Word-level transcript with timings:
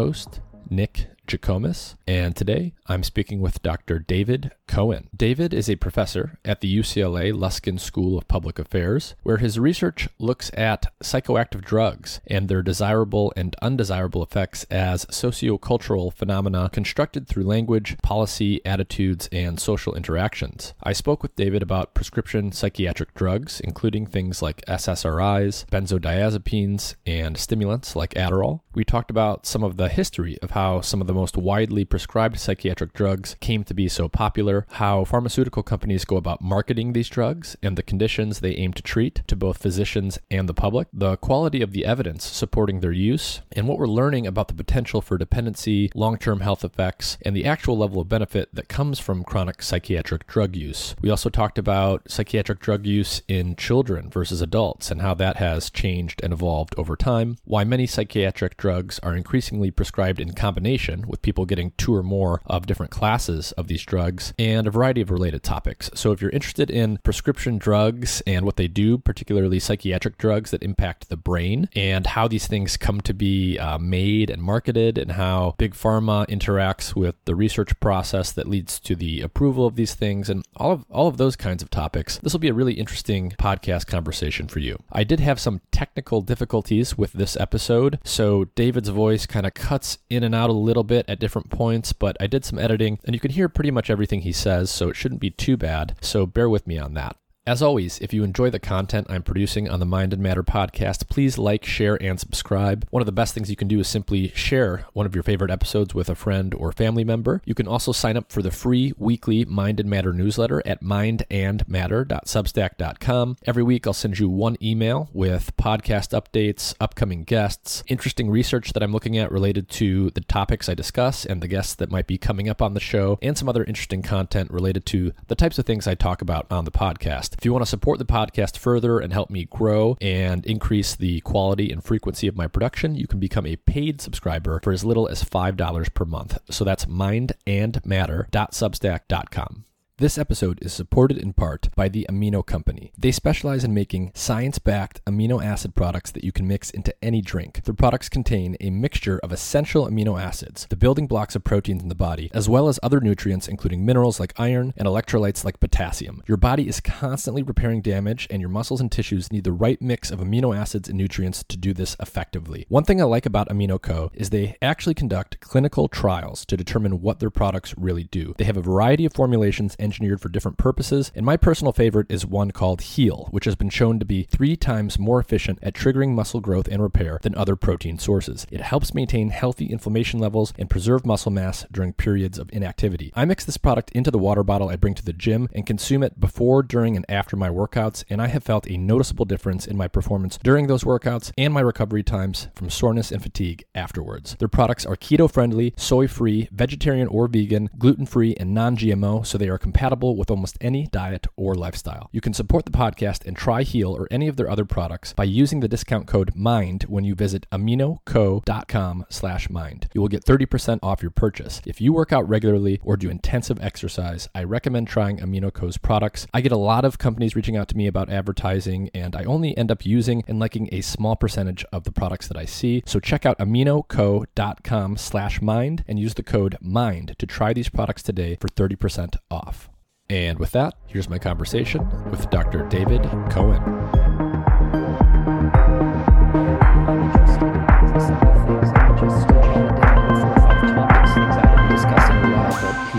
Host, 0.00 0.40
Nick 0.70 1.08
Jikomes, 1.26 1.96
and 2.06 2.34
today 2.34 2.72
I'm 2.86 3.02
speaking 3.02 3.42
with 3.42 3.60
Dr. 3.60 3.98
David 3.98 4.50
Cohen. 4.70 5.08
David 5.14 5.52
is 5.52 5.68
a 5.68 5.74
professor 5.74 6.38
at 6.44 6.60
the 6.60 6.78
UCLA 6.78 7.32
Luskin 7.32 7.78
School 7.80 8.16
of 8.16 8.28
Public 8.28 8.56
Affairs, 8.56 9.16
where 9.24 9.38
his 9.38 9.58
research 9.58 10.08
looks 10.20 10.48
at 10.54 10.86
psychoactive 11.02 11.62
drugs 11.62 12.20
and 12.28 12.48
their 12.48 12.62
desirable 12.62 13.32
and 13.36 13.56
undesirable 13.60 14.22
effects 14.22 14.62
as 14.70 15.06
sociocultural 15.06 16.14
phenomena 16.14 16.70
constructed 16.72 17.26
through 17.26 17.42
language, 17.42 17.98
policy, 18.00 18.64
attitudes, 18.64 19.28
and 19.32 19.58
social 19.58 19.96
interactions. 19.96 20.72
I 20.84 20.92
spoke 20.92 21.24
with 21.24 21.34
David 21.34 21.62
about 21.62 21.92
prescription 21.92 22.52
psychiatric 22.52 23.12
drugs, 23.14 23.60
including 23.60 24.06
things 24.06 24.40
like 24.40 24.64
SSRIs, 24.66 25.66
benzodiazepines, 25.66 26.94
and 27.04 27.36
stimulants 27.36 27.96
like 27.96 28.14
Adderall. 28.14 28.60
We 28.72 28.84
talked 28.84 29.10
about 29.10 29.46
some 29.46 29.64
of 29.64 29.78
the 29.78 29.88
history 29.88 30.38
of 30.42 30.52
how 30.52 30.80
some 30.80 31.00
of 31.00 31.08
the 31.08 31.12
most 31.12 31.36
widely 31.36 31.84
prescribed 31.84 32.38
psychiatric 32.38 32.92
drugs 32.92 33.34
came 33.40 33.64
to 33.64 33.74
be 33.74 33.88
so 33.88 34.08
popular, 34.08 34.59
how 34.72 35.04
pharmaceutical 35.04 35.62
companies 35.62 36.04
go 36.04 36.16
about 36.16 36.40
marketing 36.40 36.92
these 36.92 37.08
drugs 37.08 37.56
and 37.62 37.76
the 37.76 37.82
conditions 37.82 38.40
they 38.40 38.52
aim 38.56 38.72
to 38.72 38.82
treat 38.82 39.22
to 39.26 39.36
both 39.36 39.58
physicians 39.58 40.18
and 40.30 40.48
the 40.48 40.54
public, 40.54 40.88
the 40.92 41.16
quality 41.16 41.62
of 41.62 41.72
the 41.72 41.84
evidence 41.84 42.24
supporting 42.24 42.80
their 42.80 42.92
use, 42.92 43.40
and 43.52 43.66
what 43.66 43.78
we're 43.78 43.86
learning 43.86 44.26
about 44.26 44.48
the 44.48 44.54
potential 44.54 45.00
for 45.00 45.18
dependency, 45.18 45.90
long 45.94 46.18
term 46.18 46.40
health 46.40 46.64
effects, 46.64 47.18
and 47.22 47.34
the 47.34 47.44
actual 47.44 47.76
level 47.76 48.00
of 48.00 48.08
benefit 48.08 48.54
that 48.54 48.68
comes 48.68 48.98
from 48.98 49.24
chronic 49.24 49.62
psychiatric 49.62 50.26
drug 50.26 50.56
use. 50.56 50.94
We 51.00 51.10
also 51.10 51.30
talked 51.30 51.58
about 51.58 52.10
psychiatric 52.10 52.60
drug 52.60 52.86
use 52.86 53.22
in 53.28 53.56
children 53.56 54.10
versus 54.10 54.40
adults 54.42 54.90
and 54.90 55.02
how 55.02 55.14
that 55.14 55.36
has 55.36 55.70
changed 55.70 56.20
and 56.22 56.32
evolved 56.32 56.74
over 56.76 56.96
time, 56.96 57.36
why 57.44 57.64
many 57.64 57.86
psychiatric 57.86 58.56
drugs 58.56 58.98
are 59.00 59.16
increasingly 59.16 59.70
prescribed 59.70 60.20
in 60.20 60.32
combination 60.32 61.06
with 61.06 61.22
people 61.22 61.46
getting 61.46 61.72
two 61.76 61.94
or 61.94 62.02
more 62.02 62.40
of 62.46 62.66
different 62.66 62.90
classes 62.90 63.52
of 63.52 63.68
these 63.68 63.84
drugs, 63.84 64.32
and 64.38 64.49
a 64.50 64.70
variety 64.70 65.00
of 65.00 65.10
related 65.10 65.42
topics. 65.42 65.90
So, 65.94 66.12
if 66.12 66.20
you're 66.20 66.30
interested 66.30 66.70
in 66.70 66.98
prescription 66.98 67.58
drugs 67.58 68.22
and 68.26 68.44
what 68.44 68.56
they 68.56 68.68
do, 68.68 68.98
particularly 68.98 69.58
psychiatric 69.58 70.18
drugs 70.18 70.50
that 70.50 70.62
impact 70.62 71.08
the 71.08 71.16
brain, 71.16 71.68
and 71.74 72.06
how 72.06 72.28
these 72.28 72.46
things 72.46 72.76
come 72.76 73.00
to 73.02 73.14
be 73.14 73.58
uh, 73.58 73.78
made 73.78 74.30
and 74.30 74.42
marketed, 74.42 74.98
and 74.98 75.12
how 75.12 75.54
big 75.58 75.74
pharma 75.74 76.26
interacts 76.28 76.94
with 76.94 77.14
the 77.24 77.34
research 77.34 77.78
process 77.80 78.32
that 78.32 78.48
leads 78.48 78.80
to 78.80 78.94
the 78.94 79.20
approval 79.20 79.66
of 79.66 79.76
these 79.76 79.94
things, 79.94 80.28
and 80.28 80.44
all 80.56 80.72
of 80.72 80.84
all 80.90 81.08
of 81.08 81.16
those 81.16 81.36
kinds 81.36 81.62
of 81.62 81.70
topics, 81.70 82.18
this 82.18 82.32
will 82.32 82.40
be 82.40 82.48
a 82.48 82.54
really 82.54 82.74
interesting 82.74 83.30
podcast 83.38 83.86
conversation 83.86 84.48
for 84.48 84.58
you. 84.58 84.78
I 84.92 85.04
did 85.04 85.20
have 85.20 85.40
some 85.40 85.60
technical 85.70 86.20
difficulties 86.22 86.96
with 86.96 87.12
this 87.12 87.36
episode, 87.36 87.98
so 88.04 88.46
David's 88.54 88.88
voice 88.88 89.26
kind 89.26 89.46
of 89.46 89.54
cuts 89.54 89.98
in 90.08 90.22
and 90.22 90.34
out 90.34 90.50
a 90.50 90.54
little 90.54 90.84
bit 90.84 91.04
at 91.08 91.18
different 91.18 91.50
points, 91.50 91.92
but 91.92 92.16
I 92.20 92.26
did 92.26 92.44
some 92.44 92.58
editing 92.58 92.98
and 93.04 93.14
you 93.14 93.20
can 93.20 93.30
hear 93.30 93.48
pretty 93.48 93.70
much 93.70 93.90
everything 93.90 94.22
he 94.22 94.32
says, 94.40 94.70
so 94.70 94.88
it 94.88 94.96
shouldn't 94.96 95.20
be 95.20 95.30
too 95.30 95.56
bad. 95.56 95.94
So 96.00 96.26
bear 96.26 96.48
with 96.48 96.66
me 96.66 96.78
on 96.78 96.94
that. 96.94 97.16
As 97.46 97.62
always, 97.62 97.98
if 98.00 98.12
you 98.12 98.22
enjoy 98.22 98.50
the 98.50 98.58
content 98.58 99.06
I'm 99.08 99.22
producing 99.22 99.66
on 99.66 99.80
the 99.80 99.86
Mind 99.86 100.12
and 100.12 100.22
Matter 100.22 100.42
podcast, 100.42 101.08
please 101.08 101.38
like, 101.38 101.64
share, 101.64 101.96
and 102.02 102.20
subscribe. 102.20 102.86
One 102.90 103.00
of 103.00 103.06
the 103.06 103.12
best 103.12 103.32
things 103.32 103.48
you 103.48 103.56
can 103.56 103.66
do 103.66 103.80
is 103.80 103.88
simply 103.88 104.28
share 104.34 104.84
one 104.92 105.06
of 105.06 105.14
your 105.14 105.22
favorite 105.22 105.50
episodes 105.50 105.94
with 105.94 106.10
a 106.10 106.14
friend 106.14 106.52
or 106.52 106.70
family 106.70 107.02
member. 107.02 107.40
You 107.46 107.54
can 107.54 107.66
also 107.66 107.92
sign 107.92 108.18
up 108.18 108.30
for 108.30 108.42
the 108.42 108.50
free 108.50 108.92
weekly 108.98 109.46
Mind 109.46 109.80
and 109.80 109.88
Matter 109.88 110.12
newsletter 110.12 110.62
at 110.66 110.82
mindandmatter.substack.com. 110.82 113.36
Every 113.46 113.62
week, 113.62 113.86
I'll 113.86 113.94
send 113.94 114.18
you 114.18 114.28
one 114.28 114.58
email 114.62 115.08
with 115.14 115.56
podcast 115.56 116.12
updates, 116.12 116.74
upcoming 116.78 117.24
guests, 117.24 117.82
interesting 117.86 118.28
research 118.28 118.74
that 118.74 118.82
I'm 118.82 118.92
looking 118.92 119.16
at 119.16 119.32
related 119.32 119.70
to 119.70 120.10
the 120.10 120.20
topics 120.20 120.68
I 120.68 120.74
discuss 120.74 121.24
and 121.24 121.42
the 121.42 121.48
guests 121.48 121.74
that 121.76 121.90
might 121.90 122.06
be 122.06 122.18
coming 122.18 122.50
up 122.50 122.60
on 122.60 122.74
the 122.74 122.80
show, 122.80 123.18
and 123.22 123.38
some 123.38 123.48
other 123.48 123.64
interesting 123.64 124.02
content 124.02 124.50
related 124.50 124.84
to 124.86 125.12
the 125.28 125.34
types 125.34 125.58
of 125.58 125.64
things 125.64 125.86
I 125.86 125.94
talk 125.94 126.20
about 126.20 126.46
on 126.50 126.66
the 126.66 126.70
podcast 126.70 127.29
podcast. 127.30 127.38
If 127.38 127.44
you 127.44 127.52
want 127.52 127.64
to 127.64 127.70
support 127.70 127.98
the 127.98 128.04
podcast 128.04 128.58
further 128.58 129.00
and 129.00 129.12
help 129.12 129.30
me 129.30 129.44
grow 129.44 129.96
and 130.00 130.44
increase 130.46 130.96
the 130.96 131.20
quality 131.20 131.70
and 131.72 131.84
frequency 131.84 132.26
of 132.26 132.36
my 132.36 132.46
production, 132.46 132.94
you 132.94 133.06
can 133.06 133.18
become 133.18 133.46
a 133.46 133.56
paid 133.56 134.00
subscriber 134.00 134.60
for 134.62 134.72
as 134.72 134.82
little 134.84 135.06
as 135.08 135.22
$5 135.24 135.94
per 135.94 136.04
month. 136.04 136.38
So 136.50 136.64
that's 136.64 136.86
mindandmatter.substack.com. 136.86 139.64
This 140.00 140.16
episode 140.16 140.60
is 140.62 140.72
supported 140.72 141.18
in 141.18 141.34
part 141.34 141.68
by 141.76 141.90
the 141.90 142.06
Amino 142.08 142.42
Company. 142.46 142.90
They 142.96 143.12
specialize 143.12 143.64
in 143.64 143.74
making 143.74 144.12
science 144.14 144.58
backed 144.58 145.04
amino 145.04 145.44
acid 145.44 145.74
products 145.74 146.10
that 146.12 146.24
you 146.24 146.32
can 146.32 146.48
mix 146.48 146.70
into 146.70 146.94
any 147.04 147.20
drink. 147.20 147.62
Their 147.64 147.74
products 147.74 148.08
contain 148.08 148.56
a 148.60 148.70
mixture 148.70 149.20
of 149.22 149.30
essential 149.30 149.86
amino 149.86 150.18
acids, 150.18 150.66
the 150.70 150.76
building 150.76 151.06
blocks 151.06 151.36
of 151.36 151.44
proteins 151.44 151.82
in 151.82 151.90
the 151.90 151.94
body, 151.94 152.30
as 152.32 152.48
well 152.48 152.68
as 152.68 152.80
other 152.82 152.98
nutrients, 152.98 153.46
including 153.46 153.84
minerals 153.84 154.18
like 154.18 154.32
iron 154.38 154.72
and 154.78 154.88
electrolytes 154.88 155.44
like 155.44 155.60
potassium. 155.60 156.22
Your 156.26 156.38
body 156.38 156.66
is 156.66 156.80
constantly 156.80 157.42
repairing 157.42 157.82
damage, 157.82 158.26
and 158.30 158.40
your 158.40 158.48
muscles 158.48 158.80
and 158.80 158.90
tissues 158.90 159.30
need 159.30 159.44
the 159.44 159.52
right 159.52 159.82
mix 159.82 160.10
of 160.10 160.20
amino 160.20 160.56
acids 160.56 160.88
and 160.88 160.96
nutrients 160.96 161.44
to 161.46 161.58
do 161.58 161.74
this 161.74 161.94
effectively. 162.00 162.64
One 162.70 162.84
thing 162.84 163.02
I 163.02 163.04
like 163.04 163.26
about 163.26 163.50
Amino 163.50 163.78
Co. 163.78 164.10
is 164.14 164.30
they 164.30 164.56
actually 164.62 164.94
conduct 164.94 165.40
clinical 165.40 165.88
trials 165.88 166.46
to 166.46 166.56
determine 166.56 167.02
what 167.02 167.20
their 167.20 167.28
products 167.28 167.74
really 167.76 168.04
do. 168.04 168.34
They 168.38 168.44
have 168.44 168.56
a 168.56 168.62
variety 168.62 169.04
of 169.04 169.12
formulations 169.12 169.76
and 169.78 169.89
engineered 169.90 170.20
for 170.20 170.28
different 170.28 170.56
purposes, 170.56 171.10
and 171.16 171.26
my 171.26 171.36
personal 171.36 171.72
favorite 171.72 172.06
is 172.08 172.24
one 172.24 172.52
called 172.52 172.80
Heal, 172.80 173.26
which 173.32 173.44
has 173.44 173.56
been 173.56 173.70
shown 173.70 173.98
to 173.98 174.04
be 174.04 174.22
three 174.22 174.56
times 174.56 175.00
more 175.00 175.18
efficient 175.18 175.58
at 175.62 175.74
triggering 175.74 176.14
muscle 176.14 176.40
growth 176.40 176.68
and 176.68 176.80
repair 176.80 177.18
than 177.22 177.34
other 177.34 177.56
protein 177.56 177.98
sources. 177.98 178.46
It 178.52 178.60
helps 178.60 178.94
maintain 178.94 179.30
healthy 179.30 179.66
inflammation 179.66 180.20
levels 180.20 180.54
and 180.56 180.70
preserve 180.70 181.04
muscle 181.04 181.32
mass 181.32 181.66
during 181.72 181.92
periods 181.92 182.38
of 182.38 182.48
inactivity. 182.52 183.12
I 183.16 183.24
mix 183.24 183.44
this 183.44 183.56
product 183.56 183.90
into 183.90 184.12
the 184.12 184.18
water 184.18 184.44
bottle 184.44 184.68
I 184.68 184.76
bring 184.76 184.94
to 184.94 185.04
the 185.04 185.12
gym 185.12 185.48
and 185.52 185.66
consume 185.66 186.04
it 186.04 186.20
before, 186.20 186.62
during, 186.62 186.94
and 186.94 187.04
after 187.08 187.36
my 187.36 187.48
workouts, 187.48 188.04
and 188.08 188.22
I 188.22 188.28
have 188.28 188.44
felt 188.44 188.70
a 188.70 188.76
noticeable 188.76 189.24
difference 189.24 189.66
in 189.66 189.76
my 189.76 189.88
performance 189.88 190.38
during 190.40 190.68
those 190.68 190.84
workouts 190.84 191.32
and 191.36 191.52
my 191.52 191.62
recovery 191.62 192.04
times 192.04 192.46
from 192.54 192.70
soreness 192.70 193.10
and 193.10 193.20
fatigue 193.20 193.64
afterwards. 193.74 194.36
Their 194.38 194.46
products 194.46 194.86
are 194.86 194.94
keto 194.94 195.28
friendly, 195.28 195.74
soy 195.76 196.06
free, 196.06 196.48
vegetarian 196.52 197.08
or 197.08 197.26
vegan, 197.26 197.70
gluten 197.76 198.06
free, 198.06 198.36
and 198.38 198.54
non 198.54 198.76
GMO, 198.76 199.26
so 199.26 199.36
they 199.36 199.48
are 199.48 199.58
compatible 199.58 199.79
compatible 199.80 200.14
with 200.14 200.30
almost 200.30 200.58
any 200.60 200.86
diet 200.88 201.26
or 201.36 201.54
lifestyle. 201.54 202.10
You 202.12 202.20
can 202.20 202.34
support 202.34 202.66
the 202.66 202.70
podcast 202.70 203.24
and 203.24 203.34
try 203.34 203.62
Heal 203.62 203.96
or 203.96 204.06
any 204.10 204.28
of 204.28 204.36
their 204.36 204.50
other 204.50 204.66
products 204.66 205.14
by 205.14 205.24
using 205.24 205.60
the 205.60 205.68
discount 205.68 206.06
code 206.06 206.32
MIND 206.34 206.82
when 206.82 207.04
you 207.04 207.14
visit 207.14 207.46
aminoco.com 207.50 209.06
slash 209.08 209.48
mind. 209.48 209.88
You 209.94 210.02
will 210.02 210.08
get 210.08 210.26
30% 210.26 210.80
off 210.82 211.00
your 211.00 211.10
purchase. 211.10 211.62
If 211.64 211.80
you 211.80 211.94
work 211.94 212.12
out 212.12 212.28
regularly 212.28 212.78
or 212.82 212.98
do 212.98 213.08
intensive 213.08 213.58
exercise, 213.62 214.28
I 214.34 214.44
recommend 214.44 214.86
trying 214.86 215.16
AminoCo's 215.16 215.78
products. 215.78 216.26
I 216.34 216.42
get 216.42 216.52
a 216.52 216.58
lot 216.58 216.84
of 216.84 216.98
companies 216.98 217.34
reaching 217.34 217.56
out 217.56 217.68
to 217.68 217.76
me 217.76 217.86
about 217.86 218.10
advertising, 218.10 218.90
and 218.92 219.16
I 219.16 219.24
only 219.24 219.56
end 219.56 219.70
up 219.70 219.86
using 219.86 220.22
and 220.28 220.38
liking 220.38 220.68
a 220.72 220.82
small 220.82 221.16
percentage 221.16 221.64
of 221.72 221.84
the 221.84 221.92
products 221.92 222.28
that 222.28 222.36
I 222.36 222.44
see. 222.44 222.82
So 222.84 223.00
check 223.00 223.24
out 223.24 223.38
aminoco.com 223.38 224.98
slash 224.98 225.40
mind 225.40 225.84
and 225.88 225.98
use 225.98 226.12
the 226.12 226.22
code 226.22 226.58
MIND 226.60 227.14
to 227.18 227.24
try 227.24 227.54
these 227.54 227.70
products 227.70 228.02
today 228.02 228.36
for 228.38 228.48
30% 228.48 229.16
off. 229.30 229.69
And 230.10 230.40
with 230.40 230.50
that, 230.50 230.74
here's 230.88 231.08
my 231.08 231.18
conversation 231.18 231.88
with 232.10 232.28
Dr. 232.30 232.66
David 232.66 233.04
Cohen. 233.30 233.62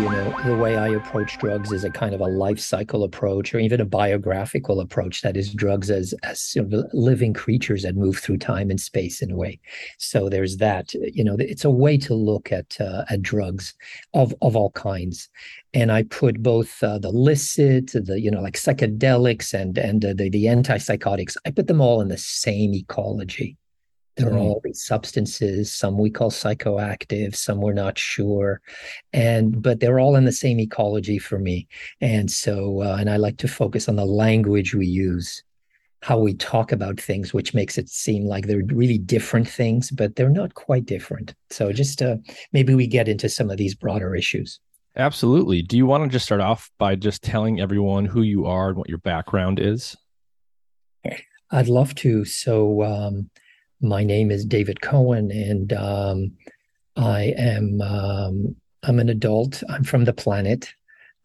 you 0.02 0.10
know 0.10 0.34
the 0.46 0.56
way 0.56 0.78
i 0.78 0.88
approach 0.88 1.38
drugs 1.38 1.72
is 1.72 1.84
a 1.84 1.90
kind 1.90 2.16
of 2.16 2.22
a 2.22 2.26
life 2.26 2.60
cycle 2.60 3.04
approach 3.04 3.54
or 3.54 3.60
even 3.60 3.82
a 3.82 3.86
biographical 3.86 4.80
approach 4.80 5.22
that 5.22 5.36
is 5.36 5.54
drugs 5.54 5.92
as 5.92 6.14
as 6.24 6.40
sort 6.40 6.74
of 6.74 6.86
living 6.94 7.34
creatures 7.34 7.84
that 7.84 7.96
move 7.96 8.18
through 8.18 8.38
time 8.38 8.70
and 8.70 8.80
space 8.80 9.22
in 9.22 9.32
a 9.32 9.36
way 9.36 9.60
so 9.98 10.30
there's 10.30 10.58
that 10.58 10.94
you 10.94 11.24
know 11.24 11.36
it's 11.40 11.66
a 11.66 11.70
way 11.70 11.98
to 11.98 12.14
look 12.14 12.52
at 12.52 12.80
uh, 12.80 13.04
at 13.10 13.22
drugs 13.22 13.74
of 14.14 14.34
of 14.42 14.56
all 14.56 14.72
kinds 14.72 15.30
and 15.74 15.92
I 15.92 16.04
put 16.04 16.44
both 16.44 16.84
uh, 16.84 16.98
the 17.00 17.12
licit, 17.12 17.92
the 17.94 18.20
you 18.20 18.30
know 18.30 18.42
like 18.42 18.56
psychedelics 18.56 19.54
and 19.54 19.78
and 19.78 20.04
uh, 20.04 20.14
the 20.14 20.30
the 20.30 20.46
antipsychotics. 20.46 21.38
I 21.46 21.52
put 21.52 21.68
them 21.68 21.82
all 21.82 22.02
in 22.02 22.10
the 22.10 22.18
same 22.18 22.74
ecology. 22.74 23.58
There 24.18 24.28
are 24.28 24.32
mm-hmm. 24.32 24.40
all 24.40 24.62
these 24.64 24.84
substances. 24.84 25.74
Some 25.74 25.98
we 25.98 26.10
call 26.10 26.32
psychoactive. 26.32 27.36
Some 27.36 27.62
we're 27.62 27.74
not 27.74 27.98
sure, 27.98 28.62
and 29.14 29.62
but 29.62 29.80
they're 29.80 30.00
all 30.00 30.16
in 30.16 30.26
the 30.26 30.32
same 30.32 30.60
ecology 30.60 31.20
for 31.20 31.40
me. 31.40 31.68
And 32.02 32.30
so, 32.30 32.82
uh, 32.82 32.98
and 33.00 33.10
I 33.10 33.18
like 33.18 33.38
to 33.38 33.48
focus 33.48 33.88
on 33.88 33.96
the 33.96 34.06
language 34.06 34.76
we 34.76 34.88
use 34.88 35.44
how 36.02 36.18
we 36.18 36.34
talk 36.34 36.72
about 36.72 37.00
things, 37.00 37.32
which 37.32 37.54
makes 37.54 37.78
it 37.78 37.88
seem 37.88 38.26
like 38.26 38.48
they're 38.48 38.64
really 38.66 38.98
different 38.98 39.48
things, 39.48 39.92
but 39.92 40.16
they're 40.16 40.30
not 40.30 40.56
quite 40.56 40.86
different. 40.86 41.36
So 41.52 41.72
just 41.72 42.02
uh, 42.02 42.18
maybe 42.54 42.74
we 42.74 42.88
get 42.88 43.08
into 43.08 43.30
some 43.30 43.52
of 43.52 43.58
these 43.58 43.76
broader 43.76 44.16
issues. 44.16 44.60
Absolutely. 44.96 45.62
Do 45.62 45.78
you 45.78 45.86
want 45.86 46.04
to 46.04 46.10
just 46.10 46.26
start 46.26 46.42
off 46.42 46.70
by 46.78 46.96
just 46.96 47.24
telling 47.24 47.62
everyone 47.62 48.06
who 48.06 48.22
you 48.22 48.46
are 48.46 48.70
and 48.70 48.78
what 48.78 48.90
your 48.90 48.98
background 48.98 49.60
is? 49.60 49.96
I'd 51.52 51.68
love 51.68 51.96
to. 51.96 52.26
So, 52.26 52.84
um, 52.84 53.30
my 53.82 54.04
name 54.04 54.32
is 54.32 54.46
David 54.46 54.82
Cohen, 54.82 55.32
and 55.32 55.74
um, 55.74 56.32
I 56.96 57.34
am 57.38 57.82
um, 57.82 58.56
I'm 58.84 59.00
an 59.00 59.10
adult. 59.10 59.64
I'm 59.70 59.84
from 59.84 60.06
the 60.06 60.14
planet. 60.14 60.74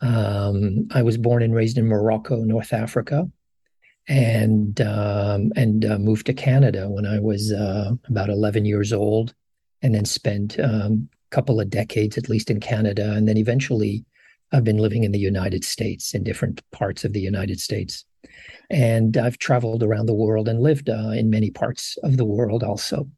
Um, 0.00 0.88
I 0.92 1.02
was 1.02 1.18
born 1.18 1.42
and 1.42 1.54
raised 1.54 1.78
in 1.78 1.86
Morocco, 1.86 2.36
North 2.36 2.72
Africa, 2.72 3.30
and 4.08 4.80
um, 4.80 5.52
and 5.56 5.84
uh, 5.84 5.98
moved 5.98 6.26
to 6.26 6.34
Canada 6.34 6.88
when 6.88 7.06
I 7.06 7.18
was 7.18 7.52
uh, 7.52 7.92
about 8.08 8.30
11 8.30 8.64
years 8.64 8.92
old, 8.92 9.34
and 9.82 9.94
then 9.94 10.04
spent 10.04 10.58
um, 10.58 11.08
couple 11.30 11.60
of 11.60 11.70
decades 11.70 12.16
at 12.18 12.28
least 12.28 12.50
in 12.50 12.60
Canada, 12.60 13.12
and 13.12 13.28
then 13.28 13.36
eventually 13.36 14.04
I've 14.52 14.64
been 14.64 14.78
living 14.78 15.04
in 15.04 15.12
the 15.12 15.18
United 15.18 15.64
States 15.64 16.14
in 16.14 16.22
different 16.22 16.62
parts 16.70 17.04
of 17.04 17.12
the 17.12 17.20
United 17.20 17.60
States. 17.60 18.04
And 18.70 19.16
I've 19.16 19.38
traveled 19.38 19.82
around 19.82 20.06
the 20.06 20.14
world 20.14 20.48
and 20.48 20.60
lived 20.60 20.88
uh, 20.88 21.10
in 21.10 21.30
many 21.30 21.50
parts 21.50 21.96
of 22.02 22.16
the 22.16 22.24
world 22.24 22.62
also. 22.62 23.08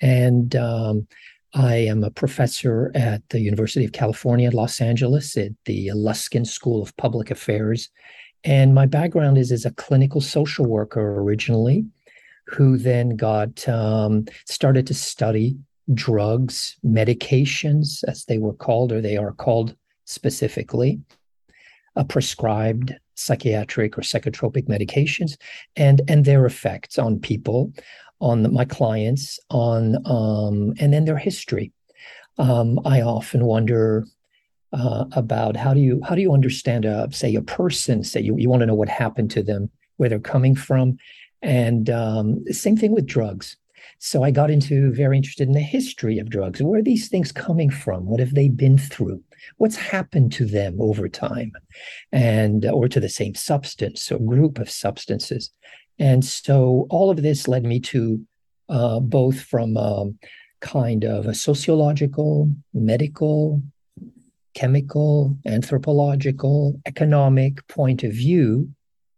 And 0.00 0.56
um, 0.56 1.06
I 1.54 1.76
am 1.76 2.04
a 2.04 2.10
professor 2.10 2.90
at 2.94 3.28
the 3.30 3.40
University 3.40 3.84
of 3.84 3.92
California 3.92 4.50
Los 4.50 4.80
Angeles 4.80 5.36
at 5.36 5.52
the 5.64 5.88
Luskin 5.94 6.46
School 6.46 6.82
of 6.82 6.96
Public 6.96 7.30
Affairs. 7.30 7.90
And 8.44 8.74
my 8.74 8.86
background 8.86 9.36
is 9.36 9.52
as 9.52 9.66
a 9.66 9.72
clinical 9.72 10.20
social 10.20 10.64
worker 10.64 11.20
originally, 11.20 11.84
who 12.46 12.78
then 12.78 13.16
got 13.16 13.68
um, 13.68 14.26
started 14.46 14.86
to 14.86 14.94
study 14.94 15.56
drugs, 15.94 16.76
medications, 16.84 18.04
as 18.06 18.24
they 18.24 18.38
were 18.38 18.52
called, 18.52 18.92
or 18.92 19.00
they 19.00 19.16
are 19.16 19.32
called 19.32 19.74
specifically, 20.04 21.00
uh, 21.96 22.04
prescribed 22.04 22.94
psychiatric 23.14 23.98
or 23.98 24.02
psychotropic 24.02 24.66
medications, 24.68 25.36
and 25.76 26.02
and 26.08 26.24
their 26.24 26.46
effects 26.46 26.98
on 26.98 27.18
people, 27.18 27.72
on 28.20 28.42
the, 28.42 28.48
my 28.48 28.64
clients, 28.64 29.38
on 29.50 29.96
um, 30.06 30.74
and 30.78 30.92
then 30.92 31.04
their 31.04 31.18
history. 31.18 31.72
Um, 32.38 32.80
I 32.84 33.02
often 33.02 33.44
wonder 33.44 34.06
uh, 34.72 35.04
about 35.12 35.56
how 35.56 35.74
do 35.74 35.80
you 35.80 36.00
how 36.06 36.14
do 36.14 36.22
you 36.22 36.32
understand 36.32 36.84
a 36.84 37.08
say 37.10 37.34
a 37.34 37.42
person 37.42 38.04
say 38.04 38.20
you, 38.20 38.36
you 38.38 38.48
want 38.48 38.60
to 38.60 38.66
know 38.66 38.74
what 38.74 38.88
happened 38.88 39.30
to 39.32 39.42
them 39.42 39.70
where 39.96 40.08
they're 40.08 40.20
coming 40.20 40.54
from 40.54 40.96
and 41.42 41.90
um, 41.90 42.44
same 42.52 42.76
thing 42.76 42.92
with 42.92 43.06
drugs 43.06 43.56
so 44.02 44.22
i 44.22 44.30
got 44.30 44.50
into 44.50 44.92
very 44.94 45.14
interested 45.14 45.46
in 45.46 45.52
the 45.52 45.60
history 45.60 46.18
of 46.18 46.30
drugs. 46.30 46.62
Where 46.62 46.80
are 46.80 46.82
these 46.82 47.08
things 47.08 47.32
coming 47.32 47.68
from? 47.68 48.06
What 48.06 48.18
have 48.18 48.34
they 48.34 48.48
been 48.48 48.78
through? 48.78 49.22
What's 49.58 49.76
happened 49.76 50.32
to 50.32 50.46
them 50.46 50.80
over 50.80 51.06
time? 51.06 51.52
And 52.10 52.64
or 52.64 52.88
to 52.88 52.98
the 52.98 53.10
same 53.10 53.34
substance 53.34 54.10
or 54.10 54.18
group 54.18 54.58
of 54.58 54.70
substances. 54.70 55.50
And 55.98 56.24
so 56.24 56.86
all 56.88 57.10
of 57.10 57.20
this 57.20 57.46
led 57.46 57.64
me 57.64 57.78
to 57.80 58.26
uh, 58.70 59.00
both 59.00 59.42
from 59.42 59.76
um, 59.76 60.18
kind 60.60 61.04
of 61.04 61.26
a 61.26 61.34
sociological 61.34 62.50
medical 62.72 63.62
chemical 64.54 65.36
anthropological 65.46 66.80
economic 66.86 67.66
point 67.68 68.02
of 68.02 68.12
view 68.12 68.68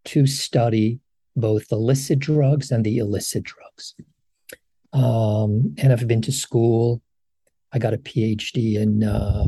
to 0.04 0.26
study 0.26 0.98
both 1.36 1.68
the 1.68 1.76
illicit 1.76 2.18
drugs 2.18 2.70
and 2.70 2.84
the 2.84 2.98
illicit 2.98 3.44
drugs 3.44 3.94
um, 4.92 5.74
and 5.78 5.92
i've 5.92 6.06
been 6.08 6.22
to 6.22 6.32
school. 6.32 7.02
I 7.74 7.78
got 7.78 7.94
a 7.94 7.98
phd 7.98 8.74
in 8.76 9.02
uh, 9.02 9.46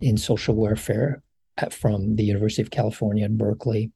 in 0.00 0.16
social 0.16 0.54
welfare 0.54 1.22
at, 1.56 1.72
from 1.72 2.16
the 2.16 2.24
University 2.24 2.62
of 2.62 2.70
California 2.70 3.24
at 3.24 3.36
Berkeley 3.36 3.90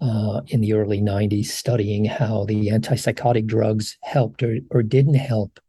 uh, 0.00 0.40
in 0.48 0.60
the 0.60 0.72
early 0.72 1.00
90s, 1.00 1.46
studying 1.46 2.04
how 2.04 2.44
the 2.44 2.68
antipsychotic 2.68 3.46
drugs 3.46 3.96
helped 4.02 4.42
or, 4.42 4.58
or 4.70 4.82
didn't 4.82 5.14
help 5.14 5.60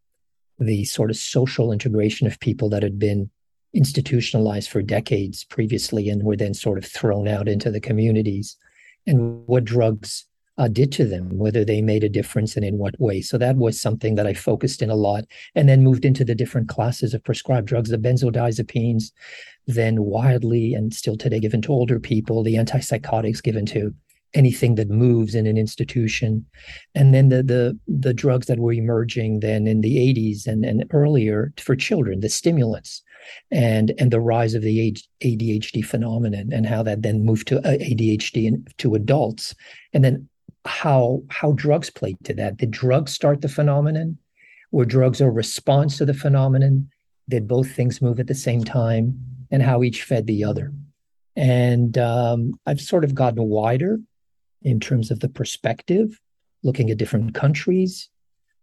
the 0.59 0.85
sort 0.85 1.09
of 1.09 1.17
social 1.17 1.71
integration 1.71 2.27
of 2.27 2.39
people 2.39 2.69
that 2.69 2.83
had 2.83 2.97
been 2.97 3.29
institutionalized 3.73 4.69
for 4.69 4.81
decades 4.81 5.43
previously 5.43 6.09
and 6.09 6.23
were 6.23 6.35
then 6.35 6.53
sort 6.53 6.77
of 6.77 6.85
thrown 6.85 7.27
out 7.27 7.47
into 7.47 7.69
the 7.69 7.79
communities, 7.79 8.57
and 9.05 9.45
what 9.47 9.63
drugs 9.63 10.25
uh, 10.57 10.67
did 10.67 10.91
to 10.93 11.05
them, 11.05 11.37
whether 11.37 11.63
they 11.63 11.81
made 11.81 12.03
a 12.03 12.09
difference 12.09 12.55
and 12.55 12.65
in 12.65 12.77
what 12.77 12.99
way. 12.99 13.21
So 13.21 13.37
that 13.37 13.57
was 13.57 13.79
something 13.79 14.15
that 14.15 14.27
I 14.27 14.33
focused 14.33 14.81
in 14.81 14.89
a 14.89 14.95
lot 14.95 15.25
and 15.55 15.69
then 15.69 15.83
moved 15.83 16.05
into 16.05 16.25
the 16.25 16.35
different 16.35 16.67
classes 16.67 17.13
of 17.13 17.23
prescribed 17.23 17.67
drugs, 17.67 17.89
the 17.89 17.97
benzodiazepines, 17.97 19.11
then 19.67 20.03
widely 20.03 20.73
and 20.73 20.93
still 20.93 21.17
today 21.17 21.39
given 21.39 21.61
to 21.63 21.71
older 21.73 21.99
people, 21.99 22.43
the 22.43 22.55
antipsychotics 22.55 23.43
given 23.43 23.65
to 23.67 23.93
anything 24.33 24.75
that 24.75 24.89
moves 24.89 25.35
in 25.35 25.47
an 25.47 25.57
institution 25.57 26.45
and 26.93 27.13
then 27.13 27.29
the 27.29 27.41
the 27.41 27.79
the 27.87 28.13
drugs 28.13 28.47
that 28.47 28.59
were 28.59 28.73
emerging 28.73 29.39
then 29.39 29.65
in 29.67 29.79
the 29.79 29.95
80s 29.95 30.45
and, 30.45 30.65
and 30.65 30.83
earlier 30.91 31.53
for 31.57 31.77
children 31.77 32.19
the 32.19 32.27
stimulants 32.27 33.01
and 33.51 33.93
and 33.97 34.11
the 34.11 34.19
rise 34.19 34.53
of 34.53 34.61
the 34.61 34.93
ADHD 35.21 35.83
phenomenon 35.83 36.49
and 36.51 36.65
how 36.65 36.83
that 36.83 37.03
then 37.03 37.25
moved 37.25 37.47
to 37.47 37.59
uh, 37.59 37.77
ADHD 37.77 38.47
and 38.47 38.67
to 38.79 38.95
adults 38.95 39.55
and 39.93 40.03
then 40.03 40.27
how 40.67 41.23
how 41.29 41.53
drugs 41.53 41.89
play 41.89 42.15
to 42.23 42.33
that. 42.35 42.57
Did 42.57 42.71
drugs 42.71 43.13
start 43.13 43.41
the 43.41 43.49
phenomenon? 43.49 44.17
Were 44.71 44.85
drugs 44.85 45.21
a 45.21 45.29
response 45.29 45.97
to 45.97 46.05
the 46.05 46.13
phenomenon? 46.13 46.89
Did 47.29 47.47
both 47.47 47.71
things 47.71 48.01
move 48.01 48.19
at 48.19 48.27
the 48.27 48.35
same 48.35 48.63
time? 48.63 49.19
And 49.49 49.63
how 49.63 49.81
each 49.81 50.03
fed 50.03 50.27
the 50.27 50.43
other? 50.43 50.73
And 51.35 51.97
um, 51.97 52.59
I've 52.65 52.81
sort 52.81 53.03
of 53.03 53.15
gotten 53.15 53.43
wider 53.43 53.99
in 54.61 54.79
terms 54.79 55.09
of 55.09 55.21
the 55.21 55.29
perspective, 55.29 56.19
looking 56.63 56.89
at 56.89 56.97
different 56.97 57.33
countries, 57.33 58.09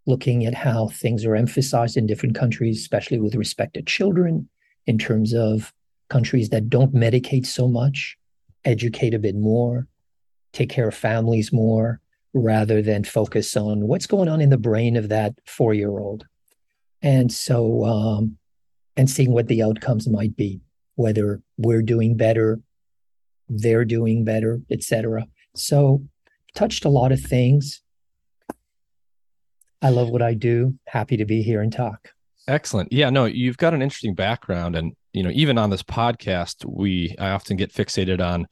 looking 0.07 0.45
at 0.45 0.55
how 0.55 0.89
things 0.89 1.25
are 1.25 1.37
emphasized 1.37 1.97
in 1.97 2.07
different 2.07 2.35
countries, 2.35 2.81
especially 2.81 3.19
with 3.19 3.35
respect 3.35 3.75
to 3.75 3.83
children, 3.83 4.49
in 4.87 4.99
terms 4.99 5.33
of 5.33 5.73
countries 6.11 6.51
that 6.51 6.69
don't 6.69 6.95
medicate 6.95 7.47
so 7.47 7.67
much, 7.67 8.19
educate 8.65 9.15
a 9.15 9.19
bit 9.19 9.37
more, 9.37 9.87
take 10.53 10.69
care 10.69 10.89
of 10.89 10.95
families 10.95 11.53
more 11.53 12.01
rather 12.35 12.83
than 12.83 13.05
focus 13.05 13.57
on 13.57 13.87
what's 13.87 14.07
going 14.07 14.29
on 14.29 14.41
in 14.41 14.51
the 14.51 14.59
brain 14.59 14.97
of 14.97 15.09
that 15.09 15.35
four 15.47 15.73
year 15.73 15.91
old. 15.99 16.27
And 17.01 17.33
so, 17.33 17.85
um, 17.85 18.37
and 18.97 19.09
seeing 19.09 19.33
what 19.33 19.49
the 19.49 19.63
outcomes 19.63 20.09
might 20.09 20.37
be, 20.37 20.61
whether 20.97 21.41
we're 21.57 21.83
doing 21.83 22.17
better, 22.17 22.61
they're 23.49 23.85
doing 23.85 24.25
better, 24.25 24.61
etc. 24.71 25.27
So, 25.55 26.03
touched 26.55 26.85
a 26.85 26.89
lot 26.89 27.13
of 27.13 27.21
things. 27.21 27.83
I 29.83 29.91
love 29.91 30.09
what 30.09 30.23
I 30.23 30.35
do. 30.35 30.79
Happy 30.87 31.17
to 31.17 31.25
be 31.25 31.43
here 31.43 31.61
and 31.61 31.73
talk. 31.73 32.11
Excellent. 32.49 32.93
Yeah, 32.93 33.11
no, 33.11 33.27
you've 33.27 33.59
got 33.59 33.75
an 33.75 33.83
interesting 33.83 34.15
background 34.15 34.77
and 34.77 34.93
you 35.15 35.23
know, 35.23 35.31
even 35.33 35.57
on 35.59 35.71
this 35.71 35.83
podcast, 35.83 36.65
we 36.67 37.15
I 37.19 37.31
often 37.31 37.57
get 37.57 37.73
fixated 37.73 38.21
on 38.21 38.47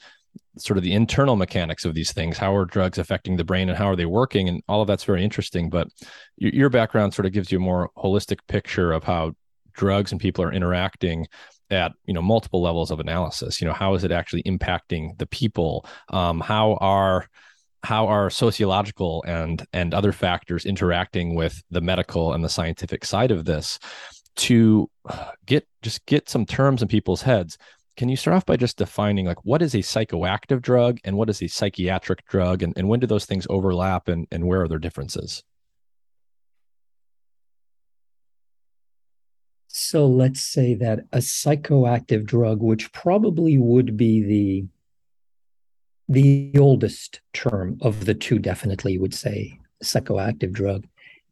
sort 0.59 0.77
of 0.77 0.85
the 0.85 0.93
internal 0.93 1.37
mechanics 1.37 1.85
of 1.85 1.95
these 1.95 2.13
things 2.13 2.37
how 2.37 2.55
are 2.55 2.65
drugs 2.65 2.99
affecting 2.99 3.37
the 3.37 3.45
brain 3.45 3.69
and 3.69 3.79
how 3.79 3.87
are 3.87 3.97
they 3.97 4.07
working 4.07 4.49
and 4.49 4.63
all 4.69 4.83
of 4.83 4.87
that's 4.87 5.05
very 5.05 5.25
interesting 5.25 5.71
but 5.71 5.89
your 6.37 6.69
background 6.69 7.15
sort 7.15 7.27
of 7.27 7.33
gives 7.33 7.51
you 7.51 7.59
a 7.59 7.61
more 7.61 7.91
holistic 7.97 8.39
picture 8.49 8.93
of 8.93 9.05
how 9.05 9.33
drugs 9.75 10.13
and 10.13 10.21
people 10.21 10.45
are 10.45 10.53
interacting 10.53 11.27
at 11.71 11.93
you 12.05 12.15
know 12.15 12.23
multiple 12.23 12.63
levels 12.63 12.91
of 12.91 13.01
analysis. 13.01 13.61
You 13.61 13.67
know 13.67 13.73
how 13.73 13.95
is 13.95 14.05
it 14.05 14.13
actually 14.13 14.43
impacting 14.45 15.19
the 15.19 15.27
people? 15.27 15.87
Um, 16.11 16.41
how 16.41 16.75
are 16.81 17.27
how 17.83 18.07
are 18.07 18.31
sociological 18.31 19.25
and 19.27 19.65
and 19.73 19.95
other 19.95 20.13
factors 20.13 20.67
interacting 20.67 21.35
with 21.35 21.63
the 21.71 21.81
medical 21.81 22.33
and 22.35 22.45
the 22.45 22.49
scientific 22.49 23.05
side 23.05 23.31
of 23.31 23.45
this 23.45 23.79
to 24.37 24.89
get 25.47 25.67
just 25.83 26.05
get 26.07 26.29
some 26.29 26.47
terms 26.47 26.83
in 26.83 26.89
people's 26.89 27.23
heads 27.23 27.59
can 27.97 28.09
you 28.09 28.17
start 28.17 28.37
off 28.37 28.47
by 28.47 28.57
just 28.57 28.79
defining 28.79 29.27
like 29.27 29.45
what 29.45 29.63
is 29.63 29.75
a 29.75 29.79
psychoactive 29.79 30.63
drug 30.63 30.99
and 31.05 31.17
what 31.17 31.29
is 31.29 31.43
a 31.43 31.47
psychiatric 31.47 32.27
drug 32.27 32.63
and, 32.63 32.73
and 32.77 32.89
when 32.89 33.01
do 33.01 33.07
those 33.07 33.27
things 33.27 33.47
overlap 33.51 34.09
and, 34.09 34.27
and 34.31 34.47
where 34.47 34.63
are 34.63 34.69
their 34.69 34.79
differences? 34.79 35.43
So 39.69 40.07
let's 40.07 40.41
say 40.41 40.75
that 40.75 41.01
a 41.13 41.19
psychoactive 41.19 42.25
drug 42.25 42.61
which 42.63 42.93
probably 42.93 43.59
would 43.59 43.97
be 43.97 44.23
the 44.23 44.67
the 46.09 46.53
oldest 46.59 47.21
term 47.33 47.79
of 47.81 48.05
the 48.05 48.15
two 48.15 48.39
definitely 48.39 48.99
would 48.99 49.15
say 49.15 49.59
psychoactive 49.83 50.53
drug 50.53 50.87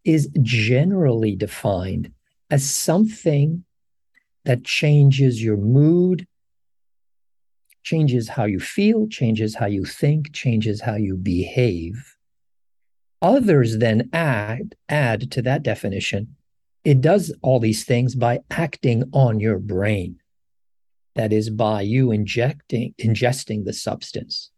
is 0.05 0.31
generally 0.41 1.37
defined 1.37 2.13
as 2.51 2.69
something 2.69 3.65
that 4.45 4.65
changes 4.65 5.43
your 5.43 5.59
mood 5.59 6.27
changes 7.83 8.29
how 8.29 8.45
you 8.45 8.61
feel, 8.61 9.09
changes 9.09 9.55
how 9.57 9.67
you 9.67 9.85
think, 9.85 10.33
changes 10.33 10.81
how 10.83 10.97
you 10.97 11.17
behave. 11.17 12.17
Others 13.23 13.79
then 13.79 14.09
add, 14.13 14.75
add 14.89 15.31
to 15.33 15.43
that 15.43 15.63
definition. 15.63 16.37
It 16.85 17.01
does 17.01 17.35
all 17.43 17.61
these 17.61 17.85
things 17.85 18.15
by 18.15 18.41
acting 18.51 19.05
on 19.13 19.41
your 19.41 19.59
brain. 19.59 20.17
That 21.17 21.33
is 21.33 21.51
by 21.51 21.83
you 21.83 22.13
injecting, 22.13 22.95
ingesting 22.99 23.65
the 23.65 23.73
substance. 23.73 24.51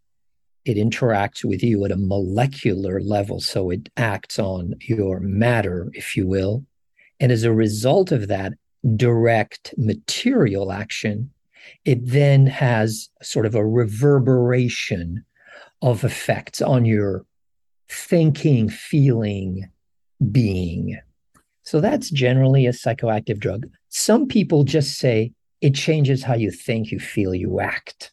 it 0.64 0.76
interacts 0.76 1.44
with 1.44 1.62
you 1.62 1.84
at 1.84 1.90
a 1.90 1.96
molecular 1.96 3.00
level. 3.00 3.40
So 3.40 3.70
it 3.70 3.88
acts 3.96 4.38
on 4.38 4.74
your 4.80 5.20
matter, 5.20 5.90
if 5.92 6.16
you 6.16 6.26
will. 6.26 6.64
And 7.18 7.32
as 7.32 7.44
a 7.44 7.52
result 7.52 8.12
of 8.12 8.28
that 8.28 8.54
direct 8.96 9.74
material 9.76 10.72
action, 10.72 11.30
it 11.84 12.06
then 12.06 12.46
has 12.46 13.08
sort 13.22 13.46
of 13.46 13.54
a 13.54 13.66
reverberation 13.66 15.24
of 15.80 16.04
effects 16.04 16.62
on 16.62 16.84
your 16.84 17.24
thinking, 17.88 18.68
feeling, 18.68 19.68
being. 20.30 20.98
So 21.64 21.80
that's 21.80 22.10
generally 22.10 22.66
a 22.66 22.72
psychoactive 22.72 23.38
drug. 23.38 23.66
Some 23.88 24.26
people 24.26 24.64
just 24.64 24.98
say 24.98 25.32
it 25.60 25.74
changes 25.74 26.22
how 26.22 26.34
you 26.34 26.50
think, 26.50 26.90
you 26.90 26.98
feel, 26.98 27.34
you 27.34 27.60
act. 27.60 28.12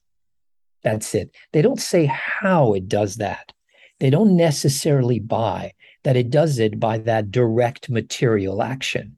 That's 0.83 1.13
it. 1.15 1.31
They 1.51 1.61
don't 1.61 1.81
say 1.81 2.05
how 2.05 2.73
it 2.73 2.87
does 2.87 3.17
that. 3.17 3.51
They 3.99 4.09
don't 4.09 4.37
necessarily 4.37 5.19
buy 5.19 5.73
that 6.03 6.15
it 6.15 6.29
does 6.29 6.59
it 6.59 6.79
by 6.79 6.99
that 6.99 7.31
direct 7.31 7.89
material 7.89 8.63
action. 8.63 9.17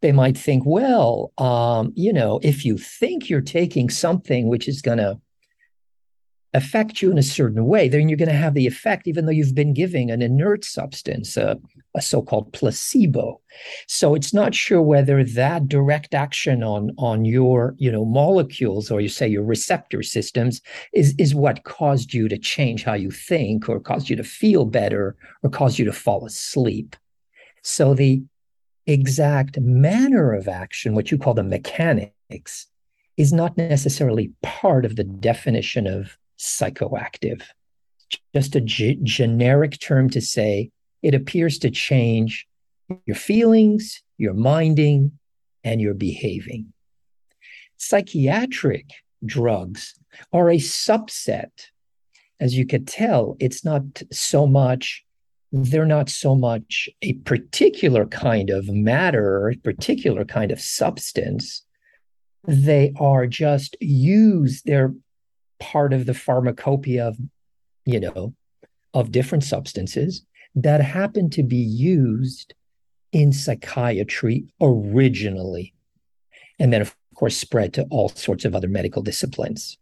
They 0.00 0.12
might 0.12 0.36
think, 0.36 0.64
well, 0.66 1.32
um, 1.38 1.92
you 1.94 2.12
know, 2.12 2.40
if 2.42 2.64
you 2.64 2.78
think 2.78 3.28
you're 3.28 3.40
taking 3.40 3.90
something 3.90 4.48
which 4.48 4.68
is 4.68 4.82
going 4.82 4.98
to 4.98 5.20
affect 6.54 7.00
you 7.00 7.10
in 7.10 7.18
a 7.18 7.22
certain 7.22 7.66
way, 7.66 7.88
then 7.88 8.08
you're 8.08 8.18
going 8.18 8.28
to 8.28 8.34
have 8.34 8.54
the 8.54 8.66
effect, 8.66 9.08
even 9.08 9.24
though 9.24 9.32
you've 9.32 9.54
been 9.54 9.72
giving 9.72 10.10
an 10.10 10.20
inert 10.20 10.64
substance, 10.64 11.36
a, 11.36 11.58
a 11.94 12.02
so-called 12.02 12.52
placebo. 12.52 13.40
So 13.86 14.14
it's 14.14 14.34
not 14.34 14.54
sure 14.54 14.82
whether 14.82 15.24
that 15.24 15.68
direct 15.68 16.14
action 16.14 16.62
on 16.62 16.90
on 16.98 17.24
your 17.24 17.74
you 17.78 17.90
know 17.90 18.04
molecules 18.04 18.90
or 18.90 19.00
you 19.00 19.08
say 19.08 19.28
your 19.28 19.44
receptor 19.44 20.02
systems 20.02 20.60
is 20.92 21.14
is 21.18 21.34
what 21.34 21.64
caused 21.64 22.12
you 22.12 22.28
to 22.28 22.38
change 22.38 22.84
how 22.84 22.94
you 22.94 23.10
think 23.10 23.68
or 23.68 23.80
caused 23.80 24.10
you 24.10 24.16
to 24.16 24.24
feel 24.24 24.64
better 24.64 25.16
or 25.42 25.50
caused 25.50 25.78
you 25.78 25.84
to 25.86 25.92
fall 25.92 26.24
asleep. 26.26 26.96
So 27.62 27.94
the 27.94 28.22
exact 28.86 29.58
manner 29.60 30.32
of 30.32 30.48
action, 30.48 30.94
what 30.94 31.10
you 31.10 31.18
call 31.18 31.34
the 31.34 31.42
mechanics, 31.42 32.66
is 33.16 33.32
not 33.32 33.56
necessarily 33.56 34.32
part 34.42 34.84
of 34.84 34.96
the 34.96 35.04
definition 35.04 35.86
of 35.86 36.16
psychoactive. 36.38 37.42
Just 38.34 38.56
a 38.56 38.60
g- 38.60 38.98
generic 39.02 39.78
term 39.78 40.10
to 40.10 40.20
say 40.20 40.70
it 41.02 41.14
appears 41.14 41.58
to 41.58 41.70
change 41.70 42.46
your 43.06 43.16
feelings, 43.16 44.02
your 44.18 44.34
minding, 44.34 45.18
and 45.64 45.80
your 45.80 45.94
behaving. 45.94 46.72
Psychiatric 47.76 48.90
drugs 49.24 49.94
are 50.32 50.50
a 50.50 50.56
subset. 50.56 51.68
As 52.40 52.56
you 52.56 52.66
could 52.66 52.88
tell, 52.88 53.36
it's 53.38 53.64
not 53.64 54.02
so 54.10 54.46
much, 54.46 55.04
they're 55.52 55.84
not 55.84 56.08
so 56.08 56.34
much 56.34 56.88
a 57.02 57.12
particular 57.12 58.06
kind 58.06 58.48
of 58.48 58.68
matter 58.68 59.50
a 59.50 59.56
particular 59.56 60.24
kind 60.24 60.50
of 60.50 60.60
substance. 60.60 61.62
They 62.48 62.92
are 62.98 63.26
just 63.26 63.76
used, 63.80 64.64
they're 64.64 64.94
part 65.60 65.92
of 65.92 66.06
the 66.06 66.14
pharmacopoeia 66.14 67.08
of, 67.08 67.18
you 67.84 68.00
know, 68.00 68.34
of 68.94 69.12
different 69.12 69.44
substances 69.44 70.24
that 70.54 70.80
happen 70.80 71.30
to 71.30 71.42
be 71.42 71.56
used 71.56 72.54
in 73.12 73.32
psychiatry 73.32 74.46
originally. 74.60 75.74
And 76.58 76.72
then, 76.72 76.80
of 76.80 76.96
course, 77.14 77.36
spread 77.36 77.74
to 77.74 77.86
all 77.90 78.08
sorts 78.08 78.44
of 78.44 78.54
other 78.54 78.68
medical 78.68 79.02
disciplines. 79.02 79.78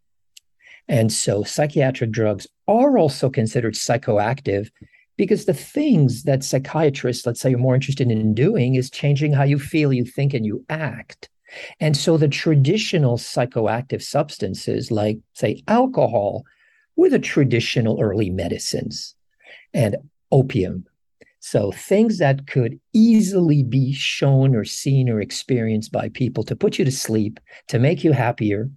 And 0.88 1.12
so 1.12 1.44
psychiatric 1.44 2.10
drugs 2.10 2.48
are 2.66 2.98
also 2.98 3.30
considered 3.30 3.74
psychoactive 3.74 4.70
because 5.20 5.44
the 5.44 5.52
things 5.52 6.22
that 6.22 6.42
psychiatrists, 6.42 7.26
let's 7.26 7.42
say, 7.42 7.52
are 7.52 7.58
more 7.58 7.74
interested 7.74 8.10
in 8.10 8.32
doing 8.32 8.76
is 8.76 8.88
changing 8.88 9.34
how 9.34 9.42
you 9.42 9.58
feel, 9.58 9.92
you 9.92 10.02
think, 10.02 10.32
and 10.32 10.46
you 10.46 10.64
act. 10.70 11.28
And 11.78 11.94
so 11.94 12.16
the 12.16 12.26
traditional 12.26 13.18
psychoactive 13.18 14.00
substances, 14.00 14.90
like, 14.90 15.18
say, 15.34 15.62
alcohol, 15.68 16.44
were 16.96 17.10
the 17.10 17.18
traditional 17.18 18.00
early 18.00 18.30
medicines 18.30 19.14
and 19.74 19.98
opium. 20.32 20.86
So 21.40 21.70
things 21.70 22.16
that 22.16 22.46
could 22.46 22.80
easily 22.94 23.62
be 23.62 23.92
shown 23.92 24.56
or 24.56 24.64
seen 24.64 25.10
or 25.10 25.20
experienced 25.20 25.92
by 25.92 26.08
people 26.08 26.44
to 26.44 26.56
put 26.56 26.78
you 26.78 26.86
to 26.86 26.90
sleep, 26.90 27.38
to 27.68 27.78
make 27.78 28.02
you 28.02 28.12
happier, 28.12 28.70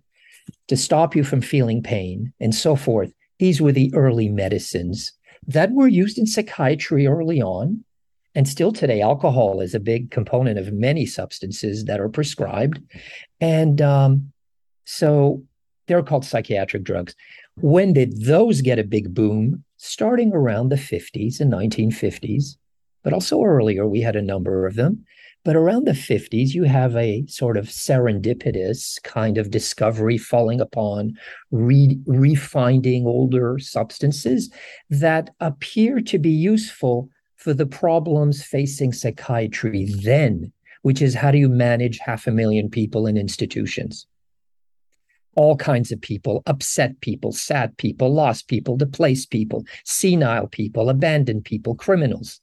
to 0.67 0.75
stop 0.75 1.15
you 1.15 1.23
from 1.23 1.39
feeling 1.39 1.81
pain, 1.81 2.33
and 2.41 2.53
so 2.53 2.75
forth. 2.75 3.13
These 3.39 3.61
were 3.61 3.71
the 3.71 3.93
early 3.95 4.27
medicines 4.27 5.13
that 5.47 5.71
were 5.71 5.87
used 5.87 6.17
in 6.17 6.25
psychiatry 6.25 7.07
early 7.07 7.41
on. 7.41 7.83
And 8.35 8.47
still 8.47 8.71
today, 8.71 9.01
alcohol 9.01 9.61
is 9.61 9.75
a 9.75 9.79
big 9.79 10.09
component 10.09 10.57
of 10.57 10.73
many 10.73 11.05
substances 11.05 11.85
that 11.85 11.99
are 11.99 12.09
prescribed. 12.09 12.81
And 13.39 13.79
um, 13.81 14.31
so 14.85 15.43
they're 15.87 16.03
called 16.03 16.25
psychiatric 16.25 16.83
drugs. 16.83 17.15
When 17.57 17.93
did 17.93 18.25
those 18.25 18.61
get 18.61 18.79
a 18.79 18.83
big 18.83 19.13
boom? 19.13 19.63
Starting 19.77 20.33
around 20.33 20.69
the 20.69 20.75
50s 20.75 21.39
and 21.39 21.51
1950s, 21.51 22.55
but 23.03 23.13
also 23.13 23.43
earlier, 23.43 23.87
we 23.87 24.01
had 24.01 24.15
a 24.15 24.21
number 24.21 24.65
of 24.65 24.75
them. 24.75 25.05
But 25.45 25.57
around 25.57 25.85
the 25.85 25.91
50s, 25.91 26.53
you 26.53 26.63
have 26.63 26.95
a 26.95 27.25
sort 27.27 27.57
of 27.57 27.65
serendipitous 27.65 29.01
kind 29.03 29.37
of 29.37 29.51
discovery 29.51 30.17
falling 30.17 30.61
upon 30.61 31.17
re- 31.51 31.99
refinding 32.07 33.05
older 33.05 33.59
substances 33.59 34.49
that 34.89 35.31
appear 35.41 35.99
to 35.99 36.17
be 36.17 36.29
useful 36.29 37.09
for 37.35 37.53
the 37.53 37.65
problems 37.65 38.41
facing 38.41 38.93
psychiatry 38.93 39.85
then, 40.03 40.53
which 40.81 41.01
is 41.01 41.13
how 41.13 41.29
do 41.29 41.37
you 41.37 41.49
manage 41.49 41.99
half 41.99 42.25
a 42.25 42.31
million 42.31 42.69
people 42.69 43.05
in 43.05 43.17
institutions? 43.17 44.07
All 45.35 45.57
kinds 45.57 45.91
of 45.91 45.99
people, 45.99 46.41
upset 46.45 47.01
people, 47.01 47.33
sad 47.33 47.75
people, 47.77 48.13
lost 48.13 48.47
people, 48.47 48.77
displaced 48.77 49.29
people, 49.29 49.65
senile 49.83 50.47
people, 50.47 50.89
abandoned 50.89 51.43
people, 51.43 51.75
criminals. 51.75 52.39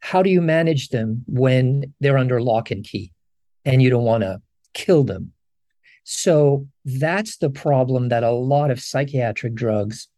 How 0.00 0.22
do 0.22 0.30
you 0.30 0.40
manage 0.40 0.88
them 0.88 1.24
when 1.26 1.94
they're 2.00 2.18
under 2.18 2.40
lock 2.40 2.70
and 2.70 2.84
key 2.84 3.12
and 3.64 3.82
you 3.82 3.90
don't 3.90 4.04
want 4.04 4.22
to 4.22 4.40
kill 4.74 5.04
them? 5.04 5.32
So 6.04 6.66
that's 6.84 7.36
the 7.36 7.50
problem 7.50 8.08
that 8.08 8.24
a 8.24 8.30
lot 8.30 8.70
of 8.70 8.80
psychiatric 8.80 9.54
drugs 9.54 10.08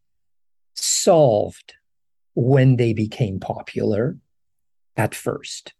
solved 0.74 1.74
when 2.34 2.76
they 2.76 2.92
became 2.92 3.40
popular 3.40 4.16
at 4.96 5.14
first. 5.14 5.74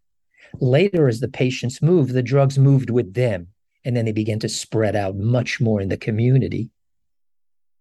Later, 0.59 1.07
as 1.07 1.19
the 1.19 1.27
patients 1.27 1.81
moved, 1.81 2.13
the 2.13 2.21
drugs 2.21 2.59
moved 2.59 2.89
with 2.89 3.13
them, 3.13 3.47
and 3.83 3.97
then 3.97 4.05
they 4.05 4.11
began 4.11 4.39
to 4.39 4.49
spread 4.49 4.95
out 4.95 5.15
much 5.15 5.59
more 5.59 5.81
in 5.81 5.89
the 5.89 5.97
community. 5.97 6.69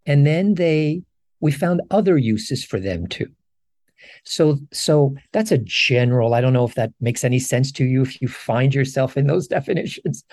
And 0.06 0.26
then 0.26 0.54
they, 0.54 1.02
we 1.40 1.52
found 1.52 1.82
other 1.90 2.16
uses 2.16 2.64
for 2.64 2.80
them 2.80 3.06
too. 3.06 3.30
So, 4.24 4.58
so 4.72 5.14
that's 5.32 5.52
a 5.52 5.58
general. 5.58 6.34
I 6.34 6.40
don't 6.40 6.52
know 6.52 6.64
if 6.64 6.74
that 6.74 6.92
makes 7.00 7.24
any 7.24 7.38
sense 7.38 7.72
to 7.72 7.84
you. 7.84 8.02
If 8.02 8.20
you 8.20 8.28
find 8.28 8.74
yourself 8.74 9.16
in 9.16 9.26
those 9.26 9.46
definitions, 9.56 10.24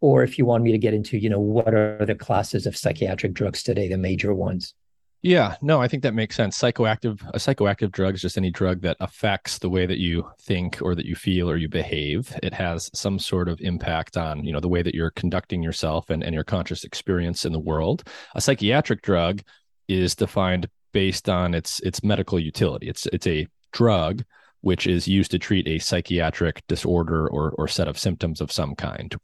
or 0.00 0.22
if 0.22 0.38
you 0.38 0.44
want 0.44 0.64
me 0.64 0.72
to 0.72 0.78
get 0.78 0.94
into, 0.94 1.18
you 1.18 1.30
know, 1.30 1.40
what 1.40 1.74
are 1.74 2.04
the 2.04 2.14
classes 2.14 2.66
of 2.66 2.76
psychiatric 2.76 3.34
drugs 3.34 3.62
today, 3.62 3.88
the 3.88 3.98
major 3.98 4.34
ones. 4.34 4.74
Yeah, 5.22 5.56
no, 5.60 5.80
I 5.80 5.88
think 5.88 6.04
that 6.04 6.14
makes 6.14 6.36
sense. 6.36 6.56
Psychoactive, 6.56 7.20
a 7.34 7.38
psychoactive 7.38 7.90
drug 7.90 8.14
is 8.14 8.22
just 8.22 8.38
any 8.38 8.50
drug 8.50 8.82
that 8.82 8.96
affects 9.00 9.58
the 9.58 9.68
way 9.68 9.84
that 9.84 9.98
you 9.98 10.30
think 10.42 10.78
or 10.80 10.94
that 10.94 11.06
you 11.06 11.16
feel 11.16 11.50
or 11.50 11.56
you 11.56 11.68
behave. 11.68 12.32
It 12.44 12.54
has 12.54 12.90
some 12.94 13.18
sort 13.18 13.48
of 13.48 13.60
impact 13.60 14.16
on, 14.16 14.44
you 14.44 14.52
know, 14.52 14.60
the 14.60 14.68
way 14.68 14.82
that 14.82 14.94
you're 14.94 15.10
conducting 15.10 15.64
yourself 15.64 16.10
and, 16.10 16.22
and 16.22 16.32
your 16.32 16.44
conscious 16.44 16.84
experience 16.84 17.44
in 17.44 17.52
the 17.52 17.58
world. 17.58 18.04
A 18.36 18.40
psychiatric 18.40 19.02
drug 19.02 19.42
is 19.88 20.14
defined 20.14 20.68
based 20.96 21.28
on 21.28 21.52
its 21.52 21.78
its 21.80 22.02
medical 22.02 22.40
utility. 22.40 22.88
It's 22.88 23.04
it's 23.12 23.26
a 23.26 23.46
drug 23.70 24.24
which 24.62 24.86
is 24.86 25.06
used 25.06 25.30
to 25.32 25.38
treat 25.38 25.68
a 25.68 25.78
psychiatric 25.78 26.62
disorder 26.68 27.28
or 27.28 27.50
or 27.58 27.68
set 27.68 27.86
of 27.86 27.98
symptoms 27.98 28.40
of 28.40 28.50
some 28.50 28.74
kind. 28.74 29.14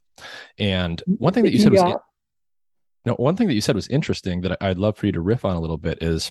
And 0.58 1.02
one 1.06 1.32
thing 1.32 1.44
that 1.44 1.52
you 1.54 1.58
said 1.58 1.72
yeah. 1.72 1.84
was 1.84 2.00
now, 3.06 3.14
one 3.14 3.36
thing 3.36 3.48
that 3.48 3.54
you 3.54 3.62
said 3.62 3.74
was 3.74 3.88
interesting 3.88 4.42
that 4.42 4.58
I'd 4.60 4.76
love 4.76 4.98
for 4.98 5.06
you 5.06 5.12
to 5.12 5.22
riff 5.22 5.46
on 5.46 5.56
a 5.56 5.60
little 5.60 5.78
bit 5.78 6.02
is, 6.02 6.30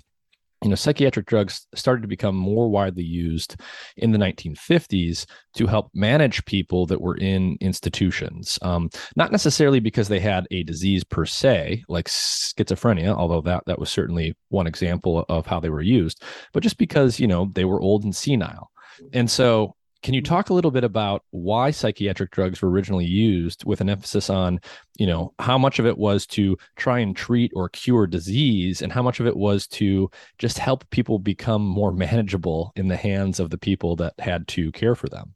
you 0.63 0.69
know, 0.69 0.75
psychiatric 0.75 1.25
drugs 1.25 1.65
started 1.73 2.01
to 2.01 2.07
become 2.07 2.35
more 2.35 2.69
widely 2.69 3.03
used 3.03 3.55
in 3.97 4.11
the 4.11 4.19
1950s 4.19 5.25
to 5.55 5.65
help 5.65 5.89
manage 5.93 6.45
people 6.45 6.85
that 6.85 7.01
were 7.01 7.17
in 7.17 7.57
institutions. 7.61 8.59
Um, 8.61 8.89
not 9.15 9.31
necessarily 9.31 9.79
because 9.79 10.07
they 10.07 10.19
had 10.19 10.47
a 10.51 10.63
disease 10.63 11.03
per 11.03 11.25
se, 11.25 11.83
like 11.89 12.07
schizophrenia, 12.07 13.15
although 13.15 13.41
that 13.41 13.63
that 13.65 13.79
was 13.79 13.89
certainly 13.89 14.35
one 14.49 14.67
example 14.67 15.25
of 15.29 15.47
how 15.47 15.59
they 15.59 15.69
were 15.69 15.81
used, 15.81 16.23
but 16.53 16.63
just 16.63 16.77
because 16.77 17.19
you 17.19 17.27
know 17.27 17.49
they 17.53 17.65
were 17.65 17.81
old 17.81 18.03
and 18.03 18.15
senile, 18.15 18.71
and 19.13 19.29
so 19.29 19.75
Can 20.03 20.13
you 20.13 20.21
mm-hmm. 20.21 20.33
talk 20.33 20.49
a 20.49 20.53
little 20.53 20.71
bit 20.71 20.83
about 20.83 21.23
why 21.31 21.71
psychiatric 21.71 22.31
drugs 22.31 22.61
were 22.61 22.69
originally 22.69 23.05
used 23.05 23.65
with 23.65 23.81
an 23.81 23.89
emphasis 23.89 24.29
on, 24.29 24.59
you 24.97 25.05
know, 25.05 25.33
how 25.39 25.57
much 25.57 25.79
of 25.79 25.85
it 25.85 25.97
was 25.97 26.25
to 26.27 26.57
try 26.75 26.99
and 26.99 27.15
treat 27.15 27.51
or 27.55 27.69
cure 27.69 28.07
disease 28.07 28.81
and 28.81 28.91
how 28.91 29.03
much 29.03 29.19
of 29.19 29.27
it 29.27 29.37
was 29.37 29.67
to 29.67 30.09
just 30.37 30.57
help 30.57 30.89
people 30.89 31.19
become 31.19 31.63
more 31.63 31.91
manageable 31.91 32.71
in 32.75 32.87
the 32.87 32.97
hands 32.97 33.39
of 33.39 33.49
the 33.49 33.57
people 33.57 33.95
that 33.97 34.13
had 34.19 34.47
to 34.49 34.71
care 34.71 34.95
for 34.95 35.07
them? 35.07 35.33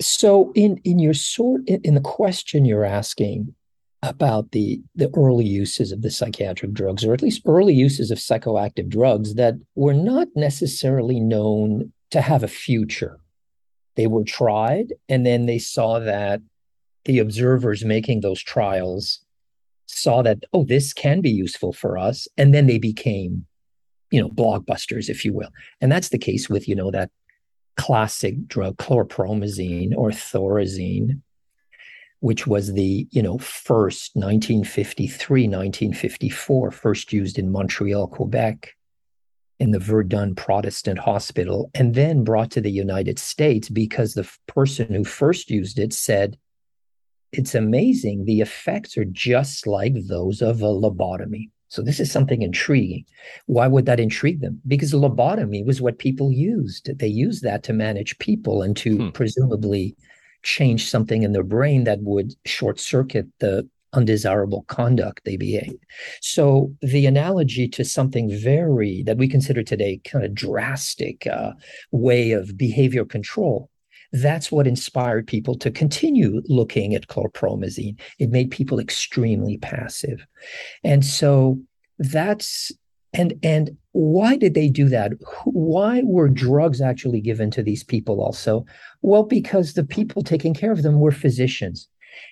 So 0.00 0.52
in 0.54 0.78
in 0.78 0.98
your 0.98 1.14
sort 1.14 1.68
in 1.68 1.94
the 1.94 2.00
question 2.00 2.64
you're 2.64 2.84
asking 2.84 3.54
about 4.02 4.50
the 4.50 4.82
the 4.96 5.10
early 5.16 5.44
uses 5.44 5.92
of 5.92 6.02
the 6.02 6.10
psychiatric 6.10 6.72
drugs 6.72 7.04
or 7.04 7.14
at 7.14 7.22
least 7.22 7.42
early 7.46 7.72
uses 7.72 8.10
of 8.10 8.18
psychoactive 8.18 8.88
drugs 8.88 9.34
that 9.34 9.54
were 9.76 9.94
not 9.94 10.26
necessarily 10.34 11.20
known 11.20 11.92
to 12.12 12.20
have 12.20 12.42
a 12.42 12.48
future. 12.48 13.18
They 13.96 14.06
were 14.06 14.24
tried, 14.24 14.94
and 15.08 15.26
then 15.26 15.46
they 15.46 15.58
saw 15.58 15.98
that 15.98 16.40
the 17.04 17.18
observers 17.18 17.84
making 17.84 18.20
those 18.20 18.40
trials 18.40 19.20
saw 19.86 20.22
that, 20.22 20.44
oh, 20.52 20.64
this 20.64 20.92
can 20.92 21.20
be 21.20 21.30
useful 21.30 21.72
for 21.72 21.98
us. 21.98 22.28
And 22.38 22.54
then 22.54 22.66
they 22.66 22.78
became, 22.78 23.46
you 24.10 24.20
know, 24.20 24.28
blockbusters, 24.28 25.08
if 25.08 25.24
you 25.24 25.32
will. 25.32 25.50
And 25.80 25.90
that's 25.90 26.10
the 26.10 26.18
case 26.18 26.48
with, 26.48 26.68
you 26.68 26.74
know, 26.74 26.90
that 26.90 27.10
classic 27.76 28.46
drug, 28.46 28.76
chlorpromazine 28.76 29.92
or 29.96 30.10
thorazine, 30.10 31.20
which 32.20 32.46
was 32.46 32.72
the, 32.72 33.06
you 33.10 33.22
know, 33.22 33.38
first 33.38 34.12
1953, 34.14 35.42
1954, 35.42 36.70
first 36.70 37.12
used 37.12 37.38
in 37.38 37.50
Montreal, 37.50 38.06
Quebec 38.06 38.74
in 39.62 39.70
the 39.70 39.78
Verdun 39.78 40.34
Protestant 40.34 40.98
Hospital 40.98 41.70
and 41.72 41.94
then 41.94 42.24
brought 42.24 42.50
to 42.50 42.60
the 42.60 42.68
United 42.68 43.16
States 43.16 43.68
because 43.68 44.14
the 44.14 44.28
person 44.48 44.92
who 44.92 45.04
first 45.04 45.50
used 45.50 45.78
it 45.78 45.92
said, 45.92 46.36
It's 47.30 47.54
amazing. 47.54 48.24
The 48.24 48.40
effects 48.40 48.98
are 48.98 49.04
just 49.04 49.68
like 49.68 49.94
those 50.08 50.42
of 50.42 50.62
a 50.62 50.66
lobotomy. 50.66 51.50
So, 51.68 51.80
this 51.80 52.00
is 52.00 52.10
something 52.10 52.42
intriguing. 52.42 53.04
Why 53.46 53.68
would 53.68 53.86
that 53.86 54.00
intrigue 54.00 54.40
them? 54.40 54.60
Because 54.66 54.92
lobotomy 54.92 55.64
was 55.64 55.80
what 55.80 56.00
people 56.00 56.32
used. 56.32 56.98
They 56.98 57.06
used 57.06 57.44
that 57.44 57.62
to 57.62 57.72
manage 57.72 58.18
people 58.18 58.62
and 58.62 58.76
to 58.78 58.96
hmm. 58.96 59.08
presumably 59.10 59.96
change 60.42 60.90
something 60.90 61.22
in 61.22 61.30
their 61.30 61.44
brain 61.44 61.84
that 61.84 62.00
would 62.02 62.34
short 62.44 62.80
circuit 62.80 63.28
the 63.38 63.68
undesirable 63.92 64.64
conduct 64.68 65.24
they 65.24 65.36
behave. 65.36 65.76
So 66.20 66.72
the 66.80 67.06
analogy 67.06 67.68
to 67.68 67.84
something 67.84 68.30
very 68.30 69.02
that 69.04 69.18
we 69.18 69.28
consider 69.28 69.62
today 69.62 70.00
kind 70.04 70.24
of 70.24 70.34
drastic 70.34 71.26
uh, 71.26 71.52
way 71.90 72.32
of 72.32 72.56
behavior 72.56 73.04
control. 73.04 73.68
That's 74.12 74.52
what 74.52 74.66
inspired 74.66 75.26
people 75.26 75.56
to 75.58 75.70
continue 75.70 76.42
looking 76.46 76.94
at 76.94 77.08
chlorpromazine. 77.08 77.98
It 78.18 78.30
made 78.30 78.50
people 78.50 78.78
extremely 78.78 79.56
passive. 79.58 80.26
And 80.84 81.04
so 81.04 81.58
that's 81.98 82.72
and 83.12 83.34
and 83.42 83.76
why 83.92 84.36
did 84.36 84.54
they 84.54 84.68
do 84.68 84.88
that 84.88 85.12
why 85.44 86.02
were 86.04 86.28
drugs 86.28 86.80
actually 86.80 87.20
given 87.20 87.50
to 87.50 87.62
these 87.62 87.84
people 87.84 88.22
also 88.22 88.64
well 89.02 89.22
because 89.22 89.74
the 89.74 89.84
people 89.84 90.22
taking 90.22 90.54
care 90.54 90.72
of 90.72 90.82
them 90.82 90.98
were 90.98 91.12
physicians 91.12 91.88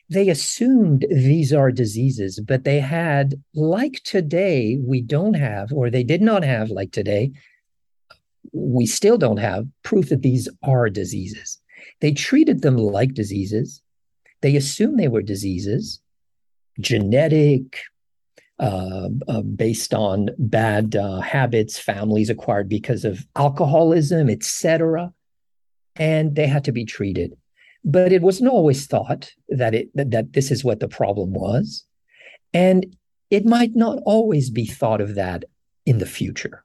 they 0.09 0.29
assumed 0.29 1.07
these 1.11 1.53
are 1.53 1.71
diseases, 1.71 2.41
but 2.41 2.65
they 2.65 2.81
had, 2.81 3.35
like 3.55 4.03
today, 4.05 4.79
we 4.85 5.01
don't 5.01 5.35
have, 5.35 5.73
or 5.73 5.91
they 5.91 6.03
did 6.03 6.21
not 6.23 6.43
have, 6.43 6.71
like 6.71 6.93
today, 6.93 7.33
we 8.53 8.87
still 8.87 9.19
don't 9.19 9.37
have 9.37 9.67
proof 9.83 10.09
that 10.09 10.23
these 10.23 10.49
are 10.63 10.89
diseases. 10.91 11.59
They 12.01 12.13
treated 12.13 12.63
them 12.63 12.77
like 12.77 13.15
diseases. 13.15 13.83
They 14.43 14.57
assumed 14.57 14.99
they 14.99 15.09
were 15.09 15.23
diseases, 15.23 16.01
genetic, 16.81 17.81
uh, 18.59 19.09
uh, 19.29 19.43
based 19.43 19.95
on 19.95 20.29
bad 20.39 20.95
uh, 20.95 21.21
habits 21.21 21.79
families 21.79 22.29
acquired 22.29 22.69
because 22.69 23.05
of 23.05 23.27
alcoholism, 23.37 24.29
etc. 24.29 25.13
And 25.97 26.35
they 26.35 26.47
had 26.47 26.65
to 26.65 26.73
be 26.73 26.85
treated. 26.85 27.37
But 27.85 28.13
it 28.13 28.23
wasn't 28.23 28.51
always 28.51 28.87
thought 28.87 29.33
that 29.49 29.75
it 29.75 29.89
that, 29.95 30.11
that 30.11 30.33
this 30.33 30.51
is 30.51 30.65
what 30.65 30.81
the 30.81 30.89
problem 30.89 31.33
was. 31.33 31.85
And 32.53 32.97
it 33.31 33.47
might 33.47 33.75
not 33.75 33.99
always 34.05 34.51
be 34.51 34.67
thought 34.67 35.01
of 35.01 35.15
that 35.15 35.45
in 35.87 35.99
the 35.99 36.07
future. 36.07 36.65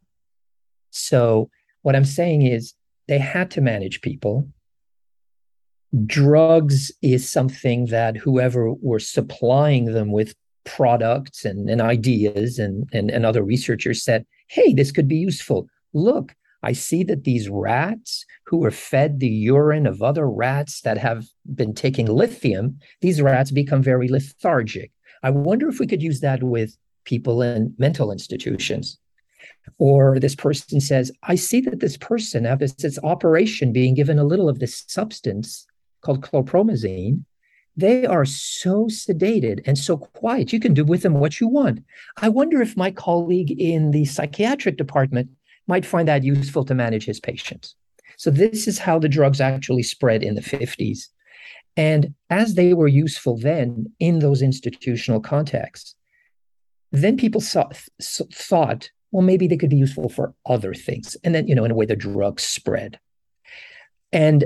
So 0.90 1.50
what 1.84 1.96
I'm 1.96 2.06
saying 2.06 2.42
is 2.42 2.74
they 3.08 3.20
had 3.20 3.52
to 3.52 3.62
manage 3.62 4.02
people. 4.02 4.50
Drugs 6.06 6.92
is 7.02 7.30
something 7.30 7.86
that 7.88 8.18
whoever 8.18 8.74
were 8.74 9.00
supplying 9.00 9.86
them 9.86 10.12
with 10.12 10.34
products 10.64 11.46
and, 11.46 11.70
and 11.70 11.82
ideas 11.82 12.58
and, 12.58 12.90
and, 12.92 13.12
and 13.12 13.26
other 13.26 13.44
researchers 13.44 14.04
said, 14.04 14.26
hey, 14.50 14.74
this 14.74 14.92
could 14.92 15.08
be 15.08 15.16
useful. 15.18 15.68
Look, 15.94 16.36
I 16.66 16.74
see 16.74 17.04
that 17.04 17.26
these 17.26 17.48
rats 17.48 18.26
who 18.48 18.66
are 18.66 18.72
fed 18.72 19.20
the 19.20 19.28
urine 19.28 19.86
of 19.86 20.02
other 20.02 20.28
rats 20.28 20.82
that 20.82 20.98
have 20.98 21.28
been 21.54 21.76
taking 21.76 22.08
lithium, 22.08 22.80
these 23.02 23.22
rats 23.22 23.52
become 23.52 23.84
very 23.84 24.08
lethargic. 24.08 24.92
I 25.22 25.30
wonder 25.30 25.70
if 25.70 25.80
we 25.80 25.86
could 25.86 26.02
use 26.02 26.22
that 26.22 26.42
with 26.42 26.76
people 27.04 27.44
in 27.44 27.76
mental 27.78 28.12
institutions. 28.12 28.98
Or 29.78 30.20
this 30.20 30.34
person 30.34 30.82
says, 30.82 31.12
I 31.22 31.36
see 31.36 31.62
that 31.62 31.82
this 31.82 31.98
person, 31.98 32.48
after 32.48 32.68
this 32.68 32.98
operation 33.04 33.72
being 33.72 33.94
given 33.94 34.18
a 34.18 34.24
little 34.24 34.50
of 34.50 34.58
this 34.58 34.86
substance 34.88 35.68
called 36.02 36.22
chlorpromazine, 36.22 37.26
they 37.78 38.08
are 38.08 38.26
so 38.26 38.86
sedated 38.86 39.62
and 39.68 39.78
so 39.78 39.98
quiet. 39.98 40.52
You 40.52 40.60
can 40.60 40.74
do 40.74 40.84
with 40.84 41.04
them 41.04 41.16
what 41.16 41.40
you 41.40 41.48
want. 41.48 41.84
I 42.18 42.30
wonder 42.30 42.60
if 42.60 42.76
my 42.76 42.90
colleague 42.90 43.52
in 43.52 43.92
the 43.92 44.06
psychiatric 44.06 44.78
department 44.78 45.30
might 45.68 45.86
find 45.86 46.08
that 46.08 46.24
useful 46.24 46.64
to 46.66 46.76
manage 46.76 47.06
his 47.06 47.20
patients. 47.20 47.76
So 48.18 48.30
this 48.30 48.68
is 48.68 48.80
how 48.80 49.00
the 49.00 49.10
drugs 49.10 49.42
actually 49.42 49.84
spread 49.84 50.24
in 50.24 50.36
the 50.36 50.42
50s. 50.42 51.08
And 51.78 52.14
as 52.30 52.56
they 52.56 52.74
were 52.74 52.88
useful 52.88 53.38
then 53.38 53.92
in 54.00 54.20
those 54.20 54.42
institutional 54.42 55.20
contexts, 55.20 55.96
then 56.92 57.18
people 57.18 57.42
saw, 57.42 57.70
thought, 58.02 58.90
well, 59.12 59.24
maybe 59.24 59.48
they 59.48 59.58
could 59.58 59.70
be 59.70 59.76
useful 59.76 60.10
for 60.10 60.34
other 60.46 60.74
things. 60.74 61.18
And 61.24 61.36
then, 61.36 61.48
you 61.48 61.56
know, 61.56 61.66
in 61.66 61.72
a 61.72 61.76
way, 61.76 61.86
the 61.86 61.96
drugs 61.96 62.44
spread. 62.44 63.00
And 64.14 64.46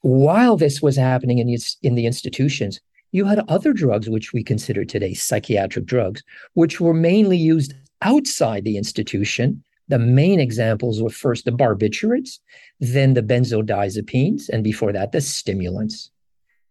while 0.00 0.56
this 0.56 0.82
was 0.82 0.96
happening 0.96 1.38
in, 1.38 1.56
in 1.82 1.94
the 1.94 2.06
institutions, 2.06 2.80
you 3.12 3.24
had 3.24 3.44
other 3.48 3.72
drugs, 3.72 4.08
which 4.08 4.32
we 4.32 4.42
consider 4.42 4.84
today 4.84 5.14
psychiatric 5.14 5.84
drugs, 5.84 6.22
which 6.54 6.80
were 6.80 6.94
mainly 6.94 7.36
used 7.36 7.74
outside 8.00 8.64
the 8.64 8.76
institution 8.76 9.62
the 9.92 9.98
main 9.98 10.40
examples 10.40 11.02
were 11.02 11.10
first 11.10 11.44
the 11.44 11.50
barbiturates, 11.50 12.38
then 12.80 13.12
the 13.12 13.22
benzodiazepines, 13.22 14.48
and 14.48 14.64
before 14.64 14.90
that, 14.90 15.12
the 15.12 15.20
stimulants. 15.20 16.10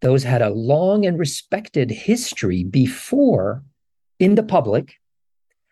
Those 0.01 0.23
had 0.23 0.41
a 0.41 0.49
long 0.49 1.05
and 1.05 1.19
respected 1.19 1.91
history 1.91 2.63
before 2.63 3.63
in 4.17 4.33
the 4.33 4.41
public 4.41 4.95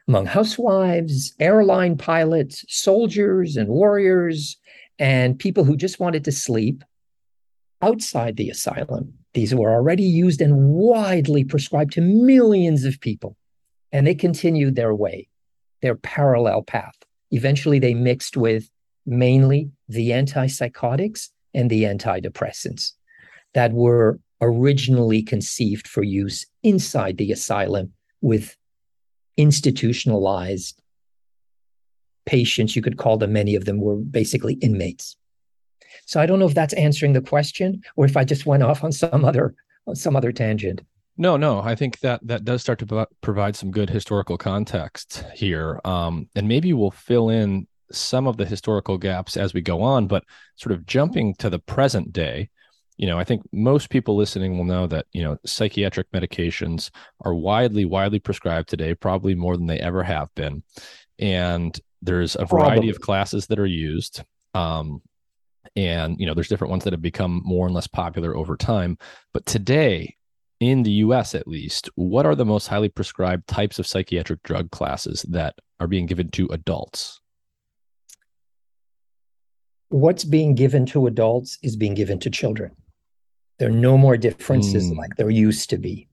among 0.08 0.28
housewives, 0.28 1.34
airline 1.40 1.98
pilots, 1.98 2.64
soldiers, 2.70 3.58
and 3.58 3.68
warriors, 3.68 4.56
and 5.00 5.40
people 5.40 5.64
who 5.64 5.76
just 5.76 6.00
wanted 6.00 6.24
to 6.26 6.32
sleep 6.32 6.84
outside 7.82 8.38
the 8.38 8.52
asylum. 8.52 9.12
These 9.34 9.56
were 9.56 9.72
already 9.72 10.04
used 10.04 10.40
and 10.40 10.70
widely 10.70 11.44
prescribed 11.44 11.94
to 11.94 12.02
millions 12.02 12.86
of 12.86 13.02
people, 13.02 13.36
and 13.92 14.06
they 14.06 14.14
continued 14.14 14.76
their 14.76 14.94
way, 14.94 15.30
their 15.82 15.96
parallel 15.96 16.62
path. 16.62 16.94
Eventually, 17.32 17.80
they 17.80 17.94
mixed 17.94 18.38
with 18.38 18.70
mainly 19.06 19.72
the 19.88 20.12
antipsychotics 20.12 21.30
and 21.54 21.70
the 21.70 21.84
antidepressants 21.84 22.94
that 23.54 23.74
were 23.74 24.20
originally 24.42 25.22
conceived 25.22 25.88
for 25.88 26.04
use 26.04 26.46
inside 26.64 27.18
the 27.18 27.32
asylum 27.32 27.92
with 28.22 28.56
institutionalized 29.38 30.82
patients. 32.26 32.76
You 32.76 32.82
could 32.82 32.98
call 32.98 33.18
them, 33.18 33.34
many 33.34 33.56
of 33.56 33.66
them 33.66 33.80
were 33.80 33.96
basically 33.96 34.54
inmates. 34.56 35.18
So 36.06 36.20
I 36.20 36.26
don't 36.26 36.40
know 36.40 36.48
if 36.48 36.54
that's 36.54 36.74
answering 36.74 37.14
the 37.14 37.22
question 37.22 37.82
or 37.96 38.06
if 38.06 38.16
I 38.16 38.24
just 38.24 38.46
went 38.46 38.64
off 38.64 38.84
on 38.84 38.92
some 38.92 39.26
other 39.26 39.56
on 39.88 39.96
some 39.96 40.16
other 40.16 40.32
tangent. 40.32 40.82
No, 41.22 41.36
no, 41.36 41.60
I 41.60 41.76
think 41.76 42.00
that 42.00 42.26
that 42.26 42.46
does 42.46 42.62
start 42.62 42.80
to 42.80 43.08
provide 43.20 43.54
some 43.58 43.72
good 43.72 43.90
historical 43.90 44.38
context 44.38 45.26
here, 45.36 45.82
um, 45.84 46.30
and 46.34 46.48
maybe 46.48 46.72
we'll 46.72 46.92
fill 46.92 47.30
in 47.30 47.68
some 47.92 48.26
of 48.26 48.38
the 48.38 48.46
historical 48.46 48.98
gaps 48.98 49.36
as 49.36 49.54
we 49.54 49.60
go 49.60 49.82
on. 49.82 50.08
But 50.08 50.24
sort 50.56 50.72
of 50.72 50.86
jumping 50.86 51.36
to 51.40 51.50
the 51.50 51.60
present 51.60 52.14
day, 52.14 52.50
you 52.96 53.06
know, 53.06 53.20
I 53.20 53.26
think 53.26 53.42
most 53.52 53.90
people 53.90 54.16
listening 54.16 54.58
will 54.58 54.64
know 54.64 54.88
that 54.88 55.08
you 55.12 55.22
know 55.22 55.36
psychiatric 55.46 56.10
medications 56.14 56.90
are 57.26 57.36
widely, 57.36 57.84
widely 57.84 58.20
prescribed 58.20 58.70
today, 58.70 58.96
probably 58.96 59.36
more 59.36 59.58
than 59.58 59.68
they 59.68 59.80
ever 59.80 60.04
have 60.04 60.34
been, 60.36 60.64
and 61.20 61.78
there's 62.02 62.38
a 62.38 62.46
variety 62.46 62.76
probably. 62.76 62.90
of 62.92 63.02
classes 63.02 63.46
that 63.48 63.60
are 63.60 63.66
used. 63.66 64.24
Um, 64.54 65.02
and 65.76 66.18
you 66.18 66.26
know, 66.26 66.34
there's 66.34 66.48
different 66.48 66.72
ones 66.72 66.86
that 66.86 66.94
have 66.94 67.02
become 67.02 67.42
more 67.44 67.66
and 67.66 67.76
less 67.76 67.88
popular 67.88 68.38
over 68.38 68.56
time. 68.56 68.98
But 69.34 69.46
today, 69.46 70.16
in 70.60 70.84
the 70.84 70.92
US 70.92 71.36
at 71.36 71.48
least, 71.48 71.90
what 71.96 72.26
are 72.26 72.36
the 72.36 72.46
most 72.46 72.68
highly 72.68 72.90
prescribed 72.90 73.48
types 73.48 73.80
of 73.80 73.88
psychiatric 73.88 74.44
drug 74.44 74.72
classes 74.72 75.24
that 75.30 75.56
are 75.80 75.88
being 75.88 76.06
given 76.06 76.30
to 76.32 76.48
adults? 76.48 77.22
What's 79.90 80.24
being 80.24 80.54
given 80.56 80.86
to 80.88 81.08
adults 81.08 81.58
is 81.64 81.76
being 81.76 81.96
given 81.96 82.20
to 82.20 82.30
children. 82.30 82.76
There 83.58 83.70
are 83.70 83.72
no 83.72 83.98
more 83.98 84.18
differences 84.18 84.92
mm. 84.92 84.98
like 84.98 85.16
there 85.16 85.30
used 85.30 85.70
to 85.72 85.78
be 85.78 86.08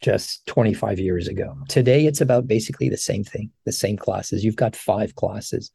just 0.00 0.46
25 0.46 0.98
years 0.98 1.28
ago. 1.28 1.56
Today, 1.68 2.06
it's 2.06 2.20
about 2.20 2.46
basically 2.46 2.88
the 2.88 2.96
same 2.96 3.24
thing, 3.24 3.50
the 3.66 3.72
same 3.72 3.96
classes. 3.96 4.44
You've 4.44 4.56
got 4.56 4.76
five 4.76 5.14
classes. 5.14 5.70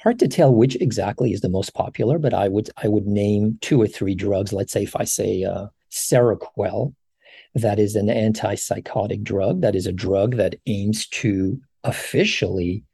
Hard 0.00 0.18
to 0.18 0.28
tell 0.28 0.54
which 0.54 0.76
exactly 0.76 1.32
is 1.32 1.40
the 1.40 1.48
most 1.48 1.74
popular, 1.74 2.18
but 2.18 2.34
I 2.34 2.48
would 2.48 2.68
I 2.82 2.88
would 2.88 3.06
name 3.06 3.58
two 3.62 3.80
or 3.80 3.86
three 3.86 4.14
drugs. 4.14 4.52
Let's 4.52 4.72
say 4.72 4.82
if 4.82 4.94
I 4.96 5.04
say 5.04 5.44
uh, 5.44 5.68
Seroquel, 5.90 6.94
that 7.54 7.78
is 7.78 7.94
an 7.94 8.08
antipsychotic 8.08 9.22
drug. 9.22 9.60
That 9.60 9.76
is 9.76 9.86
a 9.86 9.92
drug 9.92 10.36
that 10.36 10.56
aims 10.66 11.06
to 11.08 11.60
officially 11.84 12.84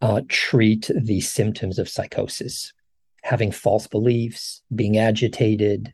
uh, 0.00 0.22
treat 0.28 0.90
the 0.94 1.20
symptoms 1.20 1.78
of 1.78 1.88
psychosis, 1.88 2.72
having 3.22 3.50
false 3.50 3.86
beliefs, 3.86 4.62
being 4.74 4.98
agitated, 4.98 5.92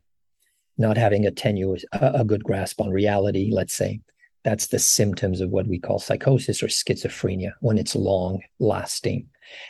not 0.76 0.96
having 0.96 1.24
a 1.24 1.30
tenuous, 1.30 1.84
a, 1.92 2.24
good 2.24 2.42
grasp 2.42 2.80
on 2.80 2.90
reality. 2.90 3.50
Let's 3.52 3.74
say 3.74 4.00
that's 4.42 4.66
the 4.66 4.78
symptoms 4.78 5.40
of 5.40 5.50
what 5.50 5.66
we 5.66 5.78
call 5.78 5.98
psychosis 5.98 6.62
or 6.62 6.66
schizophrenia 6.66 7.52
when 7.60 7.78
it's 7.78 7.94
long 7.94 8.40
lasting. 8.58 9.28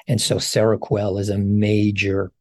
And 0.08 0.20
so 0.20 0.36
Seroquel 0.36 1.20
is 1.20 1.28
a 1.28 1.38
major 1.38 2.32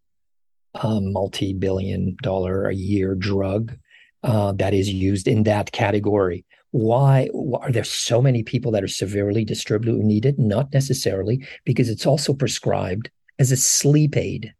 uh, 0.76 1.00
multi-billion 1.02 2.16
dollar 2.24 2.68
a 2.68 2.74
year 2.74 3.16
drug 3.16 3.78
uh, 4.24 4.52
that 4.54 4.74
is 4.74 4.90
used 4.90 5.28
in 5.28 5.44
that 5.44 5.72
category. 5.72 6.46
Why, 6.72 7.30
why 7.32 7.60
are 7.68 7.72
there 7.72 7.84
so 7.84 8.22
many 8.22 8.42
people 8.42 8.72
that 8.72 8.84
are 8.84 8.88
severely 8.88 9.46
distributed 9.46 9.96
who 9.96 10.04
need 10.04 10.26
it? 10.26 10.40
Not 10.40 10.74
necessarily, 10.74 11.46
because 11.66 11.90
it's 11.90 12.06
also 12.06 12.34
prescribed 12.34 13.12
as 13.38 13.52
a 13.52 13.58
sleep 13.58 14.18
aid, 14.18 14.54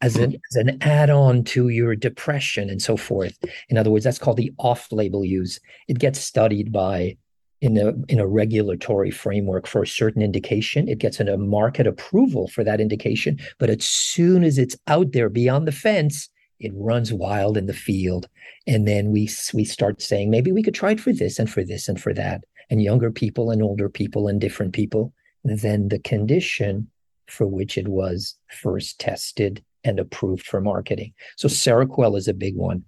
as 0.00 0.16
an, 0.16 0.36
as 0.50 0.56
an 0.56 0.78
add-on 0.82 1.44
to 1.44 1.68
your 1.68 1.94
depression 1.94 2.68
and 2.68 2.82
so 2.82 2.96
forth. 2.96 3.38
In 3.68 3.78
other 3.78 3.90
words, 3.90 4.04
that's 4.04 4.18
called 4.18 4.36
the 4.36 4.52
off-label 4.58 5.24
use. 5.24 5.60
It 5.86 5.98
gets 5.98 6.18
studied 6.18 6.72
by 6.72 7.16
in 7.60 7.78
a 7.78 7.94
in 8.12 8.18
a 8.20 8.26
regulatory 8.26 9.10
framework 9.10 9.66
for 9.66 9.82
a 9.82 9.86
certain 9.86 10.20
indication. 10.20 10.88
It 10.88 10.98
gets 10.98 11.18
a 11.20 11.36
market 11.38 11.86
approval 11.86 12.48
for 12.48 12.62
that 12.64 12.80
indication, 12.80 13.38
but 13.58 13.70
as 13.70 13.84
soon 13.84 14.44
as 14.44 14.58
it's 14.58 14.76
out 14.86 15.12
there 15.12 15.30
beyond 15.30 15.66
the 15.66 15.72
fence, 15.72 16.28
it 16.60 16.72
runs 16.74 17.12
wild 17.12 17.56
in 17.56 17.66
the 17.66 17.72
field 17.72 18.28
and 18.66 18.86
then 18.86 19.10
we 19.10 19.28
we 19.52 19.64
start 19.64 20.00
saying 20.00 20.30
maybe 20.30 20.52
we 20.52 20.62
could 20.62 20.74
try 20.74 20.92
it 20.92 21.00
for 21.00 21.12
this 21.12 21.38
and 21.38 21.50
for 21.50 21.64
this 21.64 21.88
and 21.88 22.00
for 22.00 22.14
that 22.14 22.44
and 22.70 22.82
younger 22.82 23.10
people 23.10 23.50
and 23.50 23.62
older 23.62 23.88
people 23.88 24.28
and 24.28 24.40
different 24.40 24.72
people 24.72 25.12
than 25.44 25.88
the 25.88 25.98
condition 25.98 26.88
for 27.26 27.46
which 27.46 27.76
it 27.78 27.88
was 27.88 28.36
first 28.48 28.98
tested 28.98 29.62
and 29.82 29.98
approved 29.98 30.46
for 30.46 30.60
marketing. 30.60 31.12
So 31.36 31.48
seroquel 31.48 32.16
is 32.16 32.28
a 32.28 32.34
big 32.34 32.56
one. 32.56 32.84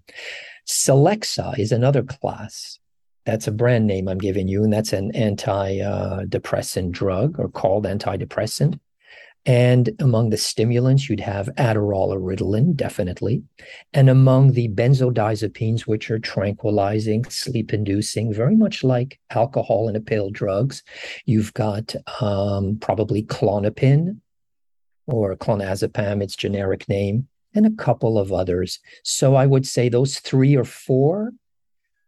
Celexa 0.66 1.58
is 1.58 1.72
another 1.72 2.02
class. 2.02 2.78
That's 3.26 3.48
a 3.48 3.52
brand 3.52 3.88
name 3.88 4.06
i'm 4.06 4.18
giving 4.18 4.46
you 4.46 4.62
and 4.62 4.72
that's 4.72 4.92
an 4.92 5.10
antidepressant 5.10 6.86
uh, 6.86 6.92
drug 6.92 7.40
or 7.40 7.48
called 7.48 7.84
antidepressant 7.84 8.78
and 9.46 9.90
among 10.00 10.30
the 10.30 10.36
stimulants, 10.36 11.08
you'd 11.08 11.20
have 11.20 11.48
Adderall 11.56 12.08
or 12.08 12.18
Ritalin, 12.18 12.74
definitely. 12.74 13.44
And 13.94 14.10
among 14.10 14.52
the 14.52 14.68
benzodiazepines, 14.68 15.82
which 15.82 16.10
are 16.10 16.18
tranquilizing, 16.18 17.24
sleep 17.26 17.72
inducing, 17.72 18.34
very 18.34 18.56
much 18.56 18.82
like 18.82 19.20
alcohol 19.30 19.86
and 19.86 19.96
a 19.96 20.00
pill 20.00 20.30
drugs, 20.30 20.82
you've 21.26 21.54
got 21.54 21.94
um, 22.20 22.76
probably 22.80 23.22
Klonopin 23.22 24.18
or 25.06 25.36
clonazepam, 25.36 26.20
its 26.20 26.34
generic 26.34 26.88
name, 26.88 27.28
and 27.54 27.66
a 27.66 27.82
couple 27.82 28.18
of 28.18 28.32
others. 28.32 28.80
So 29.04 29.36
I 29.36 29.46
would 29.46 29.64
say 29.64 29.88
those 29.88 30.18
three 30.18 30.56
or 30.56 30.64
four 30.64 31.30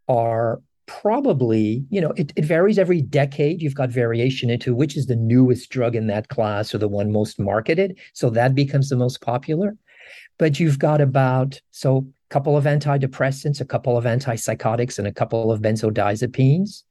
are 0.09 0.61
probably, 0.89 1.85
you 1.91 2.01
know, 2.01 2.11
it, 2.17 2.33
it 2.35 2.45
varies 2.45 2.79
every 2.79 3.01
decade. 3.01 3.63
You've 3.63 3.75
got 3.75 3.91
variation 3.91 4.51
into 4.51 4.75
which 4.75 4.97
is 4.97 5.07
the 5.07 5.15
newest 5.15 5.71
drug 5.71 5.95
in 5.95 6.09
that 6.09 6.29
class 6.29 6.75
or 6.75 6.79
the 6.79 6.89
one 6.89 7.13
most 7.13 7.39
marketed. 7.39 7.97
So 8.15 8.31
that 8.31 8.55
becomes 8.55 8.89
the 8.89 8.97
most 8.97 9.21
popular. 9.21 9.77
But 10.39 10.59
you've 10.59 10.79
got 10.79 11.01
about, 11.01 11.61
so 11.71 11.99
a 11.99 12.33
couple 12.33 12.57
of 12.57 12.65
antidepressants, 12.65 13.61
a 13.61 13.65
couple 13.65 13.97
of 13.97 14.05
antipsychotics, 14.05 14.99
and 14.99 15.07
a 15.07 15.13
couple 15.13 15.53
of 15.53 15.61
benzodiazepines. 15.61 16.83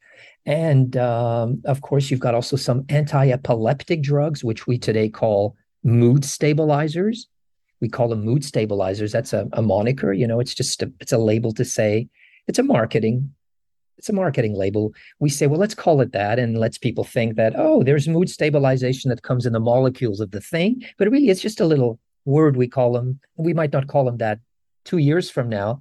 And 0.45 0.95
um, 0.95 1.62
of 1.65 1.81
course, 1.81 2.10
you've 2.10 2.19
got 2.19 2.36
also 2.36 2.55
some 2.55 2.86
anti 2.89 3.31
epileptic 3.31 4.01
drugs, 4.01 4.43
which 4.43 4.67
we 4.67 4.77
today 4.77 5.10
call 5.10 5.55
mood 5.83 6.23
stabilizers. 6.23 7.27
We 7.81 7.89
call 7.89 8.10
them 8.10 8.23
mood 8.23 8.43
stabilizers. 8.43 9.12
That's 9.12 9.33
a, 9.33 9.47
a 9.53 9.62
moniker, 9.62 10.13
you 10.13 10.27
know, 10.27 10.39
it's 10.39 10.53
just 10.53 10.83
a, 10.83 10.91
it's 10.99 11.12
a 11.12 11.17
label 11.17 11.51
to 11.53 11.65
say 11.65 12.07
it's 12.47 12.60
a 12.60 12.63
marketing 12.63 13.33
it's 13.97 14.10
a 14.10 14.13
marketing 14.13 14.53
label. 14.53 14.93
We 15.19 15.29
say, 15.29 15.47
well, 15.47 15.60
let's 15.60 15.73
call 15.73 16.01
it 16.01 16.12
that, 16.12 16.39
and 16.39 16.57
lets 16.57 16.77
people 16.77 17.03
think 17.03 17.36
that 17.36 17.53
oh, 17.57 17.83
there's 17.83 18.07
mood 18.07 18.29
stabilization 18.29 19.10
that 19.10 19.23
comes 19.23 19.45
in 19.45 19.53
the 19.53 19.60
molecules 19.60 20.19
of 20.19 20.31
the 20.31 20.41
thing, 20.41 20.83
but 20.97 21.10
really 21.10 21.29
it's 21.29 21.41
just 21.41 21.60
a 21.60 21.65
little 21.65 21.99
word 22.25 22.57
we 22.57 22.67
call 22.67 22.93
them. 22.93 23.19
We 23.36 23.53
might 23.53 23.73
not 23.73 23.88
call 23.88 24.05
them 24.05 24.17
that 24.17 24.39
two 24.83 24.97
years 24.97 25.29
from 25.29 25.49
now, 25.49 25.79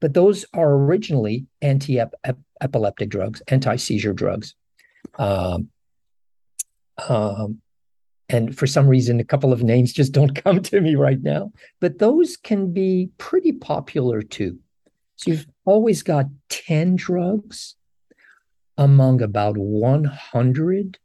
but 0.00 0.14
those 0.14 0.44
are 0.54 0.72
originally 0.74 1.46
anti-epileptic 1.62 3.08
drugs, 3.08 3.42
anti-seizure 3.48 4.12
drugs. 4.12 4.54
Um, 5.18 5.70
um, 7.08 7.60
and 8.28 8.56
for 8.56 8.66
some 8.66 8.88
reason, 8.88 9.20
a 9.20 9.24
couple 9.24 9.52
of 9.52 9.62
names 9.62 9.92
just 9.92 10.12
don't 10.12 10.34
come 10.34 10.62
to 10.62 10.80
me 10.80 10.94
right 10.94 11.20
now. 11.20 11.52
But 11.80 11.98
those 11.98 12.36
can 12.36 12.72
be 12.72 13.10
pretty 13.18 13.52
popular 13.52 14.22
too. 14.22 14.58
So 15.16 15.30
you've 15.30 15.46
always 15.64 16.02
got 16.02 16.26
10 16.48 16.96
drugs 16.96 17.76
among 18.76 19.22
about 19.22 19.56
100 19.56 20.98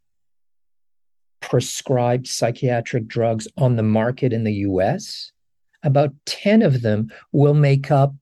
prescribed 1.40 2.26
psychiatric 2.26 3.06
drugs 3.06 3.48
on 3.56 3.76
the 3.76 3.82
market 3.82 4.32
in 4.32 4.44
the 4.44 4.52
US. 4.52 5.32
About 5.82 6.12
10 6.26 6.62
of 6.62 6.82
them 6.82 7.10
will 7.32 7.54
make 7.54 7.90
up 7.90 8.14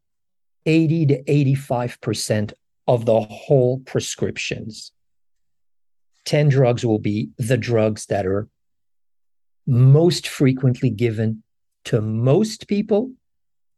80 0.66 1.07
to 1.07 1.22
85% 1.24 2.53
of 2.87 3.05
the 3.05 3.20
whole 3.20 3.81
prescriptions. 3.81 4.92
10 6.24 6.48
drugs 6.48 6.85
will 6.85 6.98
be 6.98 7.31
the 7.38 7.57
drugs 7.57 8.07
that 8.07 8.27
are 8.27 8.48
most 9.66 10.29
frequently 10.29 10.90
given 10.90 11.42
to 11.85 12.01
most 12.01 12.68
people 12.68 13.12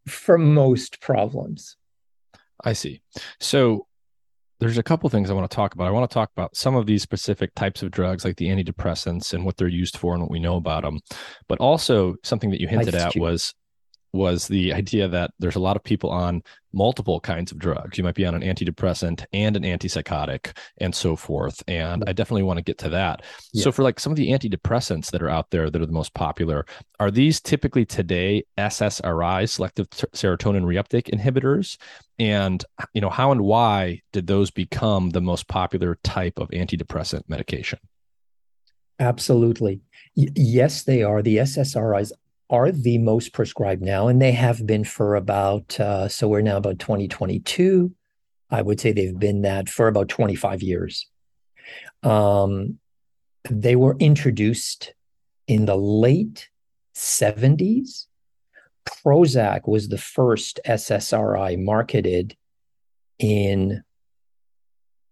for 0.07 0.37
most 0.39 1.01
problems. 1.01 1.77
I 2.65 2.73
see. 2.73 3.03
So 3.41 3.87
there's 4.61 4.79
a 4.79 4.83
couple 4.83 5.09
things 5.09 5.31
I 5.31 5.35
want 5.35 5.51
to 5.51 5.55
talk 5.55 5.75
about. 5.75 5.89
I 5.89 5.91
want 5.91 6.09
to 6.11 6.15
talk 6.15 6.31
about 6.37 6.55
some 6.55 6.77
of 6.77 6.87
these 6.87 7.03
specific 7.03 7.55
types 7.55 7.83
of 7.83 7.91
drugs, 7.91 8.25
like 8.25 8.37
the 8.37 8.49
antidepressants 8.49 9.33
and 9.33 9.45
what 9.45 9.57
they're 9.57 9.69
used 9.69 9.97
for 9.97 10.13
and 10.13 10.23
what 10.23 10.31
we 10.31 10.39
know 10.39 10.57
about 10.57 10.83
them. 10.83 11.01
But 11.49 11.59
also 11.61 12.17
something 12.23 12.51
that 12.51 12.61
you 12.61 12.69
hinted 12.69 12.95
at 12.95 13.17
was 13.17 13.55
was 14.13 14.49
the 14.49 14.73
idea 14.73 15.09
that 15.09 15.33
there's 15.39 15.57
a 15.57 15.61
lot 15.61 15.77
of 15.77 15.85
people 15.85 16.11
on 16.11 16.43
multiple 16.73 17.21
kinds 17.21 17.51
of 17.51 17.59
drugs. 17.59 17.99
You 17.99 18.05
might 18.05 18.15
be 18.15 18.27
on 18.27 18.35
an 18.35 18.43
antidepressant 18.43 19.25
and 19.33 19.57
an 19.57 19.63
antipsychotic 19.63 20.57
and 20.79 20.95
so 20.95 21.17
forth. 21.17 21.63
And 21.67 22.05
I 22.07 22.13
definitely 22.13 22.45
want 22.45 22.59
to 22.59 22.63
get 22.65 22.79
to 22.79 22.89
that. 22.91 23.23
Yeah. 23.53 23.65
So, 23.65 23.73
for 23.73 23.83
like 23.83 23.99
some 23.99 24.13
of 24.13 24.17
the 24.17 24.31
antidepressants 24.31 25.11
that 25.11 25.23
are 25.23 25.29
out 25.29 25.51
there 25.51 25.71
that 25.71 25.83
are 25.83 25.87
the 25.87 25.93
most 25.93 26.15
popular, 26.15 26.65
are 26.99 27.11
these 27.11 27.41
typically 27.41 27.85
today 27.85 28.45
SSRI, 28.59 29.49
selective 29.49 29.89
serotonin 29.91 30.65
reuptake 30.65 31.11
inhibitors? 31.11 31.77
And, 32.19 32.65
you 32.93 33.01
know, 33.01 33.11
how 33.11 33.33
and 33.33 33.41
why 33.41 34.03
did 34.13 34.27
those 34.27 34.51
become 34.51 35.11
the 35.11 35.23
most 35.23 35.49
popular 35.49 35.99
type 36.05 36.39
of 36.39 36.49
antidepressant 36.51 37.23
medication? 37.29 37.79
Absolutely. 39.01 39.81
Y- 40.15 40.29
yes, 40.37 40.85
they 40.85 41.03
are. 41.03 41.23
The 41.23 41.39
SSRIs 41.39 42.13
are 42.51 42.73
the 42.73 42.99
most 42.99 43.33
prescribed 43.33 43.81
now, 43.81 44.09
and 44.09 44.21
they 44.21 44.33
have 44.33 44.67
been 44.67 44.83
for 44.83 45.15
about, 45.15 45.79
uh, 45.79 46.09
so 46.09 46.29
we're 46.29 46.41
now 46.41 46.57
about 46.57 46.81
2022. 46.81 47.93
I 48.51 48.61
would 48.61 48.81
say 48.81 48.91
they've 48.91 49.19
been 49.19 49.43
that 49.43 49.69
for 49.69 49.87
about 49.87 50.09
25 50.09 50.61
years. 50.61 51.07
Um, 52.03 52.81
they 53.49 53.77
were 53.77 53.97
introduced 54.01 54.95
in 55.47 55.67
the 55.67 55.77
late 55.77 56.49
70s. 56.97 58.07
Prozac 58.85 59.69
was 59.69 59.89
the 59.89 59.99
first 59.99 60.59
SSRI 60.67 61.57
marketed 61.63 62.37
in 63.21 63.85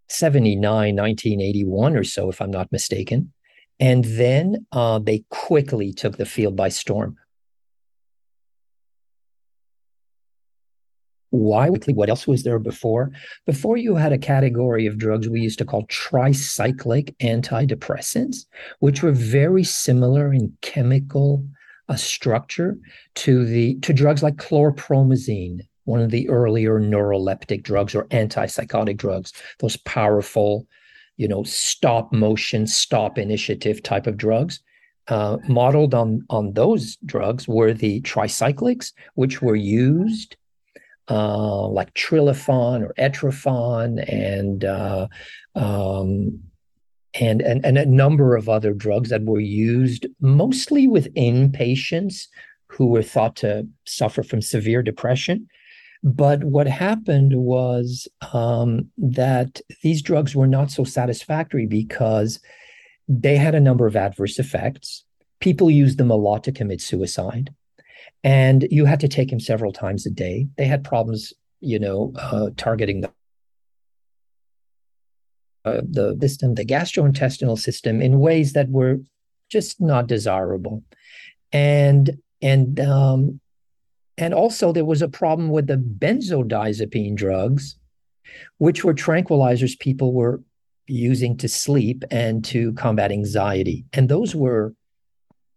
79, 0.09 0.61
1981 0.61 1.95
or 1.95 2.03
so, 2.03 2.29
if 2.29 2.41
I'm 2.41 2.51
not 2.51 2.71
mistaken. 2.73 3.31
And 3.79 4.03
then 4.03 4.65
uh, 4.73 4.99
they 4.99 5.23
quickly 5.29 5.93
took 5.93 6.17
the 6.17 6.25
field 6.25 6.57
by 6.57 6.67
storm 6.67 7.15
why? 11.31 11.69
What 11.69 12.09
else 12.09 12.27
was 12.27 12.43
there 12.43 12.59
before? 12.59 13.11
Before 13.45 13.77
you 13.77 13.95
had 13.95 14.11
a 14.11 14.17
category 14.17 14.87
of 14.87 14.97
drugs 14.97 15.29
we 15.29 15.41
used 15.41 15.59
to 15.59 15.65
call 15.65 15.85
tricyclic 15.87 17.15
antidepressants, 17.17 18.45
which 18.79 19.03
were 19.03 19.11
very 19.11 19.63
similar 19.63 20.33
in 20.33 20.55
chemical 20.61 21.45
uh, 21.87 21.95
structure 21.95 22.77
to 23.15 23.45
the 23.45 23.75
to 23.81 23.93
drugs 23.93 24.23
like 24.23 24.37
chlorpromazine, 24.37 25.61
one 25.85 26.01
of 26.01 26.11
the 26.11 26.27
earlier 26.29 26.79
neuroleptic 26.79 27.63
drugs 27.63 27.93
or 27.93 28.05
antipsychotic 28.05 28.97
drugs, 28.97 29.33
those 29.59 29.77
powerful, 29.77 30.67
you 31.17 31.27
know, 31.27 31.43
stop 31.43 32.11
motion, 32.11 32.65
stop 32.65 33.17
initiative 33.17 33.83
type 33.83 34.07
of 34.07 34.17
drugs. 34.17 34.61
Uh, 35.07 35.37
modeled 35.47 35.95
on 35.95 36.23
on 36.29 36.53
those 36.53 36.95
drugs 37.05 37.47
were 37.47 37.73
the 37.73 38.01
tricyclics, 38.01 38.93
which 39.15 39.41
were 39.41 39.55
used 39.55 40.35
uh, 41.09 41.67
like 41.67 41.93
Trilafon 41.93 42.81
or 42.83 42.93
Etrafon 42.97 44.03
and, 44.07 44.63
uh, 44.63 45.07
um, 45.55 46.39
and 47.19 47.41
and 47.41 47.65
and 47.65 47.77
a 47.77 47.85
number 47.85 48.35
of 48.35 48.47
other 48.47 48.73
drugs 48.73 49.09
that 49.09 49.23
were 49.23 49.39
used 49.39 50.05
mostly 50.21 50.87
within 50.87 51.51
patients 51.51 52.27
who 52.67 52.85
were 52.85 53.01
thought 53.01 53.35
to 53.37 53.67
suffer 53.85 54.21
from 54.21 54.41
severe 54.41 54.83
depression. 54.83 55.47
But 56.03 56.43
what 56.43 56.67
happened 56.67 57.33
was 57.35 58.07
um, 58.31 58.89
that 58.97 59.59
these 59.81 60.01
drugs 60.01 60.35
were 60.35 60.47
not 60.47 60.71
so 60.71 60.83
satisfactory 60.83 61.65
because 61.65 62.39
they 63.07 63.35
had 63.35 63.55
a 63.55 63.59
number 63.59 63.85
of 63.85 63.95
adverse 63.95 64.39
effects. 64.39 65.03
People 65.41 65.69
used 65.69 65.97
them 65.97 66.11
a 66.11 66.15
lot 66.15 66.43
to 66.45 66.51
commit 66.51 66.79
suicide 66.79 67.53
and 68.23 68.67
you 68.69 68.85
had 68.85 68.99
to 68.99 69.07
take 69.07 69.31
him 69.31 69.39
several 69.39 69.71
times 69.71 70.05
a 70.05 70.09
day. 70.09 70.47
They 70.57 70.65
had 70.65 70.83
problems, 70.83 71.33
you 71.61 71.79
know, 71.79 72.13
uh, 72.17 72.49
targeting 72.57 73.01
the 73.01 73.11
uh, 75.65 75.81
the 75.89 76.17
system, 76.21 76.55
the 76.55 76.65
gastrointestinal 76.65 77.57
system, 77.59 78.01
in 78.01 78.19
ways 78.19 78.53
that 78.53 78.69
were 78.69 78.97
just 79.49 79.81
not 79.81 80.07
desirable, 80.07 80.83
and 81.51 82.17
and 82.41 82.79
um, 82.79 83.39
and 84.17 84.33
also 84.33 84.71
there 84.71 84.85
was 84.85 85.01
a 85.01 85.09
problem 85.09 85.49
with 85.49 85.67
the 85.67 85.77
benzodiazepine 85.77 87.15
drugs, 87.15 87.77
which 88.57 88.83
were 88.83 88.93
tranquilizers 88.93 89.77
people 89.79 90.13
were 90.13 90.41
using 90.87 91.37
to 91.37 91.47
sleep 91.47 92.03
and 92.09 92.43
to 92.45 92.73
combat 92.73 93.11
anxiety, 93.11 93.85
and 93.93 94.09
those 94.09 94.33
were 94.35 94.73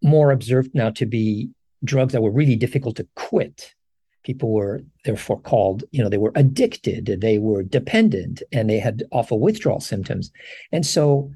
more 0.02 0.32
observed 0.32 0.74
now 0.74 0.90
to 0.90 1.06
be 1.06 1.48
drugs 1.84 2.12
that 2.12 2.22
were 2.22 2.30
really 2.30 2.56
difficult 2.56 2.96
to 2.96 3.06
quit. 3.16 3.74
People 4.24 4.52
were 4.52 4.82
therefore 5.04 5.40
called, 5.40 5.84
you 5.90 6.02
know, 6.02 6.08
they 6.08 6.18
were 6.18 6.32
addicted, 6.36 7.18
they 7.20 7.38
were 7.38 7.62
dependent, 7.62 8.42
and 8.52 8.70
they 8.70 8.78
had 8.78 9.02
awful 9.10 9.40
withdrawal 9.40 9.80
symptoms. 9.80 10.30
And 10.70 10.86
so, 10.86 11.32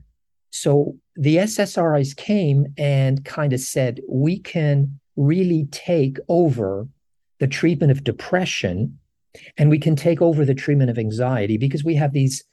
so 0.50 0.96
the 1.16 1.36
SSRIs 1.36 2.16
came 2.16 2.66
and 2.78 3.24
kind 3.24 3.52
of 3.52 3.60
said, 3.60 4.00
we 4.08 4.38
can 4.38 5.00
really 5.16 5.66
take 5.72 6.18
over 6.28 6.86
the 7.38 7.46
treatment 7.46 7.90
of 7.90 8.04
depression 8.04 8.98
and 9.58 9.68
we 9.68 9.78
can 9.78 9.96
take 9.96 10.22
over 10.22 10.44
the 10.44 10.54
treatment 10.54 10.90
of 10.90 10.98
anxiety 10.98 11.56
because 11.56 11.84
we 11.84 11.94
have 11.94 12.12
these 12.12 12.44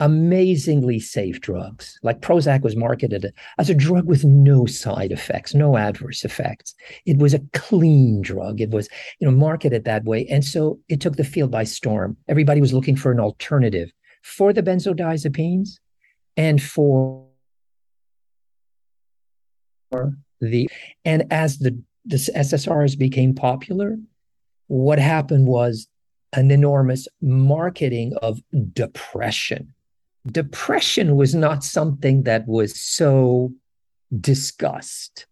amazingly 0.00 0.98
safe 0.98 1.40
drugs. 1.40 1.98
Like 2.02 2.20
Prozac 2.20 2.62
was 2.62 2.74
marketed 2.74 3.32
as 3.58 3.68
a 3.68 3.74
drug 3.74 4.06
with 4.06 4.24
no 4.24 4.66
side 4.66 5.12
effects, 5.12 5.54
no 5.54 5.76
adverse 5.76 6.24
effects. 6.24 6.74
It 7.06 7.18
was 7.18 7.34
a 7.34 7.42
clean 7.52 8.22
drug. 8.22 8.60
It 8.60 8.70
was, 8.70 8.88
you 9.18 9.28
know, 9.28 9.36
marketed 9.36 9.84
that 9.84 10.04
way. 10.04 10.26
And 10.26 10.44
so 10.44 10.80
it 10.88 11.00
took 11.00 11.16
the 11.16 11.24
field 11.24 11.50
by 11.50 11.64
storm. 11.64 12.16
Everybody 12.28 12.60
was 12.60 12.72
looking 12.72 12.96
for 12.96 13.12
an 13.12 13.20
alternative 13.20 13.92
for 14.22 14.52
the 14.52 14.62
benzodiazepines 14.62 15.78
and 16.36 16.62
for 16.62 17.26
the 20.40 20.68
and 21.04 21.26
as 21.30 21.58
the 21.58 21.78
the 22.06 22.16
SSRIs 22.16 22.98
became 22.98 23.34
popular, 23.34 23.96
what 24.68 24.98
happened 24.98 25.46
was 25.46 25.86
an 26.32 26.50
enormous 26.50 27.06
marketing 27.20 28.14
of 28.22 28.40
depression 28.72 29.74
depression 30.26 31.16
was 31.16 31.34
not 31.34 31.64
something 31.64 32.24
that 32.24 32.46
was 32.46 32.78
so 32.78 33.52
discussed 34.20 35.26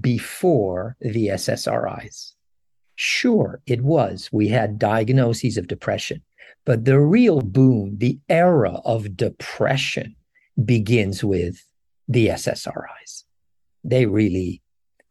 before 0.00 0.96
the 1.00 1.28
SSRIs. 1.28 2.32
Sure, 2.96 3.60
it 3.66 3.82
was. 3.82 4.28
We 4.32 4.48
had 4.48 4.78
diagnoses 4.78 5.56
of 5.56 5.68
depression, 5.68 6.22
but 6.64 6.84
the 6.84 6.98
real 6.98 7.40
boom, 7.40 7.98
the 7.98 8.18
era 8.28 8.80
of 8.84 9.16
depression 9.16 10.16
begins 10.64 11.22
with 11.22 11.62
the 12.08 12.28
SSRIs. 12.28 13.24
They 13.84 14.06
really 14.06 14.62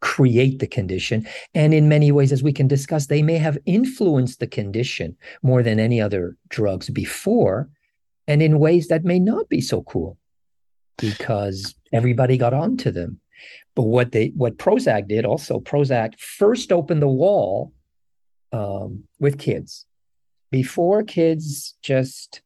create 0.01 0.59
the 0.59 0.67
condition. 0.67 1.27
And 1.53 1.73
in 1.73 1.89
many 1.89 2.11
ways, 2.11 2.31
as 2.31 2.43
we 2.43 2.53
can 2.53 2.67
discuss, 2.67 3.07
they 3.07 3.21
may 3.21 3.38
have 3.38 3.57
influenced 3.65 4.39
the 4.39 4.47
condition 4.47 5.15
more 5.41 5.63
than 5.63 5.79
any 5.79 6.01
other 6.01 6.35
drugs 6.49 6.89
before 6.89 7.69
and 8.27 8.41
in 8.41 8.59
ways 8.59 8.88
that 8.88 9.03
may 9.03 9.19
not 9.19 9.49
be 9.49 9.61
so 9.61 9.83
cool 9.83 10.17
because 10.97 11.75
everybody 11.91 12.38
got 12.38 12.53
onto 12.53 12.91
them. 12.91 13.19
But 13.75 13.83
what 13.83 14.11
they 14.11 14.31
what 14.35 14.57
Prozac 14.57 15.07
did 15.07 15.25
also, 15.25 15.59
Prozac 15.59 16.19
first 16.19 16.71
opened 16.71 17.01
the 17.01 17.07
wall 17.07 17.73
um, 18.51 19.03
with 19.19 19.38
kids. 19.38 19.85
Before 20.51 21.03
kids 21.03 21.75
just 21.81 22.41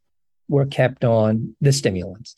were 0.48 0.66
kept 0.66 1.06
on 1.06 1.56
the 1.62 1.72
stimulants. 1.72 2.36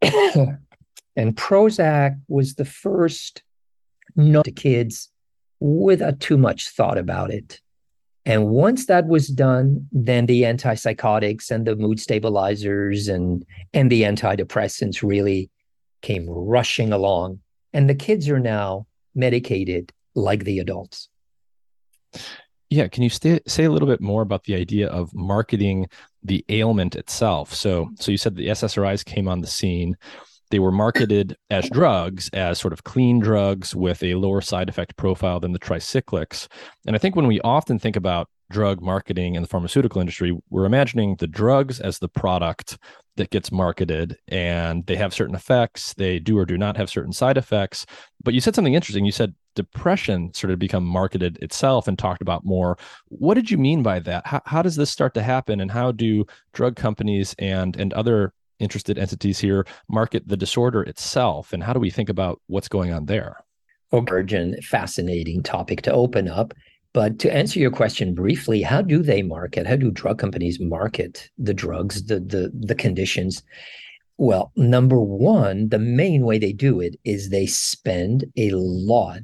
and 0.02 1.36
Prozac 1.36 2.20
was 2.28 2.54
the 2.54 2.64
first 2.64 3.42
known 4.14 4.44
to 4.44 4.52
kids 4.52 5.10
without 5.58 6.20
too 6.20 6.38
much 6.38 6.68
thought 6.68 6.98
about 6.98 7.30
it. 7.30 7.60
And 8.24 8.48
once 8.48 8.86
that 8.86 9.08
was 9.08 9.28
done, 9.28 9.88
then 9.90 10.26
the 10.26 10.42
antipsychotics 10.42 11.50
and 11.50 11.66
the 11.66 11.74
mood 11.74 11.98
stabilizers 11.98 13.08
and 13.08 13.44
and 13.74 13.90
the 13.90 14.02
antidepressants 14.02 15.02
really 15.02 15.50
came 16.02 16.28
rushing 16.28 16.92
along. 16.92 17.40
And 17.72 17.88
the 17.88 17.94
kids 17.94 18.28
are 18.28 18.38
now 18.38 18.86
medicated 19.14 19.92
like 20.14 20.44
the 20.44 20.58
adults. 20.58 21.08
Yeah, 22.70 22.88
can 22.88 23.02
you 23.02 23.10
say 23.10 23.64
a 23.64 23.70
little 23.70 23.88
bit 23.88 24.00
more 24.00 24.22
about 24.22 24.44
the 24.44 24.54
idea 24.54 24.88
of 24.88 25.14
marketing 25.14 25.88
the 26.22 26.44
ailment 26.48 26.96
itself? 26.96 27.52
So, 27.54 27.90
so 27.98 28.10
you 28.10 28.16
said 28.16 28.34
the 28.34 28.48
SSRIs 28.48 29.04
came 29.04 29.28
on 29.28 29.40
the 29.40 29.46
scene 29.46 29.96
they 30.52 30.58
were 30.58 30.70
marketed 30.70 31.34
as 31.48 31.68
drugs, 31.70 32.28
as 32.34 32.60
sort 32.60 32.74
of 32.74 32.84
clean 32.84 33.18
drugs 33.18 33.74
with 33.74 34.02
a 34.02 34.14
lower 34.14 34.42
side 34.42 34.68
effect 34.68 34.94
profile 34.96 35.40
than 35.40 35.52
the 35.52 35.58
tricyclics. 35.58 36.46
And 36.86 36.94
I 36.94 36.98
think 36.98 37.16
when 37.16 37.26
we 37.26 37.40
often 37.40 37.78
think 37.78 37.96
about 37.96 38.28
drug 38.50 38.82
marketing 38.82 39.34
in 39.34 39.40
the 39.40 39.48
pharmaceutical 39.48 39.98
industry, 39.98 40.38
we're 40.50 40.66
imagining 40.66 41.16
the 41.16 41.26
drugs 41.26 41.80
as 41.80 41.98
the 41.98 42.08
product 42.08 42.76
that 43.16 43.30
gets 43.30 43.50
marketed 43.50 44.18
and 44.28 44.84
they 44.86 44.96
have 44.96 45.14
certain 45.14 45.34
effects, 45.34 45.94
they 45.94 46.18
do 46.18 46.38
or 46.38 46.44
do 46.44 46.58
not 46.58 46.76
have 46.76 46.90
certain 46.90 47.14
side 47.14 47.38
effects. 47.38 47.86
But 48.22 48.34
you 48.34 48.40
said 48.40 48.54
something 48.54 48.74
interesting. 48.74 49.06
You 49.06 49.12
said 49.12 49.34
depression 49.54 50.34
sort 50.34 50.50
of 50.50 50.58
become 50.58 50.84
marketed 50.84 51.38
itself 51.40 51.88
and 51.88 51.98
talked 51.98 52.20
about 52.20 52.44
more. 52.44 52.76
What 53.08 53.34
did 53.34 53.50
you 53.50 53.56
mean 53.56 53.82
by 53.82 54.00
that? 54.00 54.26
How, 54.26 54.42
how 54.44 54.60
does 54.60 54.76
this 54.76 54.90
start 54.90 55.14
to 55.14 55.22
happen 55.22 55.60
and 55.60 55.70
how 55.70 55.92
do 55.92 56.26
drug 56.52 56.76
companies 56.76 57.34
and 57.38 57.74
and 57.76 57.94
other 57.94 58.34
interested 58.62 58.98
entities 58.98 59.38
here 59.38 59.66
market 59.88 60.26
the 60.26 60.36
disorder 60.36 60.82
itself 60.82 61.52
and 61.52 61.62
how 61.62 61.72
do 61.72 61.80
we 61.80 61.90
think 61.90 62.08
about 62.08 62.40
what's 62.46 62.68
going 62.68 62.92
on 62.92 63.06
there? 63.06 63.36
Urgent 63.92 64.64
fascinating 64.64 65.42
topic 65.42 65.82
to 65.82 65.92
open 65.92 66.28
up 66.28 66.54
but 66.94 67.18
to 67.18 67.34
answer 67.34 67.58
your 67.58 67.70
question 67.70 68.14
briefly 68.14 68.62
how 68.62 68.82
do 68.82 69.02
they 69.02 69.22
market? 69.22 69.66
How 69.66 69.76
do 69.76 69.90
drug 69.90 70.18
companies 70.18 70.60
market 70.60 71.30
the 71.38 71.54
drugs 71.54 72.04
the 72.04 72.20
the, 72.20 72.50
the 72.54 72.74
conditions? 72.74 73.42
Well 74.16 74.52
number 74.56 75.00
one 75.00 75.68
the 75.68 75.78
main 75.78 76.24
way 76.24 76.38
they 76.38 76.52
do 76.52 76.80
it 76.80 76.96
is 77.04 77.28
they 77.28 77.46
spend 77.46 78.24
a 78.36 78.50
lot 78.50 79.20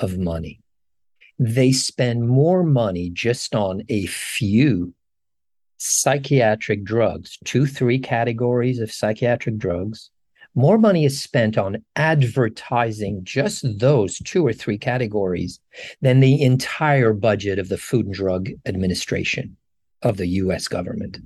of 0.00 0.18
money. 0.18 0.60
They 1.38 1.72
spend 1.72 2.28
more 2.28 2.62
money 2.62 3.10
just 3.10 3.54
on 3.54 3.82
a 3.88 4.06
few 4.06 4.94
psychiatric 5.82 6.84
drugs, 6.84 7.38
two, 7.44 7.66
three 7.66 7.98
categories 7.98 8.78
of 8.78 8.92
psychiatric 8.92 9.58
drugs. 9.58 10.10
More 10.54 10.78
money 10.78 11.04
is 11.04 11.20
spent 11.20 11.58
on 11.58 11.82
advertising 11.96 13.24
just 13.24 13.64
those 13.80 14.18
two 14.18 14.46
or 14.46 14.52
three 14.52 14.78
categories 14.78 15.58
than 16.00 16.20
the 16.20 16.40
entire 16.40 17.12
budget 17.12 17.58
of 17.58 17.68
the 17.68 17.78
Food 17.78 18.06
and 18.06 18.14
Drug 18.14 18.50
Administration 18.64 19.56
of 20.02 20.18
the 20.18 20.26
US 20.26 20.68
government. 20.68 21.18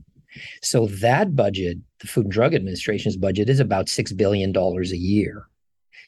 So 0.62 0.86
that 0.86 1.36
budget, 1.36 1.78
the 2.00 2.06
Food 2.06 2.26
and 2.26 2.32
Drug 2.32 2.54
Administration's 2.54 3.16
budget, 3.16 3.50
is 3.50 3.60
about 3.60 3.86
$6 3.86 4.16
billion 4.16 4.56
a 4.56 4.96
year. 4.96 5.48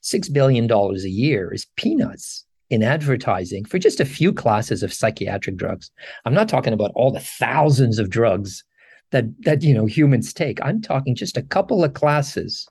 $6 0.03 0.33
billion 0.33 0.71
a 0.71 0.95
year 1.09 1.53
is 1.53 1.67
peanuts 1.77 2.47
in 2.71 2.83
advertising 2.83 3.65
for 3.65 3.79
just 3.79 4.01
a 4.01 4.05
few 4.05 4.33
classes 4.33 4.83
of 4.83 4.93
psychiatric 4.93 5.57
drugs. 5.57 5.91
I'm 6.25 6.35
not 6.35 6.49
talking 6.49 6.73
about 6.73 6.93
all 6.95 7.11
the 7.11 7.21
thousands 7.21 7.99
of 7.99 8.11
drugs 8.11 8.65
that 9.11 9.25
that 9.43 9.63
you 9.63 9.75
know 9.75 9.87
humans 9.87 10.33
take. 10.33 10.63
I'm 10.63 10.83
talking 10.83 11.15
just 11.15 11.37
a 11.37 11.43
couple 11.43 11.83
of 11.83 11.95
classes 11.95 12.69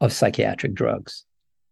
of 0.00 0.12
psychiatric 0.12 0.74
drugs. 0.74 1.24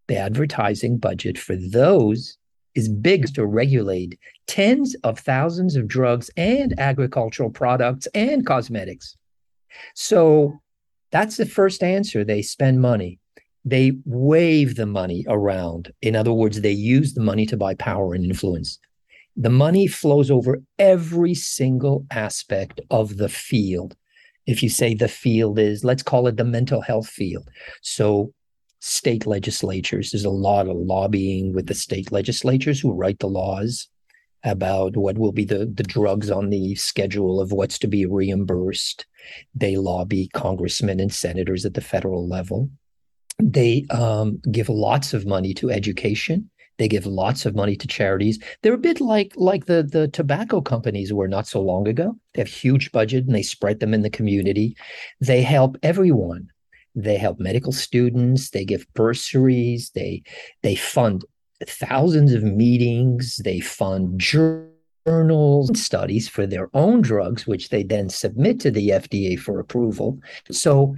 The 0.07 0.17
advertising 0.17 0.99
budget 0.99 1.39
for 1.39 1.57
those 1.57 2.39
is 2.75 2.89
big 2.89 3.35
to 3.35 3.45
regulate 3.45 4.19
tens 4.47 4.95
of 5.05 5.19
thousands 5.19 5.77
of 5.77 5.89
drugs 5.89 6.31
and 6.37 6.79
agricultural 6.79 7.51
products 7.51 8.07
and 8.15 8.47
cosmetics. 8.47 9.17
So 9.95 10.61
that's 11.11 11.37
the 11.37 11.47
first 11.47 11.83
answer. 11.83 12.25
They 12.25 12.43
spend 12.43 12.81
money. 12.81 13.19
They 13.65 13.93
wave 14.05 14.77
the 14.77 14.87
money 14.87 15.25
around. 15.29 15.93
In 16.01 16.17
other 16.17 16.33
words, 16.33 16.61
they 16.61 16.73
use 16.73 17.15
the 17.15 17.23
money 17.23 17.47
to 17.47 17.57
buy 17.57 17.75
power 17.75 18.15
and 18.15 18.25
influence. 18.25 18.79
The 19.37 19.51
money 19.51 19.87
flows 19.87 20.31
over 20.31 20.63
every 20.79 21.35
single 21.35 22.07
aspect 22.11 22.81
of 22.91 23.19
the 23.19 23.29
field. 23.29 23.97
If 24.47 24.63
you 24.63 24.69
say 24.69 24.95
the 24.95 25.09
field 25.09 25.59
is, 25.59 25.85
let's 25.85 26.03
call 26.03 26.27
it 26.27 26.37
the 26.37 26.45
mental 26.45 26.81
health 26.81 27.09
field. 27.09 27.49
So, 27.83 28.33
state 28.81 29.27
legislatures, 29.27 30.11
there's 30.11 30.25
a 30.25 30.31
lot 30.31 30.69
of 30.69 30.77
lobbying 30.77 31.53
with 31.53 31.67
the 31.67 31.75
state 31.75 32.11
legislatures 32.11 32.81
who 32.81 32.93
write 32.93 33.19
the 33.19 33.29
laws 33.29 33.89
about 34.45 34.97
what 34.97 35.19
will 35.19 35.33
be 35.33 35.45
the, 35.45 35.67
the 35.67 35.83
drugs 35.83 36.31
on 36.31 36.51
the 36.51 36.75
schedule 36.77 37.41
of 37.41 37.53
what's 37.53 37.79
to 37.81 37.89
be 37.89 38.07
reimbursed. 38.07 39.07
They 39.55 39.77
lobby 39.77 40.29
congressmen 40.33 41.01
and 41.01 41.13
senators 41.13 41.65
at 41.65 41.75
the 41.75 41.81
federal 41.81 42.29
level. 42.29 42.71
They 43.41 43.87
um, 43.91 44.41
give 44.51 44.69
lots 44.69 45.15
of 45.15 45.27
money 45.27 45.55
to 45.55 45.71
education. 45.71 46.51
They 46.79 46.89
give 46.89 47.07
lots 47.07 47.45
of 47.45 47.55
money 47.55 47.77
to 47.77 47.87
charities. 47.87 48.39
They're 48.63 48.75
a 48.75 48.79
bit 48.79 49.01
like 49.01 49.33
like 49.37 49.67
the 49.67 49.83
the 49.83 50.09
tobacco 50.09 50.61
companies 50.61 51.13
were 51.13 51.29
not 51.29 51.47
so 51.47 51.61
long 51.61 51.89
ago. 51.89 52.17
They 52.35 52.43
have 52.43 52.49
huge 52.49 52.93
budget 52.93 53.27
and 53.27 53.35
they 53.35 53.43
spread 53.43 53.81
them 53.81 53.95
in 53.95 54.03
the 54.03 54.11
community. 54.11 54.77
They 55.21 55.43
help 55.43 55.77
everyone. 55.83 56.49
They 56.95 57.17
help 57.17 57.39
medical 57.39 57.73
students. 57.73 58.51
They 58.51 58.65
give 58.65 58.87
bursaries. 58.95 59.91
They 59.95 60.23
they 60.63 60.77
fund 60.77 61.25
thousands 61.67 62.33
of 62.33 62.43
meetings. 62.45 63.41
They 63.45 63.59
fund 63.61 64.21
journals 64.21 65.81
studies 65.81 66.29
for 66.29 66.47
their 66.47 66.71
own 66.75 67.03
drugs, 67.03 67.47
which 67.47 67.71
they 67.71 67.83
then 67.83 68.09
submit 68.09 68.61
to 68.61 68.71
the 68.71 68.91
FDA 68.91 69.39
for 69.39 69.59
approval. 69.59 70.19
So 70.51 70.95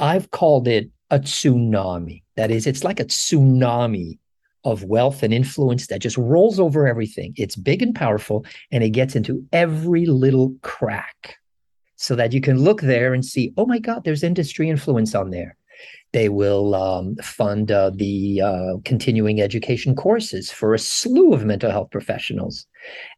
I've 0.00 0.30
called 0.30 0.68
it 0.68 0.90
a 1.10 1.18
tsunami. 1.18 2.22
That 2.36 2.50
is, 2.50 2.66
it's 2.66 2.84
like 2.84 3.00
a 3.00 3.04
tsunami 3.04 4.18
of 4.64 4.84
wealth 4.84 5.22
and 5.22 5.32
influence 5.32 5.86
that 5.86 6.00
just 6.00 6.18
rolls 6.18 6.60
over 6.60 6.86
everything. 6.86 7.32
It's 7.36 7.56
big 7.56 7.82
and 7.82 7.94
powerful, 7.94 8.44
and 8.70 8.82
it 8.82 8.90
gets 8.90 9.16
into 9.16 9.44
every 9.52 10.06
little 10.06 10.54
crack 10.62 11.38
so 11.96 12.14
that 12.16 12.32
you 12.32 12.40
can 12.40 12.60
look 12.60 12.80
there 12.80 13.14
and 13.14 13.24
see, 13.24 13.52
oh 13.56 13.66
my 13.66 13.78
God, 13.78 14.04
there's 14.04 14.22
industry 14.22 14.68
influence 14.68 15.14
on 15.14 15.30
there. 15.30 15.56
They 16.12 16.28
will 16.28 16.74
um, 16.74 17.16
fund 17.16 17.70
uh, 17.70 17.90
the 17.94 18.40
uh, 18.40 18.74
continuing 18.84 19.40
education 19.40 19.94
courses 19.94 20.50
for 20.50 20.74
a 20.74 20.78
slew 20.78 21.34
of 21.34 21.44
mental 21.44 21.70
health 21.70 21.90
professionals. 21.90 22.66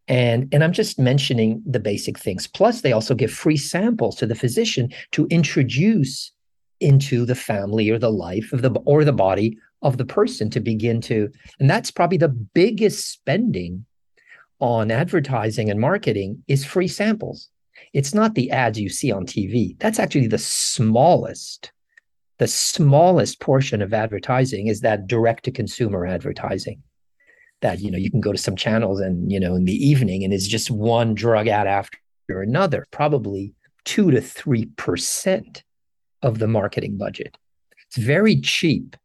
And, 0.08 0.48
and 0.52 0.64
I'm 0.64 0.72
just 0.72 0.98
mentioning 0.98 1.62
the 1.64 1.78
basic 1.78 2.18
things. 2.18 2.46
Plus, 2.46 2.80
they 2.80 2.92
also 2.92 3.14
give 3.14 3.32
free 3.32 3.56
samples 3.56 4.16
to 4.16 4.26
the 4.26 4.34
physician 4.34 4.90
to 5.12 5.26
introduce 5.30 6.32
into 6.80 7.24
the 7.24 7.34
family 7.34 7.90
or 7.90 7.98
the 7.98 8.12
life 8.12 8.52
of 8.52 8.62
the 8.62 8.70
or 8.84 9.04
the 9.04 9.12
body 9.12 9.56
of 9.82 9.96
the 9.96 10.04
person 10.04 10.50
to 10.50 10.60
begin 10.60 11.00
to 11.00 11.30
and 11.58 11.68
that's 11.68 11.90
probably 11.90 12.18
the 12.18 12.28
biggest 12.28 13.10
spending 13.10 13.84
on 14.60 14.90
advertising 14.90 15.70
and 15.70 15.80
marketing 15.80 16.42
is 16.46 16.64
free 16.64 16.88
samples. 16.88 17.48
It's 17.94 18.12
not 18.12 18.34
the 18.34 18.50
ads 18.50 18.78
you 18.78 18.88
see 18.88 19.10
on 19.10 19.26
TV 19.26 19.78
that's 19.78 19.98
actually 19.98 20.26
the 20.26 20.38
smallest 20.38 21.72
the 22.38 22.48
smallest 22.48 23.38
portion 23.38 23.82
of 23.82 23.92
advertising 23.92 24.68
is 24.68 24.80
that 24.80 25.06
direct 25.06 25.44
to 25.44 25.50
consumer 25.50 26.06
advertising. 26.06 26.82
That 27.60 27.80
you 27.80 27.90
know 27.90 27.98
you 27.98 28.10
can 28.10 28.22
go 28.22 28.32
to 28.32 28.38
some 28.38 28.56
channels 28.56 29.00
and 29.00 29.30
you 29.30 29.38
know 29.38 29.54
in 29.54 29.66
the 29.66 29.74
evening 29.74 30.24
and 30.24 30.32
it's 30.32 30.46
just 30.46 30.70
one 30.70 31.14
drug 31.14 31.48
ad 31.48 31.66
after 31.66 31.98
another 32.28 32.86
probably 32.90 33.54
2 33.84 34.12
to 34.12 34.20
3 34.20 34.66
percent 34.76 35.64
of 36.22 36.38
the 36.38 36.48
marketing 36.48 36.96
budget. 36.96 37.36
It's 37.86 37.96
very 37.96 38.40
cheap 38.40 38.96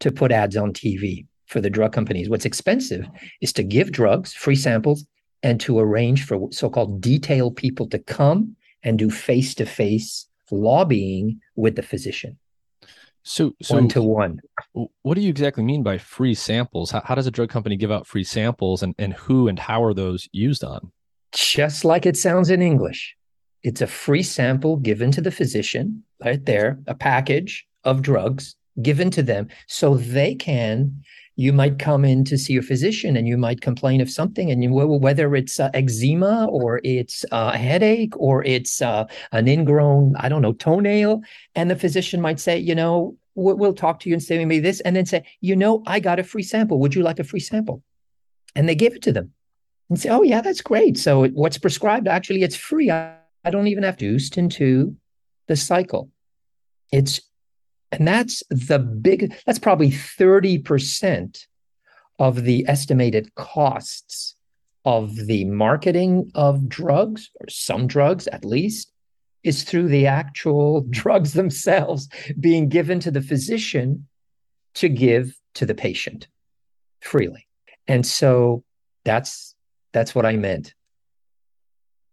to 0.00 0.12
put 0.12 0.32
ads 0.32 0.56
on 0.56 0.72
TV 0.72 1.26
for 1.46 1.60
the 1.60 1.70
drug 1.70 1.92
companies. 1.92 2.28
What's 2.28 2.44
expensive 2.44 3.06
is 3.40 3.52
to 3.54 3.62
give 3.62 3.92
drugs, 3.92 4.32
free 4.32 4.56
samples, 4.56 5.06
and 5.42 5.60
to 5.60 5.78
arrange 5.78 6.24
for 6.24 6.48
so 6.50 6.68
called 6.68 7.00
detail 7.00 7.50
people 7.50 7.88
to 7.88 7.98
come 7.98 8.56
and 8.82 8.98
do 8.98 9.10
face 9.10 9.54
to 9.56 9.66
face 9.66 10.28
lobbying 10.50 11.40
with 11.54 11.76
the 11.76 11.82
physician. 11.82 12.38
So, 13.22 13.54
so 13.60 13.74
one 13.74 13.88
to 13.88 14.02
one. 14.02 14.40
What 15.02 15.14
do 15.14 15.20
you 15.20 15.30
exactly 15.30 15.64
mean 15.64 15.82
by 15.82 15.98
free 15.98 16.34
samples? 16.34 16.92
How, 16.92 17.02
how 17.04 17.16
does 17.16 17.26
a 17.26 17.30
drug 17.32 17.50
company 17.50 17.76
give 17.76 17.90
out 17.90 18.06
free 18.06 18.22
samples 18.22 18.84
and, 18.84 18.94
and 18.98 19.14
who 19.14 19.48
and 19.48 19.58
how 19.58 19.82
are 19.82 19.94
those 19.94 20.28
used 20.30 20.62
on? 20.62 20.92
Just 21.32 21.84
like 21.84 22.06
it 22.06 22.16
sounds 22.16 22.50
in 22.50 22.62
English. 22.62 23.16
It's 23.66 23.82
a 23.82 23.86
free 23.88 24.22
sample 24.22 24.76
given 24.76 25.10
to 25.10 25.20
the 25.20 25.32
physician 25.32 26.04
right 26.24 26.44
there, 26.46 26.78
a 26.86 26.94
package 26.94 27.66
of 27.82 28.00
drugs 28.00 28.54
given 28.80 29.10
to 29.10 29.24
them. 29.24 29.48
So 29.66 29.96
they 29.96 30.36
can 30.36 31.02
you 31.34 31.52
might 31.52 31.80
come 31.80 32.04
in 32.04 32.24
to 32.24 32.38
see 32.38 32.52
your 32.52 32.62
physician 32.62 33.16
and 33.16 33.26
you 33.26 33.36
might 33.36 33.60
complain 33.60 34.00
of 34.00 34.08
something 34.08 34.52
and 34.52 34.62
you 34.62 34.70
whether 34.72 35.34
it's 35.34 35.58
uh, 35.58 35.68
eczema 35.74 36.46
or 36.46 36.80
it's 36.84 37.24
uh, 37.32 37.50
a 37.52 37.58
headache 37.58 38.14
or 38.16 38.42
it's 38.44 38.80
uh, 38.80 39.04
an 39.32 39.48
ingrown 39.48 40.14
i 40.16 40.28
don't 40.28 40.42
know 40.42 40.52
toenail. 40.52 41.20
And 41.56 41.68
the 41.68 41.76
physician 41.76 42.20
might 42.20 42.38
say 42.38 42.56
you 42.56 42.74
know 42.74 43.16
we'll 43.34 43.74
talk 43.74 43.98
to 44.00 44.08
you 44.08 44.14
and 44.14 44.22
say 44.22 44.38
maybe 44.38 44.60
this 44.60 44.78
and 44.80 44.94
then 44.94 45.06
say 45.06 45.24
you 45.40 45.56
know 45.56 45.82
i 45.88 45.98
got 45.98 46.20
a 46.20 46.24
free 46.24 46.44
sample. 46.44 46.78
Would 46.78 46.94
you 46.94 47.02
like 47.02 47.18
a 47.18 47.24
free 47.24 47.40
sample? 47.40 47.82
And 48.54 48.68
they 48.68 48.76
give 48.76 48.94
it 48.94 49.02
to 49.02 49.12
them 49.12 49.32
and 49.90 49.98
say 49.98 50.08
oh 50.08 50.22
yeah 50.22 50.40
that's 50.40 50.60
great. 50.60 50.96
So 50.96 51.26
what's 51.30 51.58
prescribed 51.58 52.06
actually 52.06 52.44
it's 52.44 52.54
free. 52.54 52.92
I, 52.92 53.16
I 53.46 53.50
don't 53.50 53.68
even 53.68 53.84
have 53.84 53.96
to 53.98 54.12
boost 54.12 54.36
into 54.36 54.96
the 55.46 55.56
cycle. 55.56 56.10
It's 56.92 57.20
and 57.92 58.06
that's 58.06 58.42
the 58.50 58.80
big 58.80 59.32
that's 59.46 59.60
probably 59.60 59.90
30% 59.90 61.46
of 62.18 62.42
the 62.42 62.64
estimated 62.66 63.34
costs 63.36 64.34
of 64.84 65.14
the 65.14 65.44
marketing 65.44 66.30
of 66.34 66.68
drugs 66.68 67.30
or 67.40 67.48
some 67.48 67.86
drugs 67.86 68.26
at 68.28 68.44
least 68.44 68.90
is 69.44 69.62
through 69.62 69.88
the 69.88 70.08
actual 70.08 70.80
drugs 70.90 71.32
themselves 71.32 72.08
being 72.40 72.68
given 72.68 72.98
to 72.98 73.12
the 73.12 73.22
physician 73.22 74.08
to 74.74 74.88
give 74.88 75.38
to 75.54 75.64
the 75.64 75.74
patient 75.74 76.26
freely. 77.00 77.46
And 77.86 78.04
so 78.04 78.64
that's 79.04 79.54
that's 79.92 80.16
what 80.16 80.26
I 80.26 80.36
meant. 80.36 80.74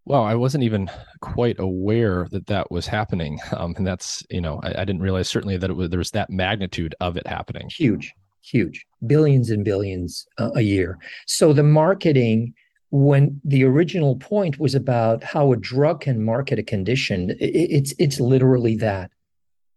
Wow, 0.05 0.23
I 0.23 0.35
wasn't 0.35 0.65
even 0.65 0.89
quite 1.21 1.57
aware 1.59 2.27
that 2.31 2.47
that 2.47 2.69
was 2.69 2.87
happening, 2.87 3.39
um, 3.57 3.73
and 3.77 3.87
that's 3.87 4.23
you 4.29 4.41
know 4.41 4.59
I, 4.63 4.81
I, 4.81 4.85
didn't 4.85 5.01
realize 5.01 5.29
certainly 5.29 5.57
that 5.57 5.69
it 5.69 5.73
was 5.73 5.89
there 5.89 5.99
was 5.99 6.11
that 6.11 6.29
magnitude 6.29 6.95
of 6.99 7.15
it 7.15 7.25
happening. 7.25 7.69
Huge, 7.69 8.13
huge, 8.41 8.85
billions 9.07 9.49
and 9.49 9.63
billions 9.63 10.27
uh, 10.37 10.51
a 10.55 10.61
year. 10.61 10.97
So 11.25 11.53
the 11.53 11.63
marketing, 11.63 12.53
when 12.91 13.39
the 13.45 13.63
original 13.63 14.17
point 14.17 14.59
was 14.59 14.75
about 14.75 15.23
how 15.23 15.53
a 15.53 15.57
drug 15.57 16.01
can 16.01 16.23
market 16.23 16.59
a 16.59 16.63
condition, 16.63 17.31
it, 17.31 17.45
it's 17.45 17.93
it's 17.97 18.19
literally 18.19 18.75
that 18.77 19.09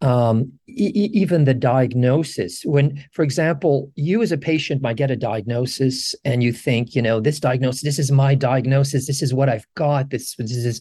um, 0.00 0.52
e- 0.68 1.10
even 1.12 1.44
the 1.44 1.54
diagnosis. 1.54 2.62
When, 2.64 3.04
for 3.12 3.22
example, 3.22 3.92
you 3.94 4.22
as 4.22 4.32
a 4.32 4.38
patient 4.38 4.82
might 4.82 4.96
get 4.96 5.10
a 5.10 5.16
diagnosis 5.16 6.14
and 6.24 6.42
you 6.42 6.52
think, 6.52 6.94
you 6.94 7.02
know, 7.02 7.20
this 7.20 7.40
diagnosis, 7.40 7.82
this 7.82 7.98
is 7.98 8.12
my 8.12 8.34
diagnosis, 8.34 9.06
this 9.06 9.22
is 9.22 9.32
what 9.32 9.48
I've 9.48 9.66
got, 9.74 10.10
this, 10.10 10.34
this 10.36 10.50
is. 10.50 10.80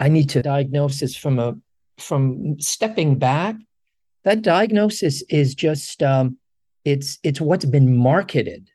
I 0.00 0.08
need 0.08 0.28
to 0.30 0.42
diagnosis 0.42 1.16
from 1.16 1.38
a 1.38 1.56
from 1.98 2.60
stepping 2.60 3.18
back. 3.18 3.56
That 4.24 4.42
diagnosis 4.42 5.22
is 5.28 5.54
just 5.54 6.02
um, 6.02 6.38
it's 6.84 7.18
it's 7.22 7.40
what's 7.40 7.64
been 7.64 7.96
marketed. 7.96 8.70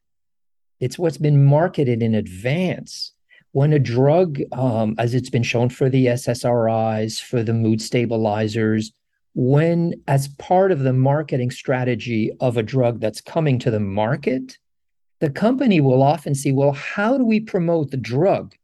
It's 0.79 0.99
what's 0.99 1.17
been 1.17 1.45
marketed 1.45 2.03
in 2.03 2.13
advance 2.13 3.12
when 3.53 3.71
a 3.71 3.79
drug, 3.79 4.39
um, 4.51 4.95
as 4.97 5.13
it's 5.13 5.29
been 5.29 5.43
shown 5.43 5.69
for 5.69 5.87
the 5.87 6.07
SSRIs, 6.07 7.21
for 7.21 7.43
the 7.43 7.53
mood 7.53 7.81
stabilizers, 7.81 8.91
when 9.35 9.93
as 10.07 10.27
part 10.27 10.71
of 10.71 10.79
the 10.79 10.93
marketing 10.93 11.51
strategy 11.51 12.31
of 12.39 12.57
a 12.57 12.63
drug 12.63 12.99
that's 12.99 13.21
coming 13.21 13.59
to 13.59 13.71
the 13.71 13.79
market, 13.79 14.57
the 15.19 15.29
company 15.29 15.81
will 15.81 16.01
often 16.01 16.33
see, 16.33 16.51
well, 16.51 16.73
how 16.73 17.17
do 17.17 17.23
we 17.23 17.39
promote 17.39 17.91
the 17.91 17.97
drug? 17.97 18.55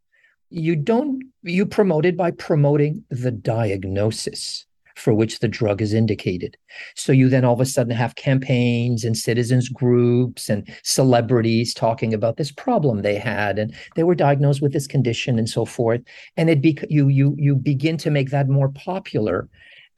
You 0.49 0.75
don't, 0.75 1.23
you 1.43 1.67
promote 1.67 2.05
it 2.05 2.17
by 2.17 2.31
promoting 2.31 3.03
the 3.09 3.31
diagnosis. 3.31 4.65
For 4.99 5.13
which 5.13 5.39
the 5.39 5.47
drug 5.47 5.81
is 5.81 5.93
indicated. 5.93 6.57
So 6.95 7.11
you 7.11 7.29
then 7.29 7.45
all 7.45 7.53
of 7.53 7.61
a 7.61 7.65
sudden 7.65 7.95
have 7.95 8.15
campaigns 8.15 9.03
and 9.03 9.17
citizens 9.17 9.69
groups 9.69 10.49
and 10.49 10.67
celebrities 10.83 11.73
talking 11.73 12.13
about 12.13 12.37
this 12.37 12.51
problem 12.51 13.01
they 13.01 13.15
had 13.15 13.57
and 13.57 13.73
they 13.95 14.03
were 14.03 14.15
diagnosed 14.15 14.61
with 14.61 14.73
this 14.73 14.87
condition 14.87 15.39
and 15.39 15.49
so 15.49 15.65
forth. 15.65 16.01
And 16.37 16.49
it 16.49 16.61
be, 16.61 16.77
you 16.89 17.07
you 17.07 17.35
you 17.37 17.55
begin 17.55 17.97
to 17.97 18.11
make 18.11 18.29
that 18.31 18.49
more 18.49 18.69
popular 18.69 19.49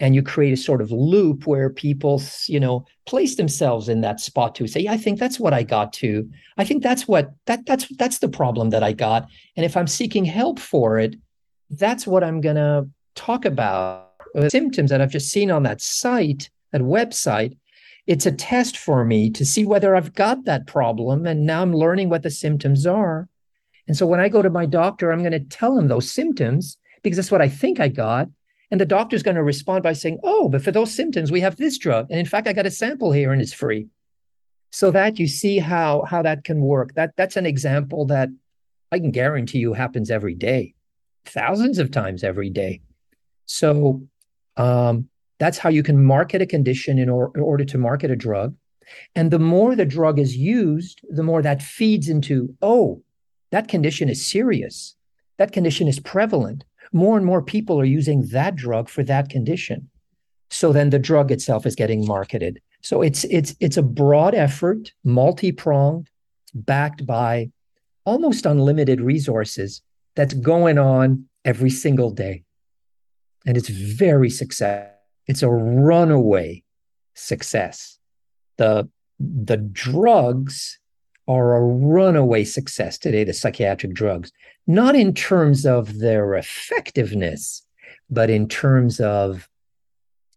and 0.01 0.15
you 0.15 0.23
create 0.23 0.51
a 0.51 0.57
sort 0.57 0.81
of 0.81 0.91
loop 0.91 1.45
where 1.45 1.69
people 1.69 2.21
you 2.47 2.59
know 2.59 2.83
place 3.05 3.35
themselves 3.35 3.87
in 3.87 4.01
that 4.01 4.19
spot 4.19 4.55
to 4.55 4.67
say 4.67 4.81
yeah, 4.81 4.91
i 4.91 4.97
think 4.97 5.19
that's 5.19 5.39
what 5.39 5.53
i 5.53 5.63
got 5.63 5.93
to 5.93 6.29
i 6.57 6.65
think 6.65 6.83
that's 6.83 7.07
what 7.07 7.31
that 7.45 7.65
that's 7.65 7.87
that's 7.97 8.19
the 8.19 8.27
problem 8.27 8.71
that 8.71 8.83
i 8.83 8.91
got 8.91 9.27
and 9.55 9.65
if 9.65 9.77
i'm 9.77 9.87
seeking 9.87 10.25
help 10.25 10.59
for 10.59 10.99
it 10.99 11.15
that's 11.69 12.05
what 12.05 12.23
i'm 12.23 12.41
going 12.41 12.55
to 12.55 12.87
talk 13.15 13.45
about 13.45 14.10
Uh, 14.35 14.49
symptoms 14.49 14.89
that 14.89 15.01
i've 15.01 15.11
just 15.11 15.29
seen 15.29 15.51
on 15.51 15.63
that 15.63 15.81
site 15.81 16.49
that 16.71 16.81
website 16.81 17.57
it's 18.07 18.25
a 18.25 18.31
test 18.31 18.77
for 18.77 19.03
me 19.03 19.29
to 19.29 19.45
see 19.45 19.65
whether 19.65 19.95
i've 19.95 20.13
got 20.13 20.45
that 20.45 20.67
problem 20.67 21.25
and 21.25 21.45
now 21.45 21.61
i'm 21.61 21.73
learning 21.73 22.09
what 22.09 22.23
the 22.23 22.29
symptoms 22.29 22.85
are 22.85 23.27
and 23.87 23.97
so 23.97 24.05
when 24.05 24.19
i 24.19 24.29
go 24.29 24.41
to 24.41 24.49
my 24.49 24.65
doctor 24.65 25.11
i'm 25.11 25.19
going 25.19 25.31
to 25.31 25.39
tell 25.39 25.77
him 25.77 25.87
those 25.87 26.11
symptoms 26.11 26.77
because 27.03 27.17
that's 27.17 27.31
what 27.31 27.41
i 27.41 27.49
think 27.49 27.79
i 27.79 27.87
got 27.87 28.27
and 28.71 28.79
the 28.79 28.85
doctor's 28.85 29.21
going 29.21 29.35
to 29.35 29.43
respond 29.43 29.83
by 29.83 29.93
saying, 29.93 30.19
Oh, 30.23 30.47
but 30.47 30.63
for 30.63 30.71
those 30.71 30.95
symptoms, 30.95 31.29
we 31.29 31.41
have 31.41 31.57
this 31.57 31.77
drug. 31.77 32.07
And 32.09 32.19
in 32.19 32.25
fact, 32.25 32.47
I 32.47 32.53
got 32.53 32.65
a 32.65 32.71
sample 32.71 33.11
here 33.11 33.33
and 33.33 33.41
it's 33.41 33.53
free. 33.53 33.87
So 34.71 34.89
that 34.91 35.19
you 35.19 35.27
see 35.27 35.59
how 35.59 36.03
how 36.03 36.21
that 36.21 36.45
can 36.45 36.61
work. 36.61 36.93
That 36.93 37.11
that's 37.17 37.35
an 37.35 37.45
example 37.45 38.05
that 38.05 38.29
I 38.89 38.99
can 38.99 39.11
guarantee 39.11 39.59
you 39.59 39.73
happens 39.73 40.09
every 40.09 40.33
day, 40.33 40.73
thousands 41.25 41.77
of 41.77 41.91
times 41.91 42.23
every 42.23 42.49
day. 42.49 42.79
So 43.45 44.07
um, 44.57 45.07
that's 45.39 45.57
how 45.57 45.69
you 45.69 45.83
can 45.83 46.03
market 46.03 46.41
a 46.41 46.45
condition 46.45 46.99
in, 46.99 47.09
or, 47.09 47.31
in 47.35 47.41
order 47.41 47.65
to 47.65 47.77
market 47.77 48.11
a 48.11 48.15
drug. 48.15 48.55
And 49.15 49.31
the 49.31 49.39
more 49.39 49.75
the 49.75 49.85
drug 49.85 50.19
is 50.19 50.35
used, 50.35 51.01
the 51.09 51.23
more 51.23 51.41
that 51.41 51.61
feeds 51.61 52.09
into, 52.09 52.55
oh, 52.61 53.01
that 53.51 53.67
condition 53.67 54.09
is 54.09 54.25
serious. 54.25 54.95
That 55.37 55.51
condition 55.51 55.87
is 55.87 55.99
prevalent 55.99 56.63
more 56.91 57.17
and 57.17 57.25
more 57.25 57.41
people 57.41 57.79
are 57.79 57.85
using 57.85 58.27
that 58.27 58.55
drug 58.55 58.89
for 58.89 59.03
that 59.03 59.29
condition. 59.29 59.89
So 60.49 60.73
then 60.73 60.89
the 60.89 60.99
drug 60.99 61.31
itself 61.31 61.65
is 61.65 61.75
getting 61.75 62.05
marketed. 62.05 62.61
So 62.81 63.01
it's 63.01 63.23
it's 63.25 63.55
it's 63.59 63.77
a 63.77 63.83
broad 63.83 64.35
effort, 64.35 64.91
multi-pronged, 65.03 66.09
backed 66.53 67.05
by 67.05 67.51
almost 68.03 68.45
unlimited 68.45 68.99
resources 68.99 69.81
that's 70.15 70.33
going 70.33 70.77
on 70.77 71.25
every 71.45 71.69
single 71.69 72.11
day. 72.11 72.43
And 73.45 73.57
it's 73.57 73.69
very 73.69 74.29
success. 74.29 74.89
It's 75.27 75.43
a 75.43 75.49
runaway 75.49 76.63
success. 77.13 77.97
The 78.57 78.89
the 79.19 79.57
drugs 79.57 80.79
are 81.27 81.55
a 81.55 81.61
runaway 81.61 82.43
success 82.43 82.97
today, 82.97 83.23
the 83.23 83.33
psychiatric 83.33 83.93
drugs 83.93 84.31
not 84.67 84.95
in 84.95 85.13
terms 85.13 85.65
of 85.65 85.99
their 85.99 86.35
effectiveness, 86.35 87.65
but 88.09 88.29
in 88.29 88.47
terms 88.47 88.99
of 88.99 89.49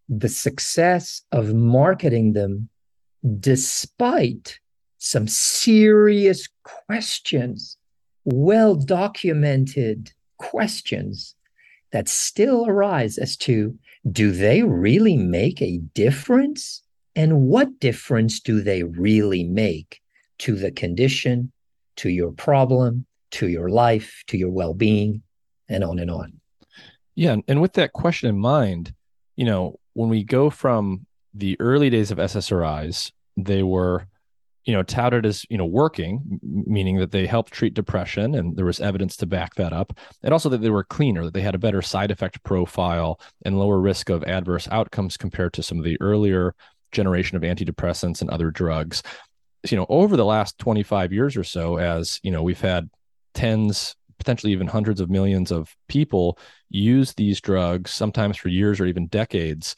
the 0.09 0.29
success 0.29 1.23
of 1.33 1.55
marketing 1.55 2.33
them 2.33 2.69
despite 3.41 4.59
some 4.99 5.27
serious 5.29 6.49
questions, 6.63 7.77
well 8.25 8.75
documented 8.75 10.13
questions 10.39 11.35
that 11.95 12.09
still 12.09 12.67
arise 12.67 13.19
as 13.19 13.37
to 13.37 13.79
do 14.11 14.33
they 14.33 14.63
really 14.63 15.17
make 15.17 15.63
a 15.63 15.79
difference? 15.95 16.83
And 17.17 17.47
what 17.47 17.79
difference 17.79 18.41
do 18.41 18.61
they 18.61 18.83
really 18.83 19.45
make 19.45 20.01
to 20.39 20.57
the 20.57 20.73
condition, 20.73 21.53
to 21.97 22.09
your 22.11 22.33
problem, 22.33 23.07
to 23.31 23.49
your 23.49 23.69
life, 23.69 24.25
to 24.27 24.37
your 24.37 24.51
well 24.51 24.75
being, 24.75 25.23
and 25.69 25.85
on 25.85 25.99
and 25.99 26.11
on. 26.11 26.41
Yeah. 27.15 27.37
And 27.47 27.61
with 27.61 27.75
that 27.75 27.93
question 27.93 28.29
in 28.29 28.39
mind, 28.39 28.93
you 29.37 29.45
know, 29.45 29.79
when 29.93 30.09
we 30.09 30.25
go 30.25 30.51
from 30.51 31.07
the 31.33 31.57
early 31.61 31.91
days 31.91 32.11
of 32.11 32.19
SSRIs, 32.19 33.13
they 33.37 33.63
were, 33.63 34.07
you 34.65 34.73
know, 34.73 34.83
touted 34.83 35.27
as, 35.27 35.45
you 35.51 35.59
know, 35.59 35.67
working, 35.67 36.41
meaning 36.43 36.97
that 36.97 37.13
they 37.13 37.27
helped 37.27 37.53
treat 37.53 37.75
depression 37.75 38.35
and 38.35 38.57
there 38.57 38.65
was 38.65 38.81
evidence 38.81 39.17
to 39.19 39.27
back 39.27 39.55
that 39.57 39.73
up. 39.73 39.99
And 40.23 40.33
also 40.33 40.49
that 40.49 40.63
they 40.63 40.71
were 40.71 40.85
cleaner, 40.85 41.25
that 41.25 41.35
they 41.35 41.43
had 41.43 41.55
a 41.55 41.59
better 41.59 41.83
side 41.83 42.11
effect 42.11 42.43
profile 42.45 43.21
and 43.45 43.59
lower 43.59 43.81
risk 43.81 44.09
of 44.09 44.25
adverse 44.25 44.67
outcomes 44.71 45.17
compared 45.17 45.53
to 45.55 45.63
some 45.63 45.79
of 45.79 45.85
the 45.85 46.01
earlier 46.01 46.55
generation 46.93 47.37
of 47.37 47.43
antidepressants 47.43 48.21
and 48.23 48.31
other 48.31 48.51
drugs. 48.51 49.03
You 49.69 49.77
know, 49.77 49.87
over 49.89 50.17
the 50.17 50.25
last 50.25 50.59
25 50.59 51.13
years 51.13 51.37
or 51.37 51.45
so, 51.45 51.77
as, 51.77 52.21
you 52.23 52.31
know, 52.31 52.43
we've 52.43 52.61
had 52.61 52.89
tens, 53.35 53.97
potentially 54.19 54.53
even 54.53 54.67
hundreds 54.67 55.01
of 55.01 55.11
millions 55.11 55.51
of 55.51 55.75
people 55.89 56.39
use 56.71 57.13
these 57.15 57.41
drugs, 57.41 57.91
sometimes 57.91 58.37
for 58.37 58.49
years 58.49 58.81
or 58.81 58.87
even 58.87 59.07
decades. 59.09 59.75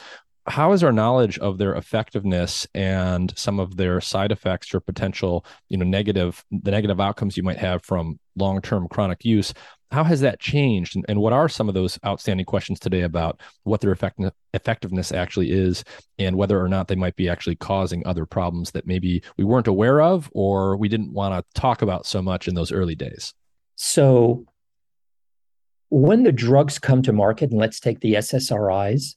How 0.49 0.73
is 0.73 0.85
our 0.85 0.93
knowledge 0.93 1.39
of 1.39 1.59
their 1.59 1.75
effectiveness 1.75 2.67
and 2.75 3.37
some 3.37 3.59
of 3.59 3.77
their 3.77 4.01
side 4.01 4.31
effects 4.31 4.73
or 4.73 4.81
potential, 4.81 5.45
you 5.69 5.77
know, 5.77 5.85
negative 5.85 6.45
the 6.51 6.71
negative 6.71 7.01
outcomes 7.01 7.37
you 7.37 7.43
might 7.43 7.59
have 7.59 7.85
from 7.85 8.19
long-term 8.37 8.89
chronic 8.89 9.25
use? 9.25 9.53
How 9.91 10.05
has 10.05 10.21
that 10.21 10.41
changed, 10.41 10.97
and, 10.97 11.05
and 11.09 11.21
what 11.21 11.33
are 11.33 11.49
some 11.49 11.69
of 11.69 11.75
those 11.75 11.99
outstanding 12.05 12.47
questions 12.47 12.81
today 12.81 13.03
about 13.03 13.41
what 13.63 13.81
their 13.81 13.93
effect- 13.93 14.21
effectiveness 14.53 15.13
actually 15.13 15.53
is, 15.53 15.85
and 16.19 16.37
whether 16.37 16.61
or 16.61 16.69
not 16.69 16.89
they 16.89 16.97
might 16.97 17.17
be 17.17 17.29
actually 17.29 17.57
causing 17.57 18.05
other 18.05 18.27
problems 18.27 18.73
that 18.73 18.87
maybe 18.87 19.23
we 19.37 19.45
weren't 19.45 19.69
aware 19.69 20.01
of 20.01 20.29
or 20.33 20.77
we 20.77 20.89
didn't 20.89 21.13
want 21.13 21.35
to 21.35 21.61
talk 21.61 21.83
about 21.83 22.05
so 22.05 22.21
much 22.21 22.49
in 22.49 22.55
those 22.55 22.73
early 22.73 22.97
days? 22.97 23.33
So 23.77 24.45
when 25.89 26.25
the 26.25 26.33
drugs 26.33 26.79
come 26.79 27.03
to 27.03 27.13
market, 27.13 27.51
and 27.51 27.61
let's 27.61 27.81
take 27.81 28.01
the 28.01 28.15
SSRIs, 28.15 29.15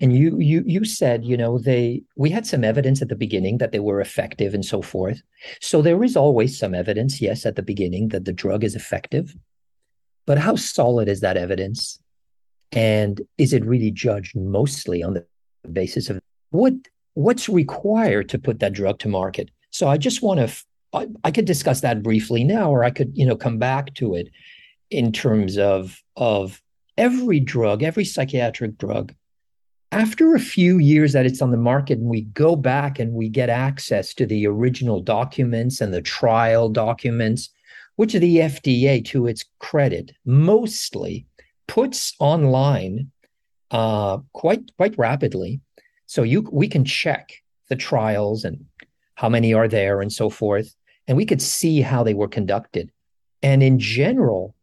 and 0.00 0.16
you 0.16 0.38
you 0.38 0.62
you 0.66 0.84
said 0.84 1.24
you 1.24 1.36
know 1.36 1.58
they 1.58 2.02
we 2.16 2.30
had 2.30 2.46
some 2.46 2.64
evidence 2.64 3.02
at 3.02 3.08
the 3.08 3.16
beginning 3.16 3.58
that 3.58 3.72
they 3.72 3.80
were 3.80 4.00
effective 4.00 4.54
and 4.54 4.64
so 4.64 4.82
forth. 4.82 5.22
So 5.60 5.82
there 5.82 6.02
is 6.02 6.16
always 6.16 6.58
some 6.58 6.74
evidence, 6.74 7.20
yes, 7.20 7.44
at 7.44 7.56
the 7.56 7.62
beginning 7.62 8.08
that 8.08 8.24
the 8.24 8.32
drug 8.32 8.64
is 8.64 8.74
effective, 8.74 9.36
but 10.26 10.38
how 10.38 10.56
solid 10.56 11.08
is 11.08 11.20
that 11.20 11.36
evidence? 11.36 12.00
And 12.72 13.20
is 13.36 13.52
it 13.52 13.64
really 13.64 13.90
judged 13.90 14.36
mostly 14.36 15.02
on 15.02 15.14
the 15.14 15.26
basis 15.70 16.08
of 16.08 16.20
what 16.50 16.74
what's 17.14 17.48
required 17.48 18.28
to 18.30 18.38
put 18.38 18.60
that 18.60 18.72
drug 18.72 18.98
to 19.00 19.08
market? 19.08 19.50
So 19.70 19.88
I 19.88 19.96
just 19.96 20.22
want 20.22 20.40
to 20.40 20.64
I, 20.92 21.08
I 21.24 21.30
could 21.30 21.44
discuss 21.44 21.80
that 21.82 22.02
briefly 22.02 22.44
now, 22.44 22.70
or 22.70 22.84
I 22.84 22.90
could, 22.90 23.12
you 23.14 23.26
know, 23.26 23.36
come 23.36 23.58
back 23.58 23.94
to 23.94 24.14
it 24.14 24.28
in 24.90 25.12
terms 25.12 25.58
of 25.58 26.02
of 26.16 26.62
every 26.96 27.40
drug, 27.40 27.82
every 27.82 28.04
psychiatric 28.04 28.78
drug. 28.78 29.14
After 29.92 30.34
a 30.34 30.40
few 30.40 30.78
years 30.78 31.12
that 31.12 31.26
it's 31.26 31.42
on 31.42 31.50
the 31.50 31.56
market, 31.56 31.98
and 31.98 32.08
we 32.08 32.22
go 32.22 32.54
back 32.54 32.98
and 32.98 33.12
we 33.12 33.28
get 33.28 33.48
access 33.48 34.14
to 34.14 34.26
the 34.26 34.46
original 34.46 35.00
documents 35.00 35.80
and 35.80 35.92
the 35.92 36.02
trial 36.02 36.68
documents, 36.68 37.50
which 37.96 38.12
the 38.12 38.36
FDA, 38.36 39.04
to 39.06 39.26
its 39.26 39.44
credit, 39.58 40.12
mostly 40.24 41.26
puts 41.66 42.14
online 42.20 43.10
uh, 43.72 44.18
quite 44.32 44.70
quite 44.76 44.96
rapidly. 44.96 45.60
So 46.06 46.22
you 46.22 46.48
we 46.52 46.68
can 46.68 46.84
check 46.84 47.32
the 47.68 47.76
trials 47.76 48.44
and 48.44 48.64
how 49.14 49.28
many 49.28 49.52
are 49.54 49.68
there 49.68 50.00
and 50.00 50.12
so 50.12 50.30
forth 50.30 50.74
and 51.10 51.16
we 51.16 51.26
could 51.26 51.42
see 51.42 51.80
how 51.80 52.04
they 52.04 52.14
were 52.14 52.28
conducted. 52.28 52.92
And 53.42 53.64
in 53.64 53.80
general, 53.80 54.54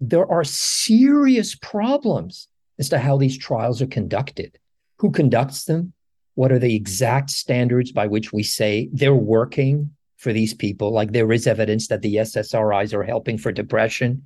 there 0.00 0.30
are 0.30 0.44
serious 0.44 1.56
problems 1.56 2.46
as 2.82 2.88
to 2.88 2.98
how 2.98 3.16
these 3.16 3.38
trials 3.38 3.80
are 3.80 3.86
conducted. 3.86 4.58
Who 4.98 5.12
conducts 5.12 5.66
them? 5.66 5.92
What 6.34 6.50
are 6.50 6.58
the 6.58 6.74
exact 6.74 7.30
standards 7.30 7.92
by 7.92 8.08
which 8.08 8.32
we 8.32 8.42
say 8.42 8.88
they're 8.92 9.14
working 9.38 9.94
for 10.16 10.32
these 10.32 10.52
people? 10.52 10.90
Like 10.90 11.12
there 11.12 11.30
is 11.32 11.46
evidence 11.46 11.86
that 11.88 12.02
the 12.02 12.16
SSRIs 12.16 12.92
are 12.92 13.04
helping 13.04 13.38
for 13.38 13.52
depression. 13.52 14.24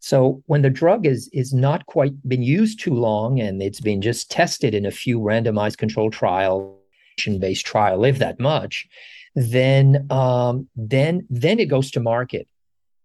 So 0.00 0.42
when 0.46 0.62
the 0.62 0.76
drug 0.82 1.06
is 1.06 1.30
is 1.32 1.54
not 1.54 1.86
quite 1.86 2.14
been 2.28 2.42
used 2.42 2.80
too 2.80 2.94
long 2.94 3.38
and 3.38 3.62
it's 3.62 3.80
been 3.80 4.00
just 4.00 4.32
tested 4.32 4.74
in 4.74 4.84
a 4.84 4.98
few 5.02 5.20
randomized 5.20 5.78
controlled 5.78 6.12
trial 6.12 6.76
based 7.38 7.66
trial, 7.66 8.04
if 8.04 8.18
that 8.18 8.40
much, 8.40 8.88
then 9.36 10.06
um, 10.10 10.68
then 10.74 11.24
then 11.30 11.60
it 11.60 11.68
goes 11.68 11.90
to 11.92 12.00
market 12.00 12.48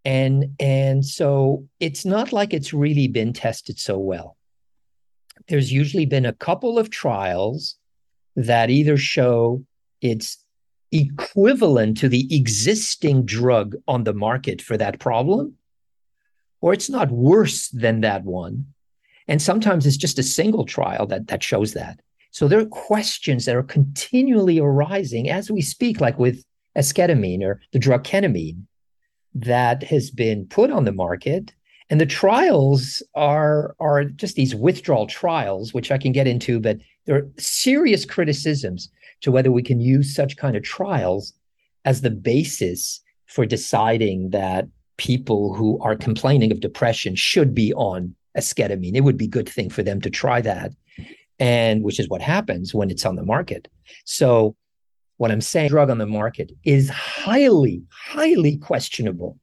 and 0.05 0.55
and 0.59 1.03
so 1.03 1.67
it's 1.79 2.05
not 2.05 2.31
like 2.31 2.53
it's 2.53 2.73
really 2.73 3.07
been 3.07 3.33
tested 3.33 3.77
so 3.79 3.97
well 3.97 4.34
there's 5.47 5.71
usually 5.71 6.05
been 6.05 6.25
a 6.25 6.33
couple 6.33 6.79
of 6.79 6.89
trials 6.89 7.75
that 8.35 8.69
either 8.69 8.97
show 8.97 9.63
it's 10.01 10.43
equivalent 10.91 11.97
to 11.97 12.09
the 12.09 12.33
existing 12.35 13.25
drug 13.25 13.75
on 13.87 14.03
the 14.03 14.13
market 14.13 14.61
for 14.61 14.77
that 14.77 14.99
problem 14.99 15.55
or 16.61 16.73
it's 16.73 16.89
not 16.89 17.11
worse 17.11 17.69
than 17.69 18.01
that 18.01 18.23
one 18.23 18.65
And 19.27 19.41
sometimes 19.41 19.85
it's 19.85 19.97
just 19.97 20.19
a 20.19 20.23
single 20.23 20.65
trial 20.65 21.07
that, 21.07 21.27
that 21.27 21.43
shows 21.43 21.73
that. 21.73 21.99
So 22.31 22.47
there 22.47 22.59
are 22.59 22.65
questions 22.65 23.45
that 23.45 23.55
are 23.55 23.63
continually 23.63 24.59
arising 24.59 25.29
as 25.29 25.49
we 25.49 25.61
speak, 25.61 26.01
like 26.01 26.19
with 26.19 26.43
esketamine 26.77 27.41
or 27.43 27.61
the 27.71 27.79
drug 27.79 28.03
ketamine 28.03 28.63
that 29.33 29.83
has 29.83 30.11
been 30.11 30.45
put 30.45 30.71
on 30.71 30.85
the 30.85 30.91
market. 30.91 31.53
And 31.89 32.01
the 32.01 32.05
trials 32.05 33.03
are, 33.13 33.75
are 33.79 34.05
just 34.05 34.35
these 34.35 34.55
withdrawal 34.55 35.07
trials, 35.07 35.73
which 35.73 35.91
I 35.91 35.97
can 35.97 36.11
get 36.11 36.27
into, 36.27 36.59
but 36.59 36.77
there 37.05 37.15
are 37.15 37.27
serious 37.37 38.05
criticisms 38.05 38.89
to 39.21 39.31
whether 39.31 39.51
we 39.51 39.61
can 39.61 39.79
use 39.79 40.15
such 40.15 40.37
kind 40.37 40.55
of 40.55 40.63
trials 40.63 41.33
as 41.85 42.01
the 42.01 42.09
basis 42.09 43.01
for 43.27 43.45
deciding 43.45 44.31
that 44.31 44.67
people 44.97 45.53
who 45.53 45.79
are 45.81 45.95
complaining 45.95 46.51
of 46.51 46.59
depression 46.59 47.15
should 47.15 47.53
be 47.53 47.73
on 47.73 48.15
esketamine. 48.37 48.95
It 48.95 49.01
would 49.01 49.17
be 49.17 49.25
a 49.25 49.29
good 49.29 49.49
thing 49.49 49.69
for 49.69 49.83
them 49.83 50.01
to 50.01 50.09
try 50.09 50.41
that. 50.41 50.71
And 51.39 51.83
which 51.83 51.99
is 51.99 52.09
what 52.09 52.21
happens 52.21 52.73
when 52.73 52.89
it's 52.89 53.05
on 53.05 53.15
the 53.15 53.23
market. 53.23 53.67
So 54.05 54.55
what 55.17 55.31
I'm 55.31 55.41
saying, 55.41 55.69
drug 55.69 55.89
on 55.89 55.97
the 55.97 56.05
market 56.05 56.51
is 56.63 56.89
highly, 56.89 57.83
highly 57.89 58.57
questionable. 58.57 59.37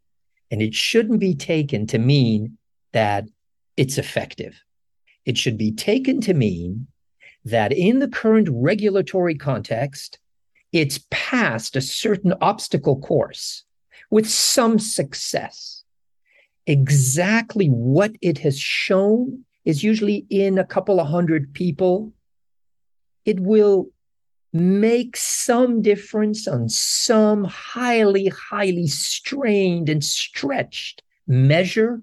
And 0.52 0.60
it 0.62 0.74
shouldn't 0.74 1.18
be 1.18 1.34
taken 1.34 1.86
to 1.88 1.98
mean 1.98 2.58
that 2.92 3.24
it's 3.76 3.96
effective. 3.98 4.62
It 5.24 5.38
should 5.38 5.56
be 5.56 5.72
taken 5.72 6.20
to 6.20 6.34
mean 6.34 6.88
that 7.44 7.72
in 7.72 7.98
the 7.98 8.08
current 8.08 8.48
regulatory 8.50 9.34
context, 9.34 10.18
it's 10.72 11.04
passed 11.10 11.74
a 11.74 11.80
certain 11.80 12.34
obstacle 12.40 13.00
course 13.00 13.64
with 14.10 14.28
some 14.28 14.78
success. 14.78 15.84
Exactly 16.66 17.68
what 17.68 18.12
it 18.20 18.38
has 18.38 18.58
shown 18.58 19.44
is 19.64 19.82
usually 19.82 20.26
in 20.28 20.58
a 20.58 20.64
couple 20.64 21.00
of 21.00 21.08
hundred 21.08 21.54
people. 21.54 22.12
It 23.24 23.40
will 23.40 23.88
make 24.52 25.16
some 25.16 25.80
difference 25.80 26.46
on 26.46 26.68
some 26.68 27.44
highly, 27.44 28.26
highly 28.28 28.86
strained 28.86 29.88
and 29.88 30.04
stretched 30.04 31.02
measure 31.26 32.02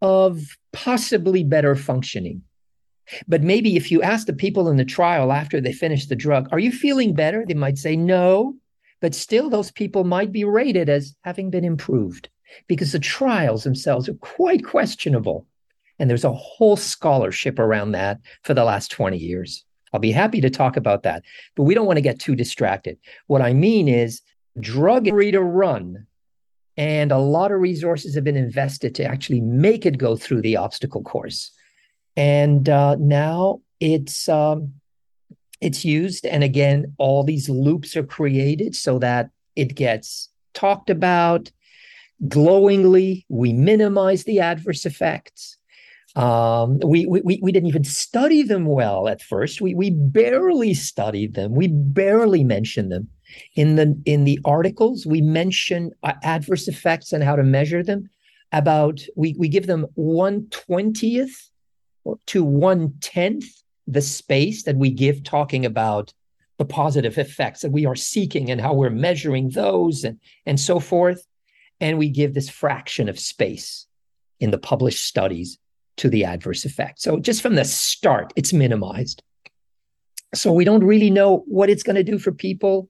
of 0.00 0.56
possibly 0.72 1.44
better 1.44 1.74
functioning. 1.74 2.42
But 3.26 3.42
maybe 3.42 3.76
if 3.76 3.90
you 3.90 4.02
ask 4.02 4.26
the 4.26 4.32
people 4.32 4.68
in 4.68 4.76
the 4.76 4.84
trial 4.84 5.32
after 5.32 5.60
they 5.60 5.72
finish 5.72 6.06
the 6.06 6.16
drug, 6.16 6.48
are 6.52 6.58
you 6.58 6.70
feeling 6.70 7.14
better? 7.14 7.44
They 7.46 7.54
might 7.54 7.78
say 7.78 7.96
no, 7.96 8.56
but 9.00 9.14
still 9.14 9.48
those 9.48 9.70
people 9.70 10.04
might 10.04 10.32
be 10.32 10.44
rated 10.44 10.88
as 10.88 11.16
having 11.22 11.50
been 11.50 11.64
improved 11.64 12.28
because 12.66 12.92
the 12.92 12.98
trials 12.98 13.64
themselves 13.64 14.08
are 14.08 14.14
quite 14.14 14.64
questionable. 14.64 15.46
And 15.98 16.08
there's 16.08 16.24
a 16.24 16.32
whole 16.32 16.76
scholarship 16.76 17.58
around 17.58 17.92
that 17.92 18.20
for 18.42 18.54
the 18.54 18.64
last 18.64 18.90
20 18.90 19.16
years. 19.16 19.64
I'll 19.92 20.00
be 20.00 20.12
happy 20.12 20.40
to 20.40 20.50
talk 20.50 20.76
about 20.76 21.02
that, 21.02 21.22
but 21.54 21.64
we 21.64 21.74
don't 21.74 21.86
want 21.86 21.96
to 21.96 22.02
get 22.02 22.18
too 22.18 22.34
distracted. 22.34 22.98
What 23.26 23.42
I 23.42 23.52
mean 23.52 23.88
is, 23.88 24.22
drug 24.60 25.08
free 25.08 25.30
to 25.30 25.42
run, 25.42 26.06
and 26.76 27.12
a 27.12 27.18
lot 27.18 27.52
of 27.52 27.60
resources 27.60 28.14
have 28.14 28.24
been 28.24 28.36
invested 28.36 28.94
to 28.96 29.04
actually 29.04 29.40
make 29.40 29.84
it 29.84 29.98
go 29.98 30.16
through 30.16 30.42
the 30.42 30.56
obstacle 30.56 31.02
course. 31.02 31.50
And 32.16 32.68
uh, 32.68 32.96
now 32.96 33.60
it's 33.80 34.28
um, 34.28 34.74
it's 35.60 35.84
used, 35.84 36.24
and 36.26 36.42
again, 36.44 36.94
all 36.98 37.24
these 37.24 37.48
loops 37.48 37.96
are 37.96 38.04
created 38.04 38.74
so 38.74 38.98
that 39.00 39.30
it 39.56 39.74
gets 39.74 40.30
talked 40.54 40.90
about 40.90 41.50
glowingly. 42.26 43.26
We 43.28 43.52
minimize 43.52 44.24
the 44.24 44.40
adverse 44.40 44.86
effects. 44.86 45.57
Um, 46.18 46.80
we, 46.84 47.06
we, 47.06 47.38
we 47.40 47.52
didn't 47.52 47.68
even 47.68 47.84
study 47.84 48.42
them 48.42 48.66
well 48.66 49.06
at 49.06 49.22
first. 49.22 49.60
We, 49.60 49.74
we 49.74 49.90
barely 49.90 50.74
studied 50.74 51.34
them. 51.34 51.54
We 51.54 51.68
barely 51.68 52.42
mentioned 52.42 52.90
them. 52.90 53.08
In 53.54 53.76
the, 53.76 53.96
in 54.04 54.24
the 54.24 54.40
articles, 54.44 55.06
we 55.06 55.20
mention 55.20 55.92
uh, 56.02 56.14
adverse 56.24 56.66
effects 56.66 57.12
and 57.12 57.22
how 57.22 57.36
to 57.36 57.44
measure 57.44 57.84
them. 57.84 58.10
About 58.50 59.00
we, 59.14 59.36
we 59.38 59.48
give 59.48 59.66
them 59.66 59.86
120th 59.96 61.50
to 62.26 62.42
one 62.42 62.94
tenth 63.00 63.44
the 63.86 64.00
space 64.00 64.64
that 64.64 64.76
we 64.76 64.90
give 64.90 65.22
talking 65.22 65.64
about 65.64 66.12
the 66.56 66.64
positive 66.64 67.18
effects 67.18 67.60
that 67.60 67.70
we 67.70 67.86
are 67.86 67.94
seeking 67.94 68.50
and 68.50 68.60
how 68.60 68.72
we're 68.72 68.90
measuring 68.90 69.50
those 69.50 70.02
and, 70.02 70.18
and 70.46 70.58
so 70.58 70.80
forth. 70.80 71.24
And 71.80 71.96
we 71.98 72.08
give 72.08 72.34
this 72.34 72.48
fraction 72.48 73.08
of 73.08 73.20
space 73.20 73.86
in 74.40 74.50
the 74.50 74.58
published 74.58 75.04
studies 75.04 75.58
to 75.98 76.08
the 76.08 76.24
adverse 76.24 76.64
effect. 76.64 77.00
So 77.00 77.18
just 77.18 77.42
from 77.42 77.54
the 77.54 77.64
start, 77.64 78.32
it's 78.36 78.52
minimized. 78.52 79.22
So 80.34 80.52
we 80.52 80.64
don't 80.64 80.84
really 80.84 81.10
know 81.10 81.44
what 81.46 81.70
it's 81.70 81.82
going 81.82 81.96
to 81.96 82.04
do 82.04 82.18
for 82.18 82.32
people 82.32 82.88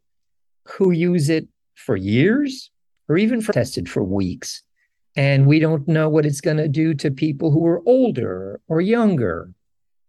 who 0.65 0.91
use 0.91 1.29
it 1.29 1.49
for 1.75 1.97
years 1.97 2.71
or 3.09 3.17
even 3.17 3.41
for 3.41 3.53
tested 3.53 3.89
for 3.89 4.03
weeks. 4.03 4.63
And 5.17 5.47
we 5.47 5.59
don't 5.59 5.87
know 5.89 6.09
what 6.09 6.27
it's 6.27 6.41
going 6.41 6.59
to 6.59 6.69
do 6.69 6.95
to 6.95 7.11
people 7.11 7.51
who 7.51 7.67
are 7.67 7.83
older 7.87 8.61
or 8.69 8.81
younger 8.81 9.53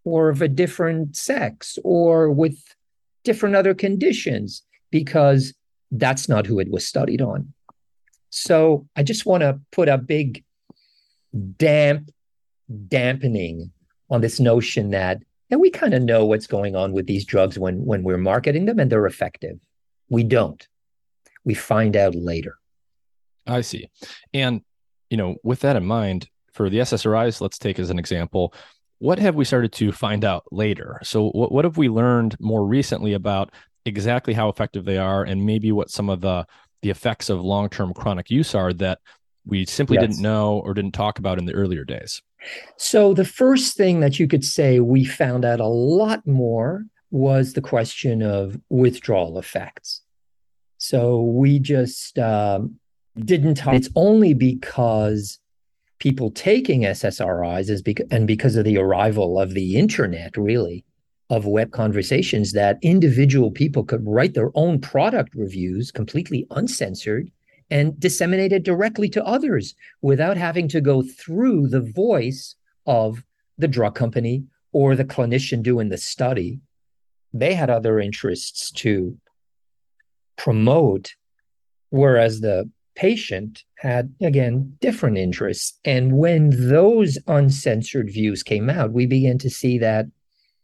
or 0.04 0.30
of 0.30 0.42
a 0.42 0.48
different 0.48 1.16
sex 1.16 1.78
or 1.84 2.30
with 2.30 2.76
different 3.24 3.56
other 3.56 3.74
conditions 3.74 4.64
because 4.92 5.54
that's 5.92 6.30
not 6.30 6.46
who 6.46 6.60
it 6.60 6.70
was 6.70 6.86
studied 6.86 7.22
on. 7.22 7.54
So 8.30 8.88
I 8.96 9.04
just 9.04 9.26
want 9.26 9.42
to 9.42 9.60
put 9.72 9.90
a 9.90 9.98
big 9.98 10.44
damp 11.58 12.12
dampening 12.88 13.72
on 14.10 14.22
this 14.22 14.40
notion 14.40 14.92
that 14.92 15.22
and 15.52 15.60
we 15.60 15.72
kind 15.72 15.94
of 15.94 16.04
know 16.04 16.26
what's 16.26 16.48
going 16.48 16.76
on 16.76 16.94
with 16.94 17.08
these 17.08 17.26
drugs 17.26 17.58
when 17.58 17.84
when 17.86 18.04
we're 18.04 18.18
marketing 18.18 18.66
them 18.66 18.80
and 18.80 18.92
they're 18.92 19.08
effective. 19.08 19.58
We 20.10 20.24
don't. 20.24 20.68
We 21.44 21.54
find 21.56 21.96
out 21.96 22.16
later. 22.16 22.58
I 23.48 23.62
see. 23.62 23.90
And 24.34 24.62
you 25.10 25.18
know, 25.18 25.38
with 25.44 25.62
that 25.62 25.76
in 25.76 25.86
mind, 25.86 26.28
for 26.54 26.70
the 26.70 26.80
SSRIs, 26.80 27.42
let's 27.42 27.58
take 27.58 27.80
as 27.80 27.90
an 27.90 27.98
example, 27.98 28.54
what 29.00 29.18
have 29.18 29.36
we 29.36 29.46
started 29.46 29.72
to 29.74 29.92
find 29.92 30.24
out 30.24 30.44
later? 30.52 31.00
So 31.04 31.30
what 31.30 31.52
what 31.52 31.66
have 31.66 31.78
we 31.78 31.90
learned 31.90 32.36
more 32.40 32.66
recently 32.66 33.14
about 33.14 33.52
exactly 33.86 34.34
how 34.34 34.50
effective 34.50 34.86
they 34.86 34.98
are 34.98 35.24
and 35.24 35.46
maybe 35.46 35.72
what 35.72 35.90
some 35.90 36.10
of 36.10 36.22
the 36.22 36.46
the 36.82 36.90
effects 36.90 37.30
of 37.30 37.42
long-term 37.42 37.94
chronic 37.94 38.30
use 38.30 38.56
are 38.56 38.72
that 38.74 39.00
we 39.50 39.66
simply 39.66 39.96
yes. 39.96 40.04
didn't 40.04 40.22
know 40.22 40.60
or 40.60 40.74
didn't 40.74 40.94
talk 40.94 41.20
about 41.20 41.38
in 41.38 41.46
the 41.46 41.54
earlier 41.54 41.84
days? 41.84 42.22
So, 42.78 43.14
the 43.14 43.26
first 43.26 43.76
thing 43.76 44.00
that 44.00 44.20
you 44.20 44.28
could 44.28 44.46
say 44.46 44.80
we 44.80 45.04
found 45.04 45.44
out 45.44 45.60
a 45.60 45.68
lot 45.68 46.26
more 46.26 46.86
was 47.12 47.54
the 47.54 47.62
question 47.62 48.22
of 48.22 48.60
withdrawal 48.70 49.38
effects. 49.38 50.02
So, 50.78 51.22
we 51.22 51.60
just 51.60 52.18
um, 52.18 52.80
didn't 53.18 53.56
talk. 53.56 53.74
It's 53.74 53.90
only 53.96 54.34
because 54.34 55.40
people 56.00 56.32
taking 56.32 56.82
SSRIs 56.82 57.70
is 57.70 57.82
because, 57.82 58.08
and 58.10 58.26
because 58.26 58.56
of 58.56 58.64
the 58.64 58.78
arrival 58.78 59.40
of 59.40 59.54
the 59.54 59.76
internet, 59.76 60.38
really, 60.38 60.86
of 61.30 61.46
web 61.46 61.72
conversations, 61.72 62.54
that 62.54 62.80
individual 62.82 63.52
people 63.52 63.84
could 63.84 64.06
write 64.08 64.34
their 64.34 64.52
own 64.56 64.80
product 64.80 65.36
reviews 65.36 65.92
completely 65.92 66.48
uncensored 66.52 67.30
and 67.72 68.00
disseminate 68.00 68.52
it 68.52 68.64
directly 68.64 69.10
to 69.10 69.26
others 69.26 69.76
without 70.02 70.38
having 70.38 70.68
to 70.70 70.82
go 70.82 71.02
through 71.02 71.68
the 71.68 71.82
voice 71.82 72.56
of 72.86 73.24
the 73.58 73.68
drug 73.68 73.96
company 73.96 74.44
or 74.72 74.96
the 74.96 75.06
clinician 75.06 75.62
doing 75.62 75.90
the 75.90 75.98
study. 75.98 76.60
They 77.34 77.54
had 77.54 77.70
other 77.70 78.00
interests 78.00 78.72
to 78.72 79.18
promote, 80.38 81.16
whereas 81.90 82.42
the 82.42 82.70
patient 82.96 83.64
had, 83.78 84.14
again, 84.22 84.76
different 84.82 85.18
interests. 85.18 85.80
And 85.86 86.18
when 86.18 86.50
those 86.70 87.18
uncensored 87.28 88.10
views 88.10 88.44
came 88.44 88.70
out, 88.70 88.92
we 88.92 89.06
began 89.06 89.38
to 89.40 89.50
see 89.50 89.78
that 89.80 90.08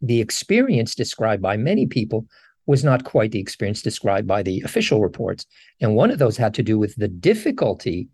the 0.02 0.22
experience 0.22 0.96
described 0.96 1.42
by 1.42 1.56
many 1.58 1.86
people 1.86 2.26
was 2.68 2.84
not 2.84 3.04
quite 3.04 3.32
the 3.32 3.40
experience 3.40 3.82
described 3.82 4.28
by 4.28 4.42
the 4.42 4.62
official 4.62 5.02
reports. 5.02 5.46
And 5.80 5.96
one 5.96 6.12
of 6.12 6.20
those 6.20 6.38
had 6.38 6.54
to 6.56 6.64
do 6.64 6.80
with 6.80 6.96
the 6.96 7.08
difficulty 7.08 8.10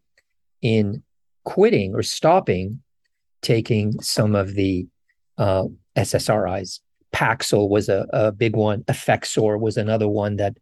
in 0.62 1.04
quitting 1.44 1.96
or 1.96 2.04
stopping 2.04 2.82
taking 3.42 4.00
some 4.02 4.36
of 4.36 4.54
the 4.54 4.88
uh, 5.38 5.66
SSRIs. 5.96 6.80
Paxil 7.14 7.70
was 7.70 7.90
a, 7.90 8.08
a 8.14 8.32
big 8.32 8.56
one. 8.56 8.84
Effexor 8.84 9.60
was 9.60 9.78
another 9.78 10.08
one 10.08 10.38
that, 10.38 10.58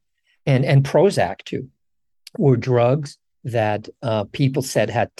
and 0.45 0.65
and 0.65 0.83
Prozac 0.83 1.43
too, 1.43 1.69
were 2.37 2.57
drugs 2.57 3.17
that 3.43 3.87
uh, 4.01 4.23
people 4.25 4.61
said 4.61 4.89
had 4.89 5.11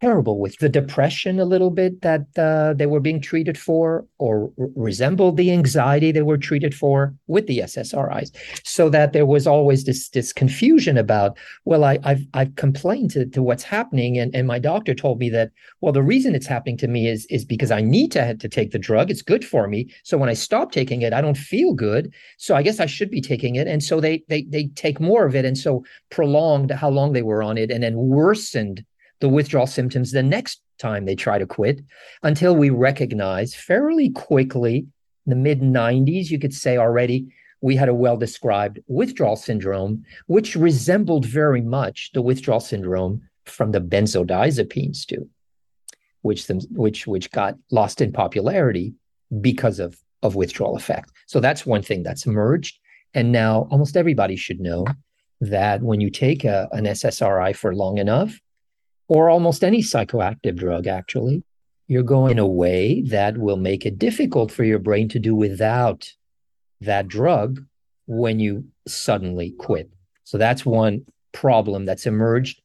terrible 0.00 0.38
with 0.38 0.58
the 0.58 0.68
depression 0.68 1.38
a 1.38 1.44
little 1.44 1.70
bit 1.70 2.02
that 2.02 2.26
uh, 2.36 2.74
they 2.74 2.86
were 2.86 3.00
being 3.00 3.20
treated 3.20 3.56
for 3.56 4.06
or 4.18 4.52
resembled 4.76 5.36
the 5.36 5.50
anxiety 5.50 6.12
they 6.12 6.22
were 6.22 6.38
treated 6.38 6.74
for 6.74 7.14
with 7.26 7.46
the 7.46 7.58
SSRIs 7.58 8.30
so 8.64 8.88
that 8.88 9.12
there 9.12 9.26
was 9.26 9.46
always 9.46 9.84
this 9.84 10.08
this 10.10 10.32
confusion 10.32 10.98
about 10.98 11.38
well 11.64 11.84
I, 11.84 11.98
have 12.04 12.22
I've 12.34 12.54
complained 12.56 13.10
to, 13.12 13.26
to 13.26 13.42
what's 13.42 13.62
happening 13.62 14.18
and, 14.18 14.34
and 14.34 14.46
my 14.46 14.58
doctor 14.58 14.94
told 14.94 15.18
me 15.18 15.30
that 15.30 15.50
well 15.80 15.92
the 15.92 16.02
reason 16.02 16.34
it's 16.34 16.46
happening 16.46 16.76
to 16.78 16.88
me 16.88 17.08
is 17.08 17.26
is 17.26 17.44
because 17.44 17.70
I 17.70 17.80
need 17.80 18.12
to 18.12 18.34
to 18.34 18.48
take 18.48 18.72
the 18.72 18.78
drug. 18.78 19.10
It's 19.10 19.22
good 19.22 19.44
for 19.44 19.68
me. 19.68 19.88
So 20.02 20.18
when 20.18 20.28
I 20.28 20.34
stop 20.34 20.72
taking 20.72 21.02
it 21.02 21.12
I 21.12 21.20
don't 21.20 21.38
feel 21.38 21.72
good. 21.72 22.12
So 22.38 22.54
I 22.54 22.62
guess 22.62 22.80
I 22.80 22.86
should 22.86 23.10
be 23.10 23.20
taking 23.20 23.54
it. 23.54 23.66
And 23.68 23.82
so 23.82 24.00
they 24.00 24.24
they 24.28 24.42
they 24.42 24.66
take 24.74 25.00
more 25.00 25.24
of 25.24 25.34
it. 25.34 25.44
And 25.44 25.56
so 25.56 25.84
prolonged 26.10 26.70
how 26.70 26.90
long 26.90 27.12
they 27.12 27.22
were 27.22 27.42
on 27.42 27.56
it 27.58 27.70
and 27.70 27.82
then 27.82 27.96
worsened 27.96 28.84
the 29.24 29.28
withdrawal 29.30 29.66
symptoms 29.66 30.10
the 30.10 30.22
next 30.22 30.60
time 30.78 31.06
they 31.06 31.14
try 31.14 31.38
to 31.38 31.46
quit 31.46 31.80
until 32.22 32.54
we 32.54 32.68
recognize 32.68 33.54
fairly 33.54 34.10
quickly 34.10 34.86
in 35.24 35.30
the 35.30 35.34
mid 35.34 35.62
90s, 35.62 36.28
you 36.28 36.38
could 36.38 36.52
say 36.52 36.76
already, 36.76 37.32
we 37.62 37.74
had 37.74 37.88
a 37.88 37.94
well 37.94 38.18
described 38.18 38.80
withdrawal 38.86 39.36
syndrome, 39.36 40.04
which 40.26 40.54
resembled 40.54 41.24
very 41.24 41.62
much 41.62 42.10
the 42.12 42.20
withdrawal 42.20 42.60
syndrome 42.60 43.22
from 43.46 43.72
the 43.72 43.80
benzodiazepines 43.80 45.06
too, 45.06 45.26
which 46.20 46.46
them, 46.46 46.60
which 46.72 47.06
which 47.06 47.30
got 47.30 47.54
lost 47.70 48.02
in 48.02 48.12
popularity 48.12 48.92
because 49.40 49.78
of 49.78 49.96
of 50.22 50.34
withdrawal 50.34 50.76
effect. 50.76 51.10
So 51.24 51.40
that's 51.40 51.64
one 51.64 51.82
thing 51.82 52.02
that's 52.02 52.26
emerged, 52.26 52.78
and 53.14 53.32
now 53.32 53.68
almost 53.70 53.96
everybody 53.96 54.36
should 54.36 54.60
know 54.60 54.84
that 55.40 55.80
when 55.80 56.02
you 56.02 56.10
take 56.10 56.44
a, 56.44 56.68
an 56.72 56.84
SSRI 56.84 57.56
for 57.56 57.74
long 57.74 57.96
enough, 57.96 58.38
or 59.08 59.28
almost 59.28 59.62
any 59.62 59.82
psychoactive 59.82 60.56
drug, 60.56 60.86
actually, 60.86 61.42
you're 61.86 62.02
going 62.02 62.32
in 62.32 62.38
a 62.38 62.46
way 62.46 63.02
that 63.02 63.38
will 63.38 63.56
make 63.56 63.84
it 63.84 63.98
difficult 63.98 64.50
for 64.50 64.64
your 64.64 64.78
brain 64.78 65.08
to 65.10 65.18
do 65.18 65.34
without 65.34 66.08
that 66.80 67.08
drug 67.08 67.64
when 68.06 68.38
you 68.38 68.66
suddenly 68.86 69.54
quit. 69.58 69.90
So 70.24 70.38
that's 70.38 70.64
one 70.64 71.04
problem 71.32 71.84
that's 71.84 72.06
emerged. 72.06 72.60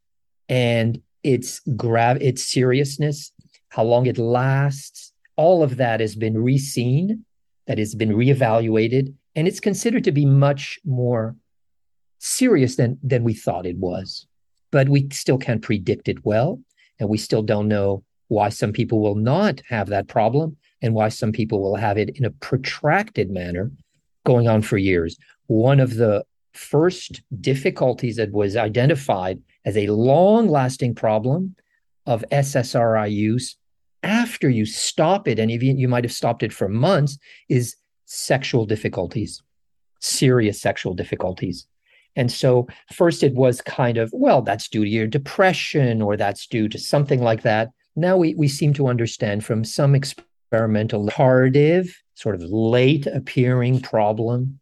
And 0.48 1.02
its 1.24 1.60
grav 1.76 2.22
its 2.22 2.44
seriousness, 2.44 3.32
how 3.70 3.84
long 3.84 4.06
it 4.06 4.18
lasts, 4.18 5.12
all 5.36 5.64
of 5.64 5.78
that 5.78 6.00
has 6.00 6.16
been 6.16 6.36
reseen, 6.36 7.24
that 7.68 7.78
has 7.78 7.94
been 7.94 8.10
reevaluated, 8.10 9.14
and 9.36 9.48
it's 9.48 9.60
considered 9.60 10.06
to 10.06 10.12
be 10.12 10.26
much 10.26 10.80
more 10.86 11.36
serious 12.20 12.78
than 12.78 12.98
than 13.04 13.24
we 13.24 13.34
thought 13.34 13.66
it 13.66 13.78
was 13.78 14.26
but 14.72 14.90
we 14.90 15.08
still 15.12 15.38
can't 15.38 15.62
predict 15.62 16.08
it 16.08 16.26
well. 16.26 16.60
And 17.00 17.10
we 17.10 17.18
still 17.18 17.42
don't 17.42 17.68
know 17.68 18.04
why 18.28 18.50
some 18.50 18.74
people 18.74 19.00
will 19.00 19.16
not 19.16 19.62
have 19.68 19.88
that 19.88 20.08
problem 20.08 20.58
and 20.82 20.94
why 20.94 21.10
some 21.10 21.32
people 21.32 21.62
will 21.62 21.76
have 21.76 21.98
it 21.98 22.18
in 22.18 22.26
a 22.26 22.32
protracted 22.32 23.30
manner 23.30 23.72
going 24.26 24.48
on 24.48 24.62
for 24.62 24.78
years. 24.78 25.18
One 25.48 25.80
of 25.80 25.96
the 25.96 26.24
first 26.54 27.22
difficulties 27.42 28.18
that 28.18 28.32
was 28.32 28.56
identified 28.56 29.42
as 29.66 29.78
a 29.78 29.88
long 29.88 30.48
lasting 30.48 30.96
problem 30.96 31.56
of 32.06 32.24
SSRI 32.32 33.12
use 33.12 33.56
after 34.04 34.50
you 34.50 34.66
stop 34.66 35.28
it, 35.28 35.40
and 35.40 35.52
even 35.52 35.78
you 35.78 35.88
might 35.88 36.04
have 36.04 36.14
stopped 36.14 36.44
it 36.44 36.54
for 36.54 36.70
months, 36.70 37.18
is 37.50 37.76
sexual 38.06 38.66
difficulties, 38.66 39.42
serious 40.00 40.62
sexual 40.62 40.94
difficulties. 40.94 41.68
And 42.16 42.32
so, 42.32 42.68
first 42.94 43.24
it 43.24 43.34
was 43.34 43.62
kind 43.62 43.98
of, 43.98 44.12
well, 44.14 44.42
that's 44.42 44.68
due 44.68 44.84
to 44.84 44.90
your 44.90 45.08
depression 45.08 46.02
or 46.02 46.18
that's 46.18 46.48
due 46.48 46.68
to 46.70 46.78
something 46.78 47.22
like 47.22 47.44
that. 47.44 47.70
Now 47.96 48.18
we, 48.18 48.34
we 48.36 48.48
seem 48.48 48.74
to 48.76 48.88
understand 48.88 49.46
from 49.46 49.64
some 49.64 49.96
experimental 49.96 51.08
tardive, 51.08 51.92
sort 52.16 52.36
of 52.36 52.42
late 52.42 53.08
appearing 53.08 53.82
problem 53.82 54.60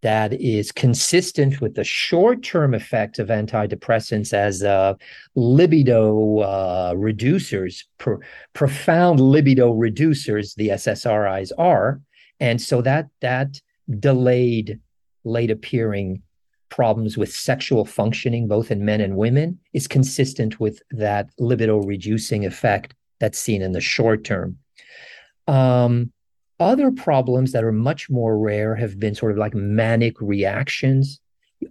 that 0.00 0.32
is 0.34 0.70
consistent 0.70 1.60
with 1.60 1.74
the 1.74 1.84
short 1.84 2.42
term 2.42 2.72
effect 2.72 3.18
of 3.18 3.28
antidepressants 3.28 4.32
as 4.32 4.62
uh, 4.62 4.94
libido 5.34 6.38
uh, 6.38 6.94
reducers, 6.94 7.84
pro- 7.98 8.18
profound 8.52 9.20
libido 9.20 9.72
reducers, 9.74 10.54
the 10.54 10.68
SSRIs 10.68 11.50
are. 11.58 12.00
And 12.40 12.60
so 12.60 12.80
that 12.82 13.08
that 13.20 13.60
delayed 13.98 14.78
late 15.24 15.50
appearing 15.50 16.22
problems 16.70 17.16
with 17.16 17.32
sexual 17.32 17.84
functioning, 17.84 18.48
both 18.48 18.70
in 18.70 18.84
men 18.84 19.00
and 19.00 19.16
women, 19.16 19.58
is 19.72 19.86
consistent 19.86 20.60
with 20.60 20.82
that 20.90 21.30
libido 21.38 21.78
reducing 21.78 22.44
effect 22.44 22.94
that's 23.20 23.38
seen 23.38 23.62
in 23.62 23.72
the 23.72 23.80
short 23.80 24.24
term. 24.24 24.58
Um, 25.46 26.12
other 26.60 26.90
problems 26.90 27.52
that 27.52 27.64
are 27.64 27.72
much 27.72 28.10
more 28.10 28.38
rare 28.38 28.74
have 28.74 28.98
been 28.98 29.14
sort 29.14 29.32
of 29.32 29.38
like 29.38 29.54
manic 29.54 30.20
reactions, 30.20 31.20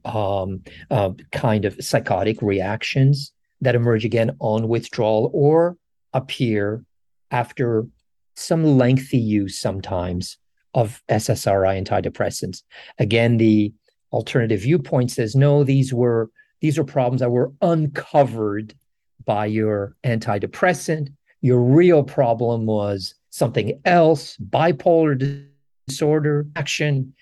um, 0.06 0.64
uh, 0.90 1.12
kind 1.32 1.66
of 1.66 1.76
psychotic 1.84 2.42
reactions 2.42 3.34
that 3.62 3.76
emerge 3.76 4.06
again 4.06 4.36
on 4.40 4.68
withdrawal 4.68 5.30
or 5.34 5.78
appear 6.14 6.84
after 7.32 7.86
some 8.36 8.78
lengthy 8.78 9.18
use 9.18 9.58
sometimes 9.58 10.38
of 10.74 11.02
SSRI 11.10 11.84
antidepressants. 11.84 12.64
Again, 13.00 13.38
the 13.38 13.74
alternative 14.12 14.62
viewpoint 14.62 15.12
says 15.12 15.36
no 15.36 15.64
these 15.64 15.94
were 15.94 16.30
these 16.62 16.78
are 16.78 16.84
problems 16.84 17.22
that 17.22 17.30
were 17.30 17.52
uncovered 17.62 18.74
by 19.26 19.46
your 19.46 19.96
antidepressant. 20.04 21.14
Your 21.42 21.60
real 21.62 22.04
problem 22.04 22.66
was 22.66 23.14
something 23.30 23.80
else 23.86 24.38
bipolar 24.38 25.46
disorder 25.88 26.48
action. 26.56 27.14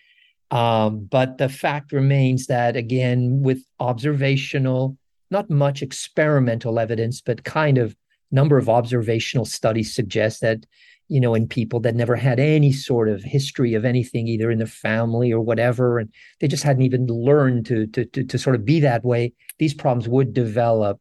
Um, 0.52 1.06
but 1.06 1.38
the 1.38 1.50
fact 1.50 1.92
remains 1.92 2.48
that 2.48 2.76
again 2.76 3.42
with 3.42 3.64
observational 3.80 4.98
not 5.32 5.50
much 5.50 5.82
experimental 5.82 6.78
evidence 6.80 7.20
but 7.20 7.44
kind 7.44 7.80
of 7.80 7.96
number 8.32 8.58
of 8.58 8.70
observational 8.70 9.46
studies 9.46 9.94
suggest 9.94 10.42
that 10.42 10.66
you 11.08 11.20
know, 11.20 11.36
in 11.36 11.48
people 11.48 11.80
that 11.82 11.96
never 11.96 12.16
had 12.16 12.40
any 12.40 12.72
sort 12.72 13.10
of 13.10 13.24
history 13.24 13.74
of 13.74 13.86
anything, 13.86 14.28
either 14.28 14.50
in 14.50 14.60
the 14.60 14.66
family 14.66 15.32
or 15.32 15.42
whatever, 15.42 16.00
and 16.00 16.10
they 16.40 16.48
just 16.48 16.64
hadn't 16.64 16.84
even 16.84 17.06
learned 17.08 17.66
to 17.68 17.88
to 17.88 18.06
to, 18.06 18.24
to 18.24 18.38
sort 18.38 18.56
of 18.56 18.66
be 18.66 18.80
that 18.80 19.04
way. 19.04 19.34
These 19.60 19.74
problems 19.74 20.08
would 20.08 20.34
develop 20.34 21.00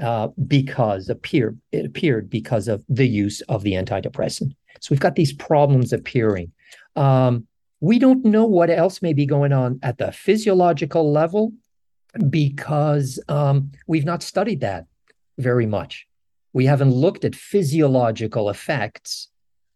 uh, 0.00 0.28
because 0.46 1.08
appear 1.08 1.56
it 1.70 1.84
appeared 1.84 2.30
because 2.30 2.68
of 2.68 2.84
the 2.88 3.06
use 3.06 3.40
of 3.42 3.62
the 3.62 3.72
antidepressant. 3.72 4.52
So 4.80 4.88
we've 4.90 5.00
got 5.00 5.16
these 5.16 5.32
problems 5.32 5.92
appearing. 5.92 6.52
Um, 6.96 7.46
we 7.80 7.98
don't 7.98 8.24
know 8.24 8.44
what 8.44 8.70
else 8.70 9.02
may 9.02 9.12
be 9.12 9.26
going 9.26 9.52
on 9.52 9.80
at 9.82 9.98
the 9.98 10.12
physiological 10.12 11.12
level 11.12 11.52
because 12.30 13.20
um, 13.28 13.72
we've 13.86 14.04
not 14.04 14.22
studied 14.22 14.60
that 14.60 14.86
very 15.38 15.66
much. 15.66 16.06
We 16.52 16.66
haven't 16.66 16.92
looked 16.92 17.24
at 17.24 17.34
physiological 17.34 18.50
effects 18.50 19.28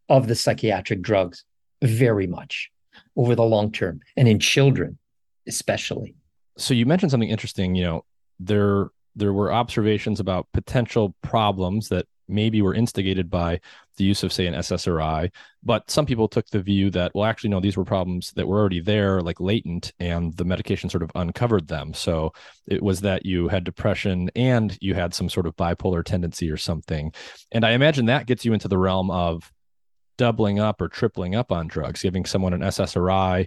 of 0.08 0.28
the 0.28 0.34
psychiatric 0.34 1.02
drugs 1.02 1.44
very 1.82 2.26
much 2.26 2.70
over 3.16 3.34
the 3.34 3.44
long 3.44 3.70
term 3.70 4.00
and 4.16 4.28
in 4.28 4.38
children 4.38 4.98
especially. 5.46 6.14
So 6.58 6.74
you 6.74 6.86
mentioned 6.86 7.10
something 7.10 7.28
interesting 7.28 7.74
you 7.74 7.84
know 7.84 8.04
there 8.40 8.90
there 9.14 9.32
were 9.32 9.52
observations 9.52 10.20
about 10.20 10.46
potential 10.52 11.14
problems 11.22 11.88
that 11.88 12.06
maybe 12.28 12.60
were 12.60 12.74
instigated 12.74 13.30
by 13.30 13.60
the 13.96 14.04
use 14.04 14.22
of 14.22 14.32
say 14.32 14.46
an 14.46 14.54
ssri 14.54 15.30
but 15.62 15.90
some 15.90 16.04
people 16.04 16.28
took 16.28 16.46
the 16.48 16.60
view 16.60 16.90
that 16.90 17.12
well 17.14 17.24
actually 17.24 17.50
no 17.50 17.60
these 17.60 17.76
were 17.76 17.84
problems 17.84 18.32
that 18.32 18.46
were 18.46 18.58
already 18.58 18.80
there 18.80 19.20
like 19.20 19.40
latent 19.40 19.92
and 19.98 20.36
the 20.36 20.44
medication 20.44 20.88
sort 20.88 21.02
of 21.02 21.10
uncovered 21.14 21.66
them. 21.66 21.92
So 21.92 22.32
it 22.66 22.82
was 22.82 23.00
that 23.00 23.26
you 23.26 23.48
had 23.48 23.64
depression 23.64 24.30
and 24.36 24.76
you 24.80 24.94
had 24.94 25.14
some 25.14 25.28
sort 25.28 25.46
of 25.46 25.56
bipolar 25.56 26.04
tendency 26.04 26.50
or 26.50 26.56
something. 26.56 27.12
And 27.52 27.64
i 27.64 27.72
imagine 27.72 28.06
that 28.06 28.26
gets 28.26 28.44
you 28.44 28.52
into 28.52 28.68
the 28.68 28.78
realm 28.78 29.10
of 29.10 29.52
doubling 30.16 30.58
up 30.58 30.80
or 30.80 30.88
tripling 30.88 31.34
up 31.34 31.52
on 31.52 31.66
drugs, 31.66 32.02
giving 32.02 32.24
someone 32.24 32.52
an 32.52 32.60
SSRI, 32.60 33.46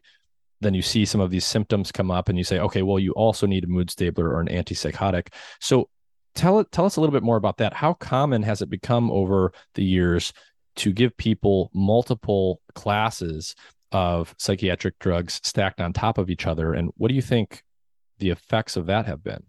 then 0.62 0.74
you 0.74 0.82
see 0.82 1.06
some 1.06 1.22
of 1.22 1.32
these 1.32 1.46
symptoms 1.46 1.92
come 1.92 2.12
up 2.12 2.30
and 2.30 2.38
you 2.38 2.44
say, 2.44 2.60
okay, 2.60 2.82
well, 2.82 3.00
you 3.00 3.12
also 3.14 3.48
need 3.48 3.64
a 3.64 3.68
mood 3.68 3.90
stabler 3.90 4.30
or 4.30 4.42
an 4.42 4.48
antipsychotic. 4.48 5.28
So 5.60 5.90
tell 6.36 6.64
tell 6.66 6.86
us 6.86 6.98
a 6.98 7.02
little 7.02 7.14
bit 7.14 7.24
more 7.24 7.38
about 7.38 7.58
that. 7.58 7.74
How 7.74 7.94
common 7.94 8.44
has 8.44 8.62
it 8.62 8.70
become 8.70 9.10
over 9.12 9.54
the 9.76 9.84
years 9.84 10.34
to 10.78 10.92
give 10.94 11.16
people 11.18 11.70
multiple 11.74 12.62
classes 12.76 13.56
of 13.92 14.36
psychiatric 14.38 15.00
drugs 15.00 15.40
stacked 15.44 15.82
on 15.82 15.94
top 15.94 16.18
of 16.18 16.30
each 16.30 16.46
other? 16.46 16.74
And 16.74 16.92
what 16.98 17.08
do 17.08 17.16
you 17.16 17.22
think 17.22 17.64
the 18.20 18.30
effects 18.30 18.76
of 18.76 18.88
that 18.88 19.06
have 19.06 19.24
been? 19.24 19.44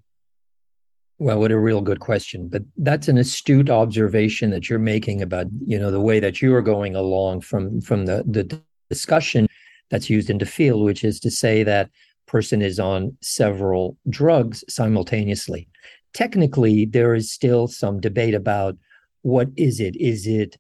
Well, 1.21 1.39
what 1.39 1.53
a 1.53 1.59
real 1.59 1.83
good 1.83 2.01
question. 2.01 2.49
But 2.49 2.63
that's 2.79 3.07
an 3.07 3.19
astute 3.19 3.69
observation 3.69 4.51
that 4.51 4.71
you're 4.71 4.79
making 4.79 5.21
about, 5.21 5.47
you 5.67 5.79
know, 5.79 5.91
the 5.91 6.01
way 6.01 6.19
that 6.19 6.41
you 6.41 6.55
are 6.55 6.63
going 6.63 6.97
along 6.97 7.43
from 7.43 7.81
from 7.83 8.07
the 8.07 8.25
the 8.27 8.61
discussion 8.89 9.47
that's 9.91 10.09
used 10.09 10.31
in 10.31 10.39
the 10.39 10.47
field, 10.47 10.83
which 10.83 11.05
is 11.05 11.21
to 11.21 11.31
say 11.31 11.63
that 11.63 11.91
person 12.27 12.63
is 12.63 12.81
on 12.81 13.17
several 13.21 13.97
drugs 14.09 14.65
simultaneously. 14.69 15.69
technically 16.13 16.87
there 16.87 17.15
is 17.15 17.31
still 17.31 17.69
some 17.69 18.01
debate 18.01 18.35
about 18.35 18.77
what 19.23 19.49
is 19.57 19.81
it? 19.81 19.95
Is 19.97 20.27
it 20.27 20.57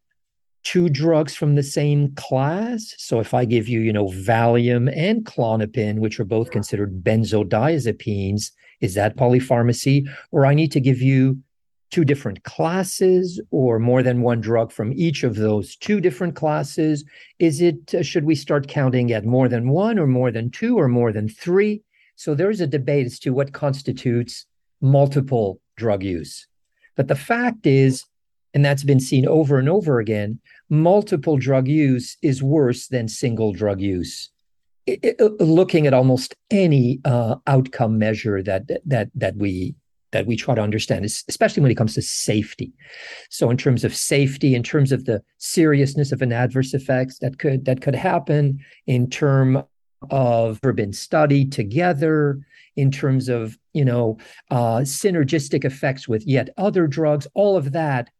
two 0.62 0.88
drugs 0.88 1.34
from 1.34 1.54
the 1.54 1.62
same 1.62 2.14
class? 2.14 2.94
So 2.98 3.20
if 3.20 3.32
I 3.34 3.44
give 3.44 3.68
you, 3.68 3.80
you 3.80 3.92
know, 3.92 4.06
Valium 4.06 4.92
and 4.94 5.24
Klonopin, 5.24 5.98
which 5.98 6.20
are 6.20 6.24
both 6.24 6.50
considered 6.50 7.02
benzodiazepines, 7.02 8.50
is 8.80 8.94
that 8.94 9.16
polypharmacy? 9.16 10.08
Or 10.30 10.46
I 10.46 10.54
need 10.54 10.72
to 10.72 10.80
give 10.80 11.00
you 11.00 11.38
two 11.90 12.04
different 12.04 12.42
classes 12.44 13.40
or 13.50 13.78
more 13.78 14.02
than 14.02 14.22
one 14.22 14.40
drug 14.40 14.72
from 14.72 14.92
each 14.94 15.24
of 15.24 15.36
those 15.36 15.76
two 15.76 16.00
different 16.00 16.34
classes? 16.34 17.04
Is 17.38 17.60
it, 17.60 17.94
uh, 17.94 18.02
should 18.02 18.24
we 18.24 18.34
start 18.34 18.68
counting 18.68 19.12
at 19.12 19.24
more 19.24 19.48
than 19.48 19.68
one 19.70 19.98
or 19.98 20.06
more 20.06 20.30
than 20.30 20.50
two 20.50 20.78
or 20.78 20.88
more 20.88 21.12
than 21.12 21.28
three? 21.28 21.82
So 22.16 22.34
there's 22.34 22.60
a 22.60 22.66
debate 22.66 23.06
as 23.06 23.18
to 23.20 23.30
what 23.30 23.52
constitutes 23.52 24.46
multiple 24.80 25.60
drug 25.76 26.02
use. 26.02 26.46
But 26.96 27.08
the 27.08 27.16
fact 27.16 27.66
is, 27.66 28.04
and 28.54 28.64
that's 28.64 28.84
been 28.84 29.00
seen 29.00 29.26
over 29.26 29.58
and 29.58 29.68
over 29.68 30.00
again, 30.00 30.40
multiple 30.68 31.36
drug 31.36 31.68
use 31.68 32.16
is 32.22 32.42
worse 32.42 32.88
than 32.88 33.08
single 33.08 33.52
drug 33.52 33.80
use. 33.80 34.30
Uh, 34.90 35.28
looking 35.38 35.86
at 35.86 35.94
almost 35.94 36.34
any 36.50 37.00
uh, 37.04 37.36
outcome 37.46 37.98
measure 37.98 38.42
that 38.42 38.68
that 38.84 39.10
that 39.14 39.36
we 39.36 39.74
that 40.12 40.26
we 40.26 40.36
try 40.36 40.54
to 40.54 40.60
understand, 40.60 41.04
especially 41.04 41.62
when 41.62 41.70
it 41.70 41.76
comes 41.76 41.94
to 41.94 42.02
safety. 42.02 42.72
So, 43.28 43.50
in 43.50 43.56
terms 43.56 43.84
of 43.84 43.94
safety, 43.94 44.54
in 44.54 44.62
terms 44.62 44.90
of 44.92 45.04
the 45.04 45.22
seriousness 45.38 46.12
of 46.12 46.22
an 46.22 46.32
adverse 46.32 46.74
effects 46.74 47.18
that 47.18 47.38
could 47.38 47.64
that 47.66 47.80
could 47.80 47.94
happen, 47.94 48.58
in 48.86 49.08
term 49.08 49.62
of 50.10 50.60
been 50.60 50.92
studied 50.92 51.52
together, 51.52 52.40
in 52.76 52.90
terms 52.90 53.28
of 53.28 53.58
you 53.72 53.84
know 53.84 54.18
uh, 54.50 54.78
synergistic 54.78 55.64
effects 55.64 56.08
with 56.08 56.26
yet 56.26 56.50
other 56.56 56.86
drugs, 56.86 57.26
all 57.34 57.56
of 57.56 57.72
that 57.72 58.10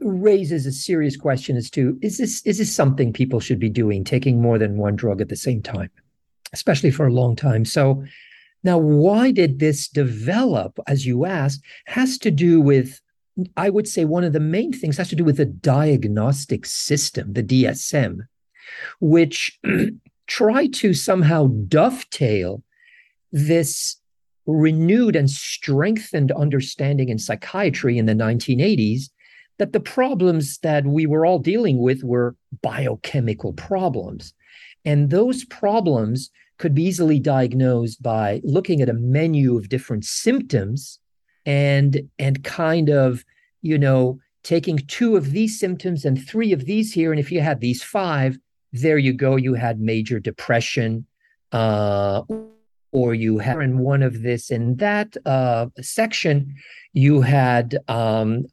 raises 0.00 0.66
a 0.66 0.72
serious 0.72 1.16
question 1.16 1.56
as 1.56 1.70
to 1.70 1.98
is 2.00 2.18
this 2.18 2.42
is 2.46 2.58
this 2.58 2.74
something 2.74 3.12
people 3.12 3.40
should 3.40 3.58
be 3.58 3.68
doing, 3.68 4.04
taking 4.04 4.40
more 4.40 4.58
than 4.58 4.76
one 4.76 4.96
drug 4.96 5.20
at 5.20 5.28
the 5.28 5.36
same 5.36 5.62
time, 5.62 5.90
especially 6.52 6.90
for 6.90 7.06
a 7.06 7.12
long 7.12 7.36
time. 7.36 7.64
So 7.64 8.04
now, 8.64 8.78
why 8.78 9.30
did 9.30 9.58
this 9.58 9.88
develop, 9.88 10.80
as 10.86 11.04
you 11.04 11.26
asked, 11.26 11.62
has 11.86 12.16
to 12.18 12.30
do 12.30 12.62
with, 12.62 13.00
I 13.58 13.68
would 13.68 13.86
say, 13.86 14.06
one 14.06 14.24
of 14.24 14.32
the 14.32 14.40
main 14.40 14.72
things 14.72 14.96
has 14.96 15.10
to 15.10 15.16
do 15.16 15.22
with 15.22 15.36
the 15.36 15.44
diagnostic 15.44 16.64
system, 16.64 17.34
the 17.34 17.42
DSM, 17.42 18.20
which 19.00 19.60
try 20.26 20.66
to 20.68 20.94
somehow 20.94 21.48
dovetail 21.68 22.62
this 23.30 23.96
renewed 24.46 25.14
and 25.14 25.30
strengthened 25.30 26.32
understanding 26.32 27.10
in 27.10 27.18
psychiatry 27.18 27.98
in 27.98 28.06
the 28.06 28.14
1980s 28.14 29.10
that 29.58 29.72
the 29.72 29.80
problems 29.80 30.58
that 30.58 30.84
we 30.84 31.06
were 31.06 31.24
all 31.24 31.38
dealing 31.38 31.78
with 31.78 32.02
were 32.02 32.36
biochemical 32.62 33.52
problems. 33.52 34.34
And 34.84 35.10
those 35.10 35.44
problems 35.44 36.30
could 36.58 36.74
be 36.74 36.84
easily 36.84 37.18
diagnosed 37.18 38.02
by 38.02 38.40
looking 38.44 38.80
at 38.80 38.88
a 38.88 38.94
menu 38.94 39.56
of 39.56 39.68
different 39.68 40.04
symptoms 40.04 40.98
and 41.46 42.08
and 42.18 42.44
kind 42.44 42.88
of 42.88 43.24
you 43.62 43.78
know 43.78 44.18
taking 44.42 44.78
two 44.78 45.16
of 45.16 45.32
these 45.32 45.58
symptoms 45.58 46.04
and 46.04 46.26
three 46.26 46.52
of 46.52 46.64
these 46.64 46.92
here 46.92 47.10
and 47.10 47.20
if 47.20 47.30
you 47.32 47.40
had 47.40 47.60
these 47.60 47.82
five 47.82 48.38
there 48.72 48.98
you 48.98 49.12
go 49.12 49.36
you 49.36 49.54
had 49.54 49.80
major 49.80 50.18
depression 50.18 51.06
uh, 51.52 52.22
or 52.92 53.14
you 53.14 53.38
had 53.38 53.58
in 53.58 53.78
one 53.78 54.02
of 54.02 54.22
this 54.22 54.50
in 54.50 54.76
that 54.76 55.16
uh, 55.26 55.66
section 55.80 56.54
you 56.92 57.20
had 57.20 57.76
um, 57.88 58.44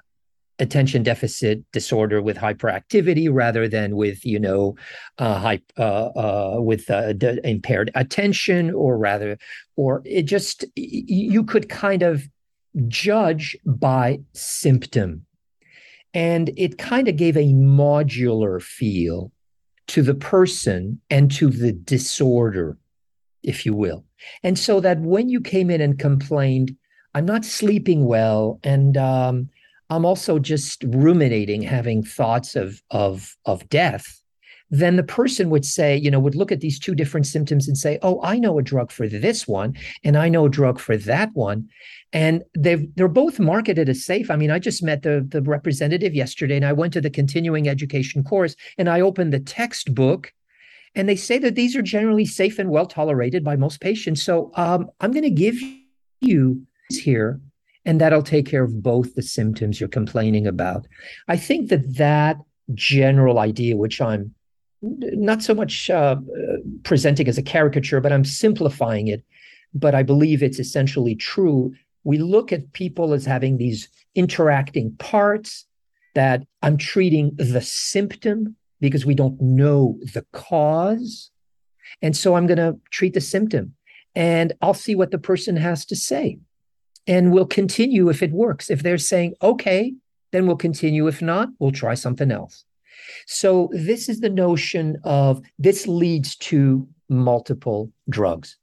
attention 0.62 1.04
deficit 1.04 1.64
disorder 1.74 2.22
with 2.22 2.38
hyperactivity 2.38 3.28
rather 3.30 3.68
than 3.68 3.96
with 3.96 4.26
you 4.26 4.40
know 4.40 4.76
uh, 5.18 5.58
uh, 5.78 5.82
uh, 5.82 6.62
with 6.62 6.90
uh, 6.90 7.14
impaired 7.44 7.92
attention 7.96 8.72
or 8.72 8.98
rather 8.98 9.38
or 9.76 10.02
it 10.06 10.24
just 10.24 10.64
you 10.76 11.44
could 11.44 11.68
kind 11.68 12.04
of 12.04 12.24
judge 12.88 13.58
by 13.66 14.20
symptom. 14.34 15.26
And 16.14 16.52
it 16.58 16.78
kind 16.78 17.08
of 17.08 17.16
gave 17.16 17.36
a 17.36 17.54
modular 17.54 18.62
feel 18.62 19.32
to 19.88 20.02
the 20.02 20.14
person 20.14 21.02
and 21.10 21.32
to 21.32 21.50
the 21.50 21.74
disorder 21.74 22.78
if 23.44 23.66
you 23.66 23.74
will. 23.74 24.06
And 24.44 24.58
so 24.60 24.80
that 24.82 25.00
when 25.00 25.28
you 25.28 25.42
came 25.42 25.72
in 25.72 25.82
and 25.82 25.98
complained 25.98 26.78
i'm 27.14 27.26
not 27.26 27.46
sleeping 27.46 28.06
well 28.06 28.60
and 28.64 28.98
um, 28.98 29.50
I'm 29.92 30.06
also 30.06 30.40
just 30.40 30.86
ruminating, 30.88 31.62
having 31.62 32.02
thoughts 32.02 32.56
of 32.56 32.82
of 32.92 33.36
of 33.46 33.68
death, 33.68 34.22
then 34.70 34.96
the 34.96 35.04
person 35.04 35.50
would 35.50 35.66
say, 35.66 35.98
you 35.98 36.10
know, 36.10 36.20
would 36.20 36.34
look 36.34 36.50
at 36.50 36.62
these 36.62 36.80
two 36.80 36.96
different 36.96 37.28
symptoms 37.28 37.68
and 37.68 37.78
say, 37.78 38.00
"Oh, 38.02 38.22
I 38.24 38.40
know 38.40 38.58
a 38.58 38.64
drug 38.64 38.90
for 38.90 39.06
this 39.06 39.50
one, 39.50 39.76
and 40.06 40.18
I 40.18 40.30
know 40.30 40.46
a 40.46 40.50
drug 40.50 40.80
for 40.80 40.96
that 40.96 41.32
one," 41.34 41.68
and 42.14 42.42
they 42.58 42.76
they're 42.96 43.10
both 43.10 43.38
marketed 43.38 43.90
as 43.90 44.06
safe. 44.06 44.32
I 44.32 44.38
mean, 44.38 44.50
I 44.50 44.60
just 44.60 44.82
met 44.82 45.04
the 45.04 45.28
the 45.28 45.42
representative 45.42 46.16
yesterday, 46.16 46.56
and 46.56 46.66
I 46.66 46.72
went 46.72 46.94
to 46.94 47.02
the 47.02 47.10
continuing 47.10 47.68
education 47.68 48.24
course, 48.24 48.56
and 48.78 48.90
I 48.90 49.02
opened 49.02 49.34
the 49.34 49.42
textbook, 49.42 50.32
and 50.96 51.10
they 51.10 51.18
say 51.18 51.38
that 51.40 51.56
these 51.56 51.76
are 51.76 51.82
generally 51.82 52.26
safe 52.26 52.60
and 52.60 52.70
well 52.70 52.86
tolerated 52.86 53.44
by 53.44 53.58
most 53.58 53.82
patients. 53.82 54.24
So 54.24 54.52
um, 54.56 54.90
I'm 55.02 55.12
going 55.12 55.24
to 55.24 55.30
give 55.30 55.58
you 56.22 56.66
here 56.90 57.42
and 57.86 58.00
that'll 58.00 58.24
take 58.24 58.46
care 58.46 58.64
of 58.64 58.84
both 58.84 59.16
the 59.16 59.22
symptoms 59.22 59.80
you're 59.80 59.90
complaining 59.90 60.48
about. 60.48 60.88
I 61.28 61.38
think 61.38 61.70
that 61.70 61.98
that 61.98 62.38
general 62.74 63.40
idea, 63.40 63.76
which 63.76 64.00
I'm 64.02 64.34
not 64.82 65.42
so 65.42 65.54
much 65.54 65.90
uh, 65.90 66.18
presenting 66.84 67.28
as 67.28 67.38
a 67.38 67.44
caricature, 67.44 68.02
but 68.02 68.12
I'm 68.12 68.26
simplifying 68.26 69.08
it, 69.08 69.24
but 69.74 69.96
I 69.96 70.04
believe 70.04 70.42
it's 70.42 70.60
essentially 70.60 71.16
true. 71.16 71.74
We 72.04 72.18
look 72.18 72.52
at 72.52 72.74
people 72.74 73.14
as 73.14 73.26
having 73.26 73.58
these 73.58 73.90
interacting 74.16 74.96
parts 74.98 75.66
that 76.16 76.46
I'm 76.62 76.78
treating 76.78 77.32
the 77.36 77.62
symptom 77.62 78.56
because 78.80 79.06
we 79.06 79.16
don't 79.16 79.40
know 79.40 80.00
the 80.14 80.26
cause. 80.34 81.30
And 82.02 82.18
so 82.18 82.36
I'm 82.36 82.48
going 82.48 82.58
to 82.58 82.80
treat 82.90 83.14
the 83.14 83.22
symptom 83.22 83.76
and 84.16 84.54
I'll 84.62 84.74
see 84.74 84.96
what 84.96 85.12
the 85.12 85.18
person 85.18 85.56
has 85.56 85.86
to 85.86 85.96
say 85.96 86.40
and 87.08 87.32
we'll 87.32 87.46
continue 87.46 88.10
if 88.10 88.22
it 88.22 88.32
works. 88.32 88.70
If 88.70 88.84
they're 88.84 88.98
saying, 88.98 89.36
okay, 89.42 89.94
then 90.32 90.48
we'll 90.48 90.58
continue. 90.58 91.08
If 91.08 91.22
not, 91.22 91.50
we'll 91.60 91.72
try 91.72 91.94
something 91.94 92.32
else. 92.32 92.66
So, 93.26 93.70
this 93.74 94.08
is 94.08 94.20
the 94.20 94.30
notion 94.30 94.98
of 95.04 95.42
this 95.58 95.88
leads 95.88 96.36
to 96.38 96.88
multiple 97.10 97.92
drugs. 98.10 98.58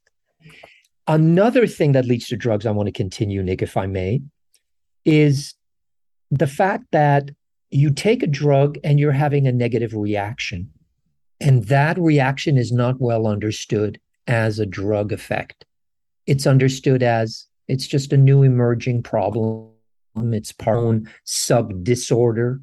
Another 1.07 1.67
thing 1.67 1.93
that 1.93 2.05
leads 2.05 2.29
to 2.29 2.37
drugs, 2.37 2.67
I 2.67 2.71
want 2.71 2.87
to 2.87 2.93
continue, 2.93 3.43
Nick, 3.43 3.63
if 3.63 3.77
I 3.77 3.87
may, 3.87 4.21
is 5.05 5.55
the 6.31 6.47
fact 6.47 6.85
that 6.93 7.31
you 7.71 7.91
take 7.91 8.23
a 8.23 8.27
drug 8.27 8.79
and 8.85 8.99
you're 9.01 9.13
having 9.13 9.47
a 9.47 9.53
negative 9.53 9.95
reaction. 9.95 10.71
And 11.41 11.65
that 11.65 11.99
reaction 11.99 12.57
is 12.57 12.73
not 12.73 13.01
well 13.01 13.27
understood 13.27 14.01
as 14.27 14.59
a 14.59 14.67
drug 14.67 15.13
effect. 15.13 15.65
It's 16.27 16.47
understood 16.47 17.03
as 17.03 17.48
it's 17.69 17.87
just 17.87 18.13
a 18.13 18.17
new 18.17 18.43
emerging 18.43 19.03
problem. 19.03 19.71
It's 20.17 20.53
part 20.53 20.79
own 20.79 21.09
sub 21.25 21.85
disorder 21.85 22.61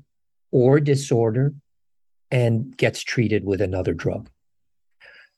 or 0.52 0.80
disorder 0.80 1.54
and 2.32 2.76
gets 2.76 3.04
treated 3.04 3.46
with 3.46 3.62
another 3.62 3.94
drug. 3.94 4.30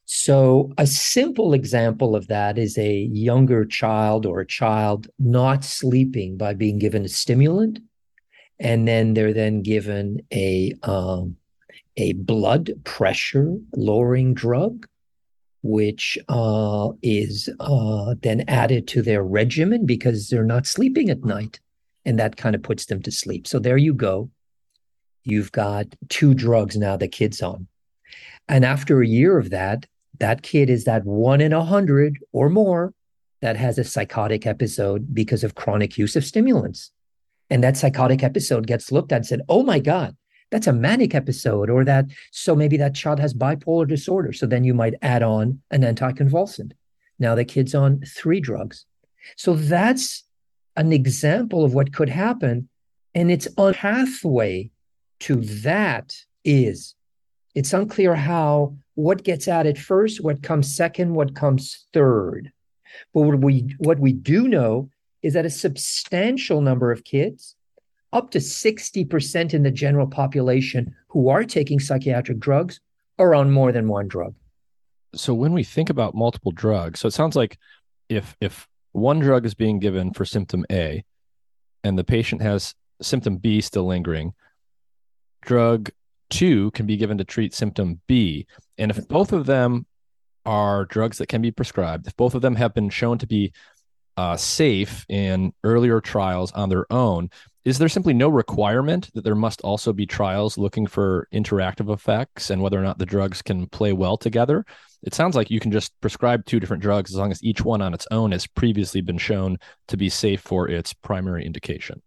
So, 0.05 0.72
a 0.78 0.88
simple 0.88 1.53
example 1.53 2.15
of 2.15 2.28
that 2.28 2.57
is 2.57 2.78
a 2.78 2.93
younger 3.11 3.65
child 3.65 4.26
or 4.26 4.39
a 4.39 4.47
child 4.47 5.07
not 5.20 5.65
sleeping 5.65 6.38
by 6.38 6.53
being 6.53 6.80
given 6.80 7.03
a 7.03 7.09
stimulant, 7.09 7.80
and 8.57 8.88
then 8.88 9.13
they're 9.13 9.34
then 9.34 9.61
given 9.61 10.22
a 10.34 10.74
um, 10.84 11.36
a 11.97 12.13
blood 12.13 12.72
pressure 12.86 13.57
lowering 13.76 14.34
drug 14.34 14.88
which 15.68 16.18
uh, 16.30 16.89
is 17.01 17.49
uh, 17.59 18.15
then 18.22 18.43
added 18.47 18.88
to 18.88 19.01
their 19.01 19.24
regimen 19.24 19.86
because 19.86 20.30
they're 20.30 20.43
not 20.43 20.65
sleeping 20.65 21.09
at 21.09 21.24
night. 21.24 21.59
And 22.05 22.18
that 22.18 22.38
kind 22.38 22.55
of 22.55 22.63
puts 22.63 22.86
them 22.86 23.01
to 23.01 23.11
sleep. 23.11 23.47
So 23.47 23.59
there 23.59 23.78
you 23.78 23.93
go. 23.93 24.30
You've 25.24 25.51
got 25.51 25.88
two 26.07 26.34
drugs 26.34 26.78
now 26.78 26.95
the 26.95 27.09
kid's 27.09 27.41
on. 27.41 27.68
And 28.47 28.63
after 28.63 29.01
a 29.01 29.07
year 29.07 29.38
of 29.38 29.49
that, 29.49 29.86
that 30.20 30.41
kid 30.41 30.70
is 30.70 30.86
that 30.86 31.03
one 31.03 31.41
in 31.41 31.51
a 31.51 31.65
hundred 31.65 32.18
or 32.32 32.49
more 32.49 32.93
that 33.41 33.57
has 33.57 33.78
a 33.78 33.84
psychotic 33.84 34.47
episode 34.47 35.13
because 35.13 35.43
of 35.43 35.55
chronic 35.55 35.97
use 35.97 36.15
of 36.15 36.24
stimulants. 36.24 36.91
And 37.49 37.63
that 37.63 37.78
psychotic 37.78 38.24
episode 38.24 38.68
gets 38.68 38.91
looked 38.91 39.11
at 39.11 39.18
and 39.18 39.26
said, 39.26 39.41
oh 39.49 39.63
my 39.63 39.80
God, 39.80 40.15
that's 40.50 40.68
a 40.68 40.74
manic 40.74 41.14
episode 41.14 41.70
or 41.70 41.84
that 41.84 42.06
so 42.32 42.56
maybe 42.56 42.78
that 42.78 42.95
child 42.95 43.20
has 43.20 43.34
bipolar 43.34 43.88
disorder 43.88 44.32
so 44.32 44.45
then 44.45 44.64
you 44.64 44.74
might 44.74 44.93
add 45.02 45.24
on 45.24 45.62
an 45.72 45.82
anticonvulsant 45.82 46.72
now 47.20 47.36
the 47.36 47.45
kid's 47.45 47.76
on 47.76 48.00
three 48.02 48.39
drugs 48.39 48.86
so 49.36 49.56
that's 49.56 50.24
an 50.78 50.93
example 50.93 51.66
of 51.66 51.74
what 51.74 51.91
could 51.91 52.10
happen. 52.10 52.70
And 53.14 53.32
its 53.32 53.48
on 53.58 53.74
pathway 53.74 54.72
to 55.22 55.36
that 55.36 56.16
is 56.45 56.95
it's 57.56 57.74
unclear 57.74 58.16
how, 58.16 58.78
what 58.93 59.24
gets 59.24 59.48
added 59.48 59.78
first, 59.78 60.22
what 60.22 60.43
comes 60.43 60.74
second, 60.74 61.16
what 61.16 61.36
comes 61.36 61.86
third. 61.93 62.52
But 63.14 63.22
what 63.22 63.39
we 63.39 63.76
what 63.80 64.00
we 64.00 64.14
do 64.14 64.48
know 64.48 64.89
is 65.22 65.34
that 65.34 65.45
a 65.45 65.50
substantial 65.50 66.62
number 66.62 66.91
of 66.91 67.04
kids, 67.04 67.56
up 68.14 68.32
to 68.32 68.39
60% 68.39 69.53
in 69.53 69.64
the 69.64 69.72
general 69.72 70.08
population 70.08 70.95
who 71.10 71.30
are 71.30 71.43
taking 71.43 71.80
psychiatric 71.80 72.39
drugs, 72.39 72.80
are 73.20 73.34
on 73.34 73.51
more 73.51 73.72
than 73.72 73.88
one 73.88 74.08
drug. 74.08 74.36
So 75.16 75.34
when 75.34 75.53
we 75.53 75.64
think 75.64 75.89
about 75.89 76.16
multiple 76.16 76.51
drugs, 76.51 76.99
so 76.99 77.08
it 77.08 77.14
sounds 77.14 77.36
like 77.36 77.58
if 78.10 78.36
if 78.39 78.68
one 78.91 79.20
drug 79.20 79.45
is 79.45 79.53
being 79.53 79.80
given 79.80 80.14
for 80.14 80.26
symptom 80.26 80.66
A 80.72 81.03
and 81.84 81.97
the 81.97 82.03
patient 82.03 82.41
has 82.41 82.76
symptom 83.01 83.38
B 83.38 83.62
still 83.62 83.86
lingering, 83.86 84.34
drug 85.41 85.89
two 86.30 86.72
can 86.72 86.86
be 86.86 86.97
given 86.97 87.18
to 87.18 87.24
treat 87.24 87.53
symptom 87.53 88.01
B. 88.08 88.45
And 88.78 88.91
if 88.91 89.08
both 89.08 89.34
of 89.34 89.45
them 89.45 89.86
are 90.45 90.86
drugs 90.86 91.18
that 91.18 91.28
can 91.28 91.41
be 91.41 91.51
prescribed, 91.51 92.08
if 92.08 92.16
both 92.16 92.36
of 92.36 92.41
them 92.41 92.55
have 92.55 92.74
been 92.74 92.89
shown 92.89 93.18
to 93.20 93.28
be 93.28 93.53
uh, 94.18 94.36
safe 94.36 95.05
in 95.09 95.53
earlier 95.63 96.01
trials 96.01 96.51
on 96.51 96.70
their 96.70 96.91
own, 96.91 97.30
is 97.65 97.78
there 97.78 97.89
simply 97.89 98.13
no 98.13 98.30
requirement 98.30 99.09
that 99.13 99.24
there 99.24 99.36
must 99.36 99.61
also 99.61 99.91
be 99.93 100.05
trials 100.05 100.57
looking 100.57 100.88
for 100.88 101.28
interactive 101.34 101.93
effects 101.93 102.49
and 102.49 102.61
whether 102.61 102.80
or 102.80 102.84
not 102.84 102.97
the 102.97 103.05
drugs 103.05 103.41
can 103.41 103.68
play 103.68 103.93
well 103.93 104.18
together? 104.18 104.65
It 105.03 105.13
sounds 105.13 105.36
like 105.36 105.51
you 105.51 105.59
can 105.59 105.72
just 105.72 105.99
prescribe 106.01 106.45
two 106.45 106.59
different 106.59 106.82
drugs 106.82 107.11
as 107.11 107.18
long 107.18 107.32
as 107.32 107.43
each 107.43 107.63
one 107.63 107.82
on 107.82 107.93
its 107.93 108.07
own 108.09 108.32
has 108.32 108.47
previously 108.47 109.01
been 109.01 109.18
shown 109.18 109.57
to 109.89 109.97
be 109.97 110.09
safe 110.09 110.41
for 110.41 110.68
its 110.70 110.93
primary 110.93 111.45
indication. 111.45 112.01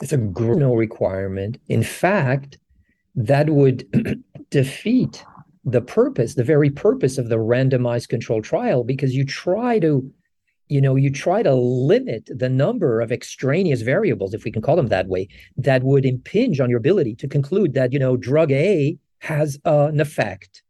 It's 0.00 0.12
a 0.12 0.16
no 0.16 0.74
requirement. 0.74 1.58
In 1.68 1.82
fact, 1.82 2.58
that 3.14 3.50
would 3.50 3.86
defeat 4.50 5.24
the 5.64 5.82
purpose, 5.82 6.34
the 6.34 6.42
very 6.42 6.70
purpose 6.70 7.18
of 7.18 7.28
the 7.28 7.36
randomized 7.36 8.08
controlled 8.08 8.44
trial, 8.44 8.82
because 8.82 9.14
you 9.14 9.24
try 9.24 9.78
to, 9.78 10.10
you 10.68 10.80
know, 10.80 10.96
you 10.96 11.10
try 11.10 11.42
to 11.42 11.54
limit 11.54 12.28
the 12.34 12.48
number 12.48 13.00
of 13.00 13.12
extraneous 13.12 13.82
variables, 13.82 14.34
if 14.34 14.44
we 14.44 14.52
can 14.52 14.62
call 14.62 14.76
them 14.76 14.88
that 14.88 15.08
way, 15.08 15.28
that 15.56 15.82
would 15.82 16.04
impinge 16.04 16.60
on 16.60 16.70
your 16.70 16.78
ability 16.78 17.14
to 17.16 17.28
conclude 17.28 17.74
that, 17.74 17.92
you 17.92 17.98
know, 17.98 18.16
drug 18.16 18.52
A 18.52 18.96
has 19.20 19.58
uh, 19.66 19.86
an 19.86 20.00
effect, 20.00 20.62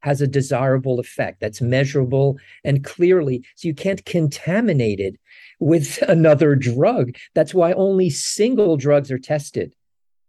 has 0.00 0.20
a 0.20 0.26
desirable 0.26 0.98
effect 0.98 1.40
that's 1.40 1.60
measurable 1.60 2.38
and 2.64 2.84
clearly. 2.84 3.44
So 3.56 3.68
you 3.68 3.74
can't 3.74 4.04
contaminate 4.04 5.00
it 5.00 5.16
with 5.58 6.02
another 6.08 6.54
drug. 6.54 7.14
That's 7.34 7.54
why 7.54 7.72
only 7.72 8.10
single 8.10 8.76
drugs 8.76 9.10
are 9.10 9.18
tested 9.18 9.74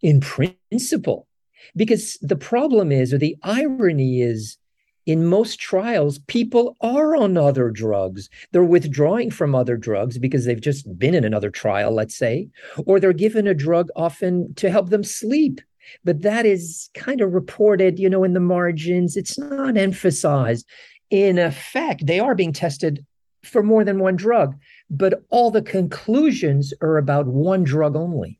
in 0.01 0.19
principle 0.19 1.27
because 1.75 2.17
the 2.21 2.35
problem 2.35 2.91
is, 2.91 3.13
or 3.13 3.17
the 3.17 3.37
irony 3.43 4.21
is, 4.21 4.57
in 5.05 5.25
most 5.25 5.59
trials, 5.59 6.19
people 6.27 6.77
are 6.81 7.15
on 7.15 7.37
other 7.37 7.69
drugs. 7.69 8.29
They're 8.51 8.63
withdrawing 8.63 9.31
from 9.31 9.55
other 9.55 9.77
drugs 9.77 10.17
because 10.17 10.45
they've 10.45 10.61
just 10.61 10.97
been 10.99 11.15
in 11.15 11.23
another 11.23 11.49
trial, 11.49 11.91
let's 11.91 12.15
say, 12.15 12.49
or 12.85 12.99
they're 12.99 13.13
given 13.13 13.47
a 13.47 13.53
drug 13.53 13.89
often 13.95 14.53
to 14.55 14.69
help 14.69 14.89
them 14.89 15.03
sleep. 15.03 15.61
But 16.03 16.21
that 16.21 16.45
is 16.45 16.89
kind 16.93 17.21
of 17.21 17.33
reported, 17.33 17.97
you 17.99 18.09
know, 18.09 18.23
in 18.23 18.33
the 18.33 18.39
margins. 18.39 19.17
It's 19.17 19.37
not 19.39 19.75
emphasized. 19.75 20.67
In 21.09 21.39
effect, 21.39 22.05
they 22.05 22.19
are 22.19 22.35
being 22.35 22.53
tested 22.53 23.05
for 23.43 23.63
more 23.63 23.83
than 23.83 23.99
one 23.99 24.15
drug, 24.15 24.55
but 24.89 25.23
all 25.29 25.49
the 25.49 25.63
conclusions 25.63 26.73
are 26.81 26.97
about 26.97 27.25
one 27.25 27.63
drug 27.63 27.95
only, 27.95 28.39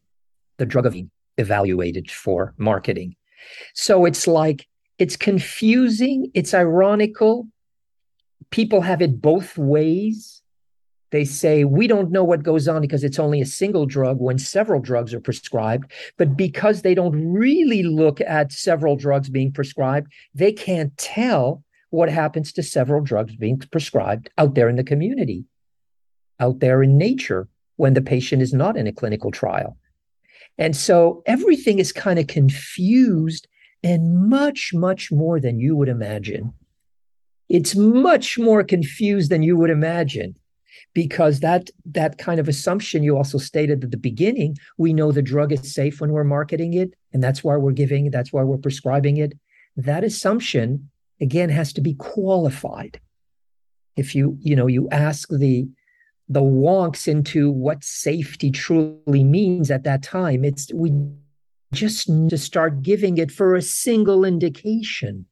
the 0.58 0.66
drug 0.66 0.86
of 0.86 0.96
evaluated 1.38 2.12
for 2.12 2.54
marketing. 2.58 3.16
So 3.74 4.06
it's 4.06 4.28
like, 4.28 4.68
it's 5.02 5.18
confusing, 5.18 6.30
it's 6.36 6.54
ironical. 6.54 7.48
People 8.52 8.82
have 8.82 9.02
it 9.02 9.20
both 9.20 9.58
ways. 9.58 10.44
They 11.10 11.26
say, 11.26 11.64
we 11.64 11.88
don't 11.88 12.12
know 12.12 12.24
what 12.24 12.44
goes 12.44 12.68
on 12.68 12.82
because 12.82 13.04
it's 13.04 13.18
only 13.18 13.42
a 13.42 13.46
single 13.48 13.88
drug 13.88 14.20
when 14.20 14.38
several 14.38 14.80
drugs 14.80 15.12
are 15.16 15.20
prescribed. 15.20 15.92
But 16.20 16.38
because 16.38 16.84
they 16.84 16.94
don't 16.94 17.34
really 17.34 17.82
look 17.82 18.22
at 18.22 18.52
several 18.52 18.96
drugs 18.96 19.28
being 19.28 19.52
prescribed, 19.52 20.12
they 20.36 20.52
can't 20.52 20.96
tell 21.00 21.64
what 21.90 22.10
happens 22.10 22.54
to 22.54 22.62
several 22.62 23.02
drugs 23.02 23.36
being 23.36 23.58
prescribed 23.58 24.30
out 24.38 24.54
there 24.54 24.70
in 24.70 24.76
the 24.76 24.84
community, 24.84 25.46
out 26.40 26.60
there 26.60 26.84
in 26.84 27.00
nature 27.00 27.50
when 27.78 27.96
the 27.96 28.04
patient 28.04 28.44
is 28.44 28.54
not 28.54 28.78
in 28.78 28.86
a 28.86 28.94
clinical 28.94 29.32
trial. 29.32 29.78
And 30.60 30.76
so 30.76 31.24
everything 31.26 31.80
is 31.80 31.92
kind 31.92 32.20
of 32.20 32.28
confused 32.28 33.48
and 33.84 34.30
much, 34.30 34.74
much 34.74 35.12
more 35.12 35.40
than 35.40 35.60
you 35.60 35.76
would 35.76 35.90
imagine. 35.90 36.54
It's 37.50 37.76
much 37.76 38.38
more 38.38 38.64
confused 38.64 39.30
than 39.30 39.44
you 39.44 39.58
would 39.58 39.70
imagine 39.70 40.38
because 40.94 41.40
that 41.42 41.70
that 41.86 42.18
kind 42.18 42.40
of 42.40 42.48
assumption 42.48 43.04
you 43.04 43.18
also 43.18 43.38
stated 43.38 43.84
at 43.84 43.92
the 43.92 43.98
beginning 43.98 44.58
we 44.78 44.94
know 44.94 45.12
the 45.12 45.22
drug 45.22 45.52
is 45.52 45.74
safe 45.74 46.02
when 46.02 46.12
we're 46.12 46.24
marketing 46.24 46.74
it 46.74 46.94
and 47.14 47.22
that's 47.24 47.44
why 47.44 47.56
we're 47.56 47.72
giving 47.72 48.10
that's 48.10 48.34
why 48.34 48.42
we're 48.42 48.58
prescribing 48.58 49.18
it 49.18 49.34
that 49.76 50.04
assumption 50.04 50.90
again 51.20 51.50
has 51.50 51.72
to 51.72 51.82
be 51.82 51.94
qualified 51.94 53.00
if 53.96 54.16
you 54.16 54.38
you 54.42 54.56
know 54.56 54.68
you 54.68 54.90
ask 54.90 55.30
the 55.30 55.68
the 56.32 56.42
wonks 56.42 57.10
into 57.10 57.52
what 57.52 57.84
safety 57.84 58.50
truly 58.52 59.22
means 59.22 59.70
at 59.70 59.84
that 59.84 60.02
time. 60.02 60.46
It's 60.46 60.74
we 60.74 60.94
just 61.74 62.08
to 62.30 62.38
start 62.38 62.82
giving 62.82 63.18
it 63.18 63.32
for 63.32 63.56
a 63.56 63.62
single 63.62 64.26
indication. 64.26 65.26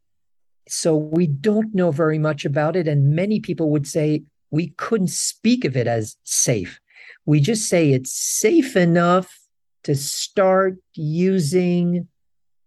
So 0.68 0.96
we 0.96 1.28
don't 1.28 1.74
know 1.74 1.92
very 1.92 2.20
much 2.20 2.46
about 2.46 2.76
it. 2.76 2.88
And 2.88 3.16
many 3.16 3.40
people 3.40 3.70
would 3.72 3.88
say 3.88 4.24
we 4.52 4.70
couldn't 4.78 5.10
speak 5.10 5.66
of 5.66 5.76
it 5.76 5.88
as 5.88 6.16
safe. 6.24 6.80
We 7.26 7.40
just 7.40 7.68
say 7.68 7.92
it's 7.92 8.12
safe 8.12 8.76
enough 8.76 9.40
to 9.84 9.96
start 9.96 10.78
using 10.94 12.08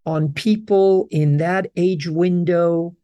on 0.05 0.33
people 0.33 1.07
in 1.11 1.39
that 1.39 1.71
age 1.77 2.09
window 2.09 2.97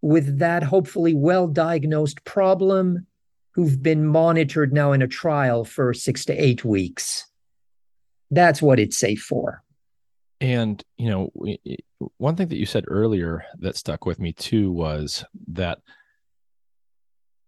with 0.00 0.38
that 0.38 0.62
hopefully 0.62 1.14
well 1.14 1.46
diagnosed 1.46 2.24
problem 2.24 3.06
who've 3.52 3.82
been 3.82 4.06
monitored 4.06 4.72
now 4.72 4.92
in 4.92 5.02
a 5.02 5.08
trial 5.08 5.64
for 5.64 5.92
six 5.92 6.24
to 6.24 6.32
eight 6.32 6.64
weeks. 6.64 7.26
That's 8.30 8.62
what 8.62 8.78
it's 8.78 8.96
safe 8.96 9.20
for. 9.20 9.62
And, 10.40 10.82
you 10.96 11.10
know, 11.10 11.30
one 12.18 12.36
thing 12.36 12.48
that 12.48 12.58
you 12.58 12.66
said 12.66 12.84
earlier 12.88 13.44
that 13.58 13.76
stuck 13.76 14.06
with 14.06 14.20
me 14.20 14.32
too 14.32 14.70
was 14.70 15.24
that 15.48 15.78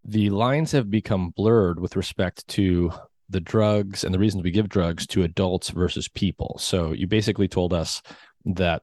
the 0.05 0.30
lines 0.30 0.72
have 0.72 0.91
become 0.91 1.30
blurred 1.30 1.78
with 1.78 1.95
respect 1.95 2.47
to 2.49 2.93
the 3.28 3.41
drugs 3.41 4.03
and 4.03 4.12
the 4.12 4.18
reasons 4.18 4.43
we 4.43 4.51
give 4.51 4.68
drugs 4.68 5.07
to 5.09 5.22
adults 5.22 5.70
versus 5.70 6.09
people. 6.09 6.57
So 6.59 6.93
you 6.93 7.07
basically 7.07 7.47
told 7.47 7.72
us 7.72 8.03
that 8.45 8.82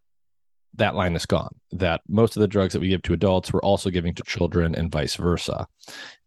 that 0.75 0.95
line 0.95 1.15
is 1.15 1.25
gone, 1.25 1.55
that 1.71 2.01
most 2.07 2.37
of 2.37 2.41
the 2.41 2.47
drugs 2.47 2.73
that 2.73 2.79
we 2.79 2.89
give 2.89 3.01
to 3.03 3.13
adults 3.13 3.51
we're 3.51 3.61
also 3.61 3.89
giving 3.89 4.13
to 4.15 4.23
children 4.23 4.75
and 4.75 4.91
vice 4.91 5.15
versa. 5.15 5.67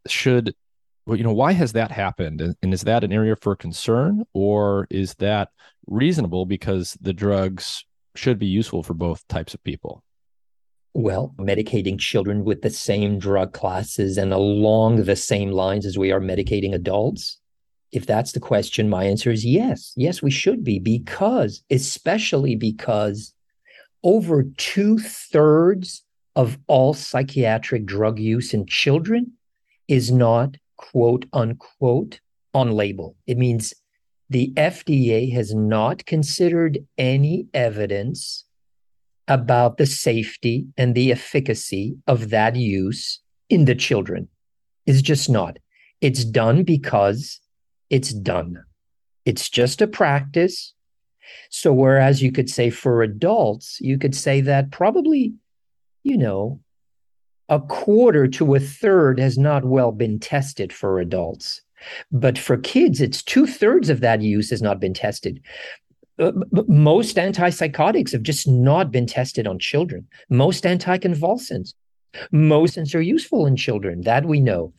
Should 0.06 0.54
well, 1.11 1.18
you 1.18 1.24
know, 1.24 1.32
why 1.32 1.50
has 1.50 1.72
that 1.72 1.90
happened? 1.90 2.40
And, 2.40 2.54
and 2.62 2.72
is 2.72 2.82
that 2.82 3.02
an 3.02 3.12
area 3.12 3.34
for 3.34 3.56
concern 3.56 4.22
or 4.32 4.86
is 4.90 5.14
that 5.14 5.48
reasonable 5.88 6.46
because 6.46 6.96
the 7.00 7.12
drugs 7.12 7.84
should 8.14 8.38
be 8.38 8.46
useful 8.46 8.84
for 8.84 8.94
both 8.94 9.26
types 9.26 9.52
of 9.52 9.64
people? 9.64 10.04
Well, 10.94 11.34
medicating 11.36 11.98
children 11.98 12.44
with 12.44 12.62
the 12.62 12.70
same 12.70 13.18
drug 13.18 13.52
classes 13.52 14.18
and 14.18 14.32
along 14.32 15.02
the 15.02 15.16
same 15.16 15.50
lines 15.50 15.84
as 15.84 15.98
we 15.98 16.12
are 16.12 16.20
medicating 16.20 16.74
adults? 16.74 17.40
If 17.90 18.06
that's 18.06 18.30
the 18.30 18.38
question, 18.38 18.88
my 18.88 19.02
answer 19.02 19.32
is 19.32 19.44
yes. 19.44 19.92
Yes, 19.96 20.22
we 20.22 20.30
should 20.30 20.62
be 20.62 20.78
because, 20.78 21.64
especially 21.70 22.54
because 22.54 23.34
over 24.04 24.44
two 24.58 25.00
thirds 25.00 26.04
of 26.36 26.56
all 26.68 26.94
psychiatric 26.94 27.84
drug 27.84 28.20
use 28.20 28.54
in 28.54 28.64
children 28.66 29.32
is 29.88 30.12
not 30.12 30.56
quote 30.80 31.26
unquote 31.32 32.20
on 32.54 32.72
label. 32.72 33.14
It 33.26 33.36
means 33.36 33.74
the 34.30 34.52
FDA 34.56 35.32
has 35.34 35.54
not 35.54 36.06
considered 36.06 36.78
any 36.96 37.48
evidence 37.52 38.44
about 39.28 39.76
the 39.76 39.86
safety 39.86 40.66
and 40.76 40.94
the 40.94 41.12
efficacy 41.12 41.98
of 42.06 42.30
that 42.30 42.56
use 42.56 43.20
in 43.48 43.66
the 43.66 43.74
children. 43.74 44.28
It's 44.86 45.02
just 45.02 45.28
not. 45.28 45.58
It's 46.00 46.24
done 46.24 46.64
because 46.64 47.40
it's 47.90 48.12
done. 48.12 48.64
It's 49.26 49.50
just 49.50 49.82
a 49.82 49.86
practice. 49.86 50.74
So, 51.50 51.72
whereas 51.72 52.22
you 52.22 52.32
could 52.32 52.48
say 52.48 52.70
for 52.70 53.02
adults, 53.02 53.78
you 53.80 53.98
could 53.98 54.16
say 54.16 54.40
that 54.40 54.72
probably, 54.72 55.34
you 56.02 56.16
know, 56.16 56.60
a 57.51 57.61
quarter 57.61 58.28
to 58.28 58.55
a 58.55 58.61
third 58.61 59.18
has 59.18 59.36
not 59.36 59.64
well 59.64 59.90
been 59.92 60.18
tested 60.18 60.72
for 60.72 61.01
adults. 61.01 61.61
But 62.12 62.38
for 62.38 62.57
kids, 62.57 63.01
it's 63.01 63.22
two 63.22 63.46
thirds 63.46 63.90
of 63.90 64.01
that 64.01 64.22
use 64.22 64.51
has 64.51 64.62
not 64.62 64.80
been 64.80 64.94
tested. 64.94 65.42
Uh, 66.18 66.32
most 66.68 67.16
antipsychotics 67.16 68.12
have 68.12 68.22
just 68.22 68.46
not 68.46 68.92
been 68.92 69.07
tested 69.07 69.46
on 69.46 69.59
children. 69.59 70.07
Most 70.28 70.64
anticonvulsants, 70.64 71.74
most 72.30 72.78
are 72.94 73.01
useful 73.01 73.46
in 73.46 73.57
children. 73.57 74.03
That 74.03 74.26
we 74.26 74.40
know. 74.40 74.72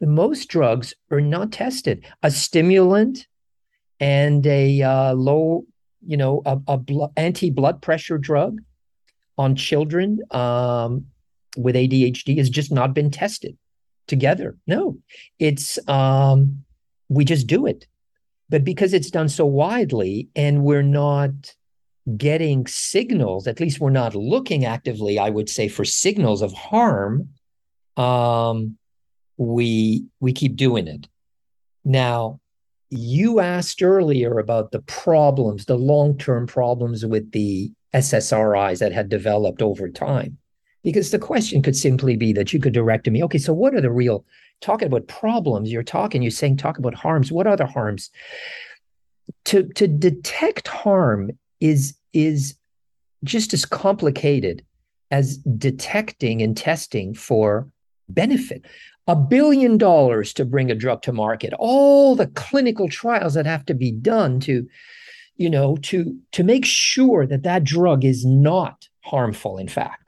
But 0.00 0.10
most 0.10 0.48
drugs 0.48 0.94
are 1.10 1.20
not 1.20 1.50
tested. 1.50 2.04
A 2.22 2.30
stimulant 2.30 3.26
and 4.00 4.46
a 4.46 4.82
uh, 4.82 5.14
low, 5.14 5.64
you 6.04 6.16
know, 6.16 6.42
a, 6.44 6.58
a 6.68 6.80
anti 7.16 7.50
blood 7.50 7.80
pressure 7.80 8.18
drug 8.18 8.60
on 9.38 9.54
children 9.54 10.20
um, 10.32 11.06
with 11.58 11.74
ADHD 11.74 12.38
has 12.38 12.48
just 12.48 12.70
not 12.70 12.94
been 12.94 13.10
tested 13.10 13.58
together. 14.06 14.56
No, 14.66 14.96
it's 15.38 15.78
um, 15.88 16.64
we 17.08 17.24
just 17.24 17.46
do 17.46 17.66
it. 17.66 17.86
But 18.48 18.64
because 18.64 18.94
it's 18.94 19.10
done 19.10 19.28
so 19.28 19.44
widely 19.44 20.28
and 20.34 20.62
we're 20.62 20.82
not 20.82 21.54
getting 22.16 22.66
signals, 22.66 23.46
at 23.46 23.60
least 23.60 23.80
we're 23.80 23.90
not 23.90 24.14
looking 24.14 24.64
actively, 24.64 25.18
I 25.18 25.28
would 25.28 25.50
say, 25.50 25.68
for 25.68 25.84
signals 25.84 26.40
of 26.40 26.52
harm, 26.54 27.28
um, 27.96 28.78
we 29.36 30.06
we 30.20 30.32
keep 30.32 30.56
doing 30.56 30.86
it. 30.86 31.08
Now, 31.84 32.40
you 32.90 33.40
asked 33.40 33.82
earlier 33.82 34.38
about 34.38 34.70
the 34.70 34.80
problems, 34.82 35.66
the 35.66 35.76
long-term 35.76 36.46
problems 36.46 37.04
with 37.04 37.32
the 37.32 37.72
SSRIs 37.94 38.78
that 38.78 38.92
had 38.92 39.08
developed 39.08 39.60
over 39.60 39.88
time. 39.88 40.38
Because 40.84 41.10
the 41.10 41.18
question 41.18 41.62
could 41.62 41.76
simply 41.76 42.16
be 42.16 42.32
that 42.32 42.52
you 42.52 42.60
could 42.60 42.72
direct 42.72 43.04
to 43.04 43.10
me, 43.10 43.22
okay, 43.24 43.38
so 43.38 43.52
what 43.52 43.74
are 43.74 43.80
the 43.80 43.90
real 43.90 44.24
talking 44.60 44.86
about 44.86 45.08
problems? 45.08 45.70
You're 45.70 45.82
talking, 45.82 46.22
you're 46.22 46.30
saying 46.30 46.56
talk 46.56 46.78
about 46.78 46.94
harms. 46.94 47.32
What 47.32 47.46
are 47.46 47.56
the 47.56 47.66
harms? 47.66 48.10
To 49.46 49.64
to 49.74 49.86
detect 49.86 50.68
harm 50.68 51.32
is 51.60 51.94
is 52.12 52.56
just 53.24 53.52
as 53.52 53.64
complicated 53.64 54.64
as 55.10 55.38
detecting 55.38 56.42
and 56.42 56.56
testing 56.56 57.14
for 57.14 57.68
benefit. 58.08 58.64
A 59.06 59.16
billion 59.16 59.78
dollars 59.78 60.34
to 60.34 60.44
bring 60.44 60.70
a 60.70 60.74
drug 60.74 61.02
to 61.02 61.12
market, 61.12 61.54
all 61.58 62.14
the 62.14 62.26
clinical 62.28 62.88
trials 62.88 63.34
that 63.34 63.46
have 63.46 63.64
to 63.66 63.74
be 63.74 63.90
done 63.90 64.38
to, 64.40 64.66
you 65.36 65.48
know, 65.48 65.76
to 65.82 66.16
to 66.32 66.44
make 66.44 66.64
sure 66.64 67.26
that 67.26 67.42
that 67.42 67.64
drug 67.64 68.04
is 68.04 68.24
not 68.24 68.88
harmful. 69.00 69.56
In 69.56 69.68
fact, 69.68 70.07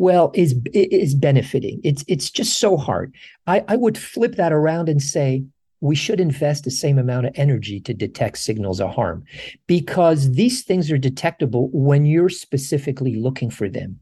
well, 0.00 0.32
is 0.34 0.54
is 0.72 1.14
benefiting. 1.14 1.78
It's 1.84 2.02
it's 2.08 2.30
just 2.30 2.58
so 2.58 2.78
hard. 2.78 3.14
I, 3.46 3.62
I 3.68 3.76
would 3.76 3.98
flip 3.98 4.36
that 4.36 4.50
around 4.50 4.88
and 4.88 5.02
say 5.02 5.44
we 5.82 5.94
should 5.94 6.20
invest 6.20 6.64
the 6.64 6.70
same 6.70 6.98
amount 6.98 7.26
of 7.26 7.32
energy 7.34 7.80
to 7.80 7.92
detect 7.92 8.38
signals 8.38 8.80
of 8.80 8.94
harm 8.94 9.24
because 9.66 10.32
these 10.32 10.62
things 10.64 10.90
are 10.90 10.96
detectable 10.96 11.68
when 11.74 12.06
you're 12.06 12.30
specifically 12.30 13.16
looking 13.16 13.50
for 13.50 13.68
them. 13.68 14.00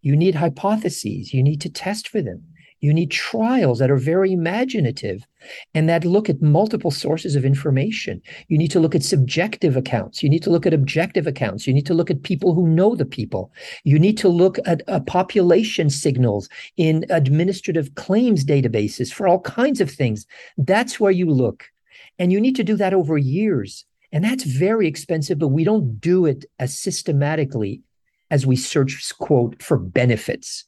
You 0.00 0.16
need 0.16 0.34
hypotheses, 0.34 1.32
you 1.32 1.44
need 1.44 1.60
to 1.60 1.70
test 1.70 2.08
for 2.08 2.20
them. 2.20 2.42
You 2.82 2.92
need 2.92 3.12
trials 3.12 3.78
that 3.78 3.92
are 3.92 3.96
very 3.96 4.32
imaginative 4.32 5.24
and 5.72 5.88
that 5.88 6.04
look 6.04 6.28
at 6.28 6.42
multiple 6.42 6.90
sources 6.90 7.36
of 7.36 7.44
information. 7.44 8.20
You 8.48 8.58
need 8.58 8.72
to 8.72 8.80
look 8.80 8.96
at 8.96 9.04
subjective 9.04 9.76
accounts. 9.76 10.20
You 10.20 10.28
need 10.28 10.42
to 10.42 10.50
look 10.50 10.66
at 10.66 10.74
objective 10.74 11.28
accounts. 11.28 11.64
You 11.64 11.72
need 11.74 11.86
to 11.86 11.94
look 11.94 12.10
at 12.10 12.24
people 12.24 12.54
who 12.54 12.66
know 12.66 12.96
the 12.96 13.06
people. 13.06 13.52
You 13.84 14.00
need 14.00 14.18
to 14.18 14.28
look 14.28 14.58
at 14.66 14.82
uh, 14.88 14.98
population 14.98 15.90
signals 15.90 16.48
in 16.76 17.06
administrative 17.08 17.94
claims 17.94 18.44
databases 18.44 19.12
for 19.12 19.28
all 19.28 19.40
kinds 19.40 19.80
of 19.80 19.88
things. 19.88 20.26
That's 20.58 20.98
where 20.98 21.12
you 21.12 21.30
look. 21.30 21.70
And 22.18 22.32
you 22.32 22.40
need 22.40 22.56
to 22.56 22.64
do 22.64 22.74
that 22.76 22.94
over 22.94 23.16
years. 23.16 23.84
And 24.10 24.24
that's 24.24 24.42
very 24.42 24.88
expensive, 24.88 25.38
but 25.38 25.48
we 25.48 25.62
don't 25.62 26.00
do 26.00 26.26
it 26.26 26.46
as 26.58 26.76
systematically 26.76 27.80
as 28.28 28.44
we 28.44 28.56
search, 28.56 29.08
quote, 29.18 29.62
for 29.62 29.78
benefits 29.78 30.64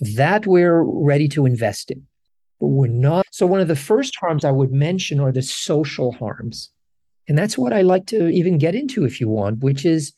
that 0.00 0.46
we're 0.46 0.82
ready 0.82 1.28
to 1.28 1.46
invest 1.46 1.90
in. 1.90 2.06
But 2.60 2.68
we're 2.68 2.88
not. 2.88 3.26
So, 3.30 3.46
one 3.46 3.60
of 3.60 3.68
the 3.68 3.76
first 3.76 4.16
harms 4.16 4.44
I 4.44 4.50
would 4.50 4.72
mention 4.72 5.20
are 5.20 5.32
the 5.32 5.42
social 5.42 6.12
harms. 6.12 6.70
And 7.28 7.36
that's 7.36 7.58
what 7.58 7.72
I 7.72 7.82
like 7.82 8.06
to 8.06 8.28
even 8.28 8.58
get 8.58 8.74
into 8.74 9.04
if 9.04 9.20
you 9.20 9.28
want, 9.28 9.58
which 9.58 9.84
is 9.84 10.12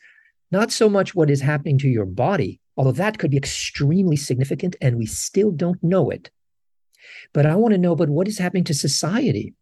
not 0.50 0.70
so 0.70 0.88
much 0.88 1.14
what 1.14 1.30
is 1.30 1.40
happening 1.40 1.78
to 1.78 1.88
your 1.88 2.04
body, 2.04 2.60
although 2.76 2.92
that 2.92 3.18
could 3.18 3.30
be 3.30 3.36
extremely 3.36 4.16
significant 4.16 4.76
and 4.80 4.98
we 4.98 5.06
still 5.06 5.50
don't 5.50 5.82
know 5.82 6.10
it. 6.10 6.30
But 7.32 7.46
I 7.46 7.54
want 7.56 7.72
to 7.72 7.78
know 7.78 7.92
about 7.92 8.08
what 8.08 8.28
is 8.28 8.38
happening 8.38 8.64
to 8.64 8.74
society. 8.74 9.54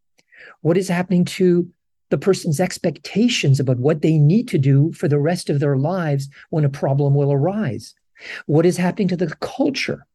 What 0.61 0.77
is 0.77 0.89
happening 0.89 1.25
to 1.25 1.71
the 2.11 2.19
person's 2.19 2.61
expectations 2.61 3.59
about 3.59 3.79
what 3.79 4.03
they 4.03 4.19
need 4.19 4.49
to 4.49 4.59
do 4.59 4.93
for 4.93 5.09
the 5.09 5.19
rest 5.19 5.51
of 5.51 5.61
their 5.61 5.77
lives 5.77 6.29
when 6.51 6.65
a 6.65 6.69
problem 6.69 7.15
will 7.15 7.33
arise? 7.33 7.95
What 8.47 8.67
is 8.67 8.77
happening 8.77 9.09
to 9.09 9.17
the 9.17 9.35
culture? 9.41 10.07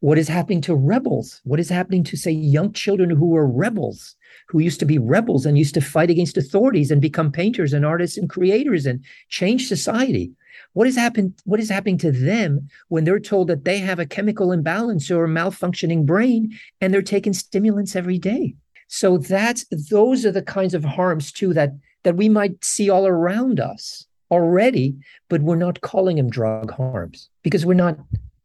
What 0.00 0.18
is 0.18 0.28
happening 0.28 0.60
to 0.62 0.74
rebels? 0.74 1.40
What 1.44 1.60
is 1.60 1.68
happening 1.68 2.04
to, 2.04 2.16
say, 2.16 2.30
young 2.30 2.72
children 2.72 3.10
who 3.10 3.26
were 3.26 3.46
rebels, 3.46 4.14
who 4.48 4.58
used 4.58 4.80
to 4.80 4.86
be 4.86 4.98
rebels 4.98 5.46
and 5.46 5.56
used 5.56 5.74
to 5.74 5.80
fight 5.80 6.10
against 6.10 6.36
authorities 6.36 6.90
and 6.90 7.00
become 7.00 7.32
painters 7.32 7.72
and 7.72 7.86
artists 7.86 8.18
and 8.18 8.28
creators 8.28 8.86
and 8.86 9.04
change 9.28 9.68
society? 9.68 10.32
What 10.72 10.86
is 10.86 10.96
happening? 10.96 11.34
What 11.44 11.60
is 11.60 11.70
happening 11.70 11.98
to 11.98 12.12
them 12.12 12.68
when 12.88 13.04
they're 13.04 13.20
told 13.20 13.48
that 13.48 13.64
they 13.64 13.78
have 13.78 13.98
a 13.98 14.06
chemical 14.06 14.52
imbalance 14.52 15.10
or 15.10 15.24
a 15.24 15.28
malfunctioning 15.28 16.04
brain 16.04 16.56
and 16.80 16.92
they're 16.92 17.02
taking 17.02 17.32
stimulants 17.32 17.96
every 17.96 18.18
day? 18.18 18.56
So 18.88 19.18
that's 19.18 19.64
those 19.70 20.26
are 20.26 20.32
the 20.32 20.42
kinds 20.42 20.74
of 20.74 20.84
harms 20.84 21.32
too 21.32 21.54
that 21.54 21.72
that 22.02 22.16
we 22.16 22.28
might 22.28 22.64
see 22.64 22.90
all 22.90 23.06
around 23.06 23.60
us 23.60 24.06
already, 24.30 24.96
but 25.28 25.42
we're 25.42 25.56
not 25.56 25.80
calling 25.80 26.16
them 26.16 26.30
drug 26.30 26.70
harms 26.70 27.28
because 27.42 27.66
we're 27.66 27.74
not 27.74 27.98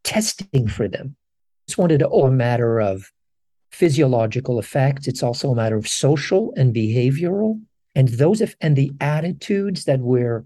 testing 0.04 0.68
for 0.68 0.88
them. 0.88 1.16
It's 1.66 1.78
wanted 1.78 1.98
to 1.98 2.08
oh, 2.08 2.26
a 2.26 2.30
matter 2.30 2.80
of 2.80 3.10
physiological 3.70 4.58
effects. 4.58 5.08
It's 5.08 5.22
also 5.22 5.50
a 5.50 5.56
matter 5.56 5.76
of 5.76 5.88
social 5.88 6.52
and 6.56 6.74
behavioral. 6.74 7.60
And 7.94 8.08
those 8.08 8.40
if, 8.40 8.54
and 8.60 8.76
the 8.76 8.92
attitudes 9.00 9.84
that 9.84 10.00
we're 10.00 10.44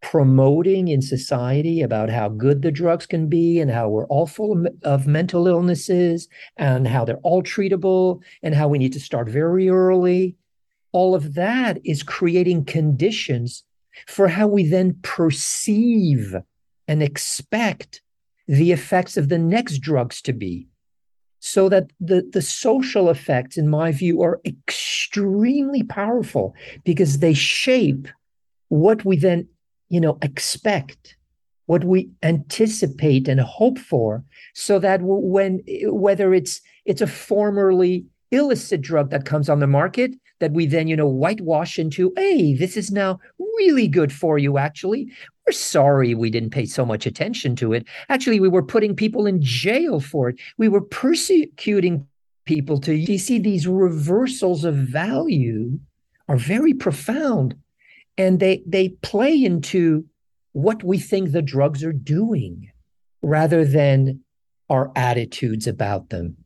promoting 0.00 0.88
in 0.88 1.02
society 1.02 1.82
about 1.82 2.08
how 2.08 2.28
good 2.28 2.62
the 2.62 2.70
drugs 2.70 3.06
can 3.06 3.28
be 3.28 3.60
and 3.60 3.70
how 3.70 3.88
we're 3.88 4.06
all 4.06 4.26
full 4.26 4.66
of 4.82 5.06
mental 5.06 5.46
illnesses 5.46 6.28
and 6.56 6.88
how 6.88 7.04
they're 7.04 7.18
all 7.18 7.42
treatable 7.42 8.22
and 8.42 8.54
how 8.54 8.68
we 8.68 8.78
need 8.78 8.92
to 8.92 9.00
start 9.00 9.28
very 9.28 9.68
early. 9.68 10.36
All 10.92 11.14
of 11.14 11.34
that 11.34 11.78
is 11.84 12.02
creating 12.02 12.64
conditions 12.64 13.64
for 14.06 14.28
how 14.28 14.46
we 14.46 14.66
then 14.66 14.98
perceive 15.02 16.34
and 16.88 17.02
expect 17.02 18.02
the 18.46 18.72
effects 18.72 19.16
of 19.16 19.28
the 19.28 19.38
next 19.38 19.78
drugs 19.78 20.20
to 20.22 20.32
be. 20.32 20.66
So 21.38 21.68
that 21.70 21.90
the, 22.00 22.28
the 22.32 22.42
social 22.42 23.08
effects, 23.08 23.56
in 23.56 23.68
my 23.68 23.92
view, 23.92 24.22
are 24.22 24.40
extremely 24.44 25.82
powerful 25.82 26.54
because 26.84 27.18
they 27.18 27.32
shape 27.32 28.08
what 28.68 29.04
we 29.04 29.16
then, 29.16 29.48
you 29.88 30.00
know, 30.00 30.18
expect, 30.20 31.16
what 31.64 31.84
we 31.84 32.10
anticipate 32.22 33.26
and 33.26 33.40
hope 33.40 33.78
for, 33.78 34.22
so 34.54 34.78
that 34.80 35.00
when 35.02 35.62
whether 35.84 36.34
it's 36.34 36.60
it's 36.84 37.00
a 37.00 37.06
formerly 37.06 38.04
illicit 38.30 38.80
drug 38.82 39.10
that 39.10 39.24
comes 39.24 39.48
on 39.48 39.60
the 39.60 39.66
market 39.66 40.14
that 40.40 40.52
we 40.52 40.66
then, 40.66 40.88
you 40.88 40.96
know, 40.96 41.06
whitewash 41.06 41.78
into, 41.78 42.12
hey, 42.16 42.54
this 42.54 42.76
is 42.76 42.90
now 42.90 43.20
really 43.38 43.88
good 43.88 44.12
for 44.12 44.38
you, 44.38 44.58
actually. 44.58 45.12
We're 45.46 45.52
sorry 45.52 46.14
we 46.14 46.30
didn't 46.30 46.50
pay 46.50 46.66
so 46.66 46.84
much 46.84 47.06
attention 47.06 47.56
to 47.56 47.72
it. 47.72 47.86
Actually, 48.08 48.40
we 48.40 48.48
were 48.48 48.62
putting 48.62 48.96
people 48.96 49.26
in 49.26 49.40
jail 49.40 50.00
for 50.00 50.30
it. 50.30 50.40
We 50.58 50.68
were 50.68 50.80
persecuting 50.80 52.06
people 52.50 52.80
to 52.80 52.94
you 52.94 53.18
see 53.18 53.38
these 53.38 53.68
reversals 53.68 54.64
of 54.64 54.74
value 54.74 55.78
are 56.28 56.36
very 56.36 56.74
profound 56.74 57.54
and 58.18 58.40
they 58.40 58.62
they 58.66 58.88
play 58.88 59.40
into 59.44 60.04
what 60.52 60.82
we 60.82 60.98
think 60.98 61.30
the 61.30 61.42
drugs 61.42 61.84
are 61.84 61.92
doing 61.92 62.70
rather 63.22 63.64
than 63.64 64.20
our 64.68 64.90
attitudes 64.96 65.68
about 65.68 66.08
them 66.08 66.36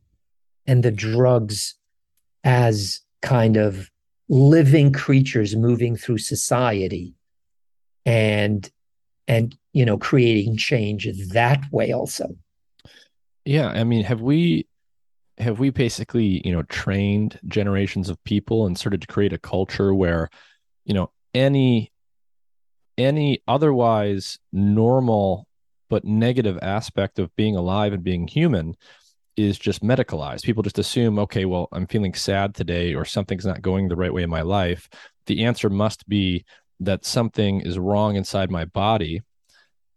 and 0.67 0.83
the 0.83 0.91
drugs 0.91 1.75
as 2.43 3.01
kind 3.25 3.57
of 3.57 3.89
living 4.29 4.93
creatures 4.93 5.55
moving 5.55 5.95
through 5.95 6.19
society 6.19 7.13
and 8.05 8.71
and 9.27 9.57
you 9.73 9.85
know 9.85 9.97
creating 9.97 10.55
change 10.55 11.07
that 11.33 11.63
way 11.71 11.91
also. 11.91 12.35
Yeah 13.43 13.67
i 13.67 13.83
mean 13.83 14.03
have 14.03 14.21
we 14.21 14.67
have 15.37 15.59
we 15.59 15.69
basically 15.69 16.41
you 16.45 16.51
know 16.51 16.63
trained 16.63 17.39
generations 17.47 18.09
of 18.09 18.23
people 18.23 18.65
and 18.65 18.77
started 18.77 19.01
to 19.01 19.07
create 19.07 19.33
a 19.33 19.37
culture 19.37 19.93
where 19.93 20.29
you 20.85 20.93
know 20.93 21.11
any 21.33 21.91
any 22.97 23.41
otherwise 23.47 24.39
normal 24.53 25.47
but 25.89 26.05
negative 26.05 26.57
aspect 26.61 27.19
of 27.19 27.35
being 27.35 27.55
alive 27.55 27.93
and 27.93 28.03
being 28.03 28.27
human 28.27 28.75
is 29.37 29.57
just 29.57 29.83
medicalized. 29.83 30.43
People 30.43 30.63
just 30.63 30.79
assume, 30.79 31.19
okay, 31.19 31.45
well, 31.45 31.67
I'm 31.71 31.87
feeling 31.87 32.13
sad 32.13 32.55
today 32.55 32.93
or 32.93 33.05
something's 33.05 33.45
not 33.45 33.61
going 33.61 33.87
the 33.87 33.95
right 33.95 34.13
way 34.13 34.23
in 34.23 34.29
my 34.29 34.41
life. 34.41 34.89
The 35.25 35.43
answer 35.43 35.69
must 35.69 36.07
be 36.07 36.45
that 36.79 37.05
something 37.05 37.61
is 37.61 37.79
wrong 37.79 38.15
inside 38.15 38.51
my 38.51 38.65
body 38.65 39.21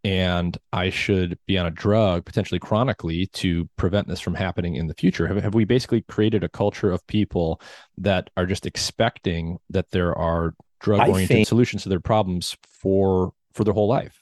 and 0.04 0.56
I 0.72 0.90
should 0.90 1.38
be 1.46 1.58
on 1.58 1.66
a 1.66 1.70
drug 1.70 2.24
potentially 2.24 2.60
chronically 2.60 3.26
to 3.26 3.68
prevent 3.76 4.06
this 4.06 4.20
from 4.20 4.34
happening 4.34 4.76
in 4.76 4.86
the 4.86 4.94
future. 4.94 5.26
Have, 5.26 5.42
have 5.42 5.54
we 5.54 5.64
basically 5.64 6.02
created 6.02 6.44
a 6.44 6.48
culture 6.48 6.90
of 6.90 7.06
people 7.06 7.60
that 7.98 8.30
are 8.36 8.46
just 8.46 8.64
expecting 8.64 9.58
that 9.70 9.90
there 9.90 10.16
are 10.16 10.54
drug 10.80 11.00
oriented 11.00 11.28
think- 11.28 11.48
solutions 11.48 11.82
to 11.82 11.88
their 11.88 12.00
problems 12.00 12.56
for 12.62 13.32
for 13.52 13.64
their 13.64 13.74
whole 13.74 13.88
life? 13.88 14.17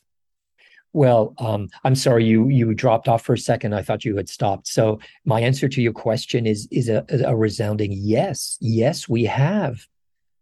Well, 0.97 1.35
um, 1.37 1.69
I'm 1.85 1.95
sorry 1.95 2.25
you 2.25 2.49
you 2.49 2.73
dropped 2.73 3.07
off 3.07 3.23
for 3.23 3.35
a 3.35 3.39
second. 3.39 3.75
I 3.75 3.83
thought 3.83 4.07
you 4.07 4.17
had 4.17 4.31
stopped. 4.31 4.67
So 4.67 4.99
my 5.27 5.43
answer 5.43 5.69
to 5.69 5.83
your 5.83 5.93
question 5.93 6.47
is 6.47 6.67
is 6.71 6.89
a, 6.89 7.05
a 7.27 7.37
resounding 7.37 7.93
yes. 7.93 8.57
Yes, 8.63 9.07
we 9.07 9.25
have 9.25 9.87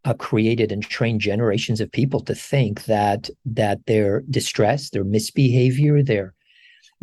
uh, 0.05 0.15
created 0.15 0.71
and 0.71 0.81
trained 0.81 1.21
generations 1.21 1.81
of 1.81 1.91
people 1.91 2.21
to 2.21 2.37
think 2.37 2.85
that 2.85 3.31
that 3.45 3.85
their 3.87 4.21
distress, 4.31 4.91
their 4.91 5.03
misbehavior, 5.03 6.05
their 6.05 6.35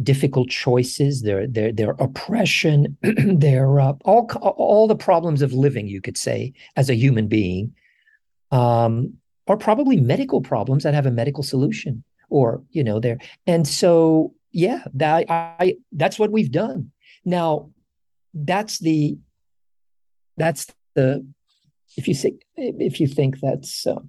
difficult 0.01 0.47
choices, 0.47 1.23
their 1.23 1.45
their 1.45 1.73
their 1.73 1.91
oppression, 1.99 2.95
their 3.01 3.81
uh, 3.81 3.91
all 4.05 4.29
all 4.43 4.87
the 4.87 4.95
problems 4.95 5.41
of 5.41 5.51
living, 5.51 5.89
you 5.89 5.99
could 5.99 6.17
say, 6.17 6.53
as 6.77 6.89
a 6.89 6.95
human 6.95 7.27
being, 7.27 7.75
um, 8.51 9.15
are 9.49 9.57
probably 9.57 9.97
medical 9.99 10.39
problems 10.39 10.83
that 10.83 10.93
have 10.93 11.05
a 11.05 11.11
medical 11.11 11.43
solution, 11.43 12.05
or 12.31 12.63
you 12.71 12.83
know, 12.83 12.99
there. 12.99 13.19
And 13.45 13.67
so, 13.67 14.33
yeah, 14.51 14.83
that 14.95 15.29
I 15.29 15.75
that's 15.91 16.17
what 16.17 16.31
we've 16.31 16.51
done. 16.51 16.91
Now, 17.23 17.69
that's 18.33 18.79
the 18.79 19.19
that's 20.37 20.67
the 20.95 21.25
if 21.97 22.07
you 22.07 22.13
say 22.13 22.35
if 22.55 22.99
you 22.99 23.07
think 23.07 23.39
that's 23.41 23.85
uh, 23.85 23.99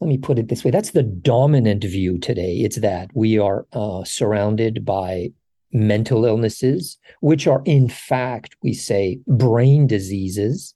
let 0.00 0.08
me 0.08 0.18
put 0.18 0.38
it 0.38 0.48
this 0.48 0.64
way 0.64 0.70
that's 0.70 0.90
the 0.90 1.02
dominant 1.02 1.84
view 1.84 2.18
today 2.18 2.56
it's 2.56 2.76
that 2.76 3.10
we 3.14 3.38
are 3.38 3.66
uh, 3.72 4.02
surrounded 4.04 4.84
by 4.84 5.30
mental 5.70 6.24
illnesses 6.24 6.98
which 7.20 7.46
are 7.46 7.62
in 7.66 7.88
fact 7.88 8.56
we 8.62 8.72
say 8.72 9.20
brain 9.26 9.86
diseases 9.86 10.74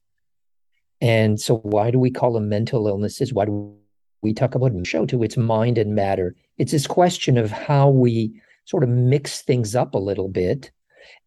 and 1.01 1.41
so 1.41 1.57
why 1.59 1.91
do 1.91 1.99
we 1.99 2.11
call 2.11 2.35
them 2.35 2.49
mental 2.49 2.87
illnesses 2.87 3.33
why 3.33 3.47
do 3.47 3.75
we 4.23 4.33
talk 4.33 4.55
about 4.55 4.73
show 4.87 5.05
to 5.07 5.23
its 5.23 5.37
mind 5.37 5.79
and 5.79 5.95
matter. 5.95 6.35
It's 6.59 6.73
this 6.73 6.87
question 6.87 7.37
of 7.37 7.51
how 7.51 7.89
we 7.89 8.41
sort 8.65 8.85
of 8.85 8.89
mix 8.89 9.43
things 9.43 9.75
up 9.75 9.95
a 9.95 9.99
little 9.99 10.29
bit 10.29 10.71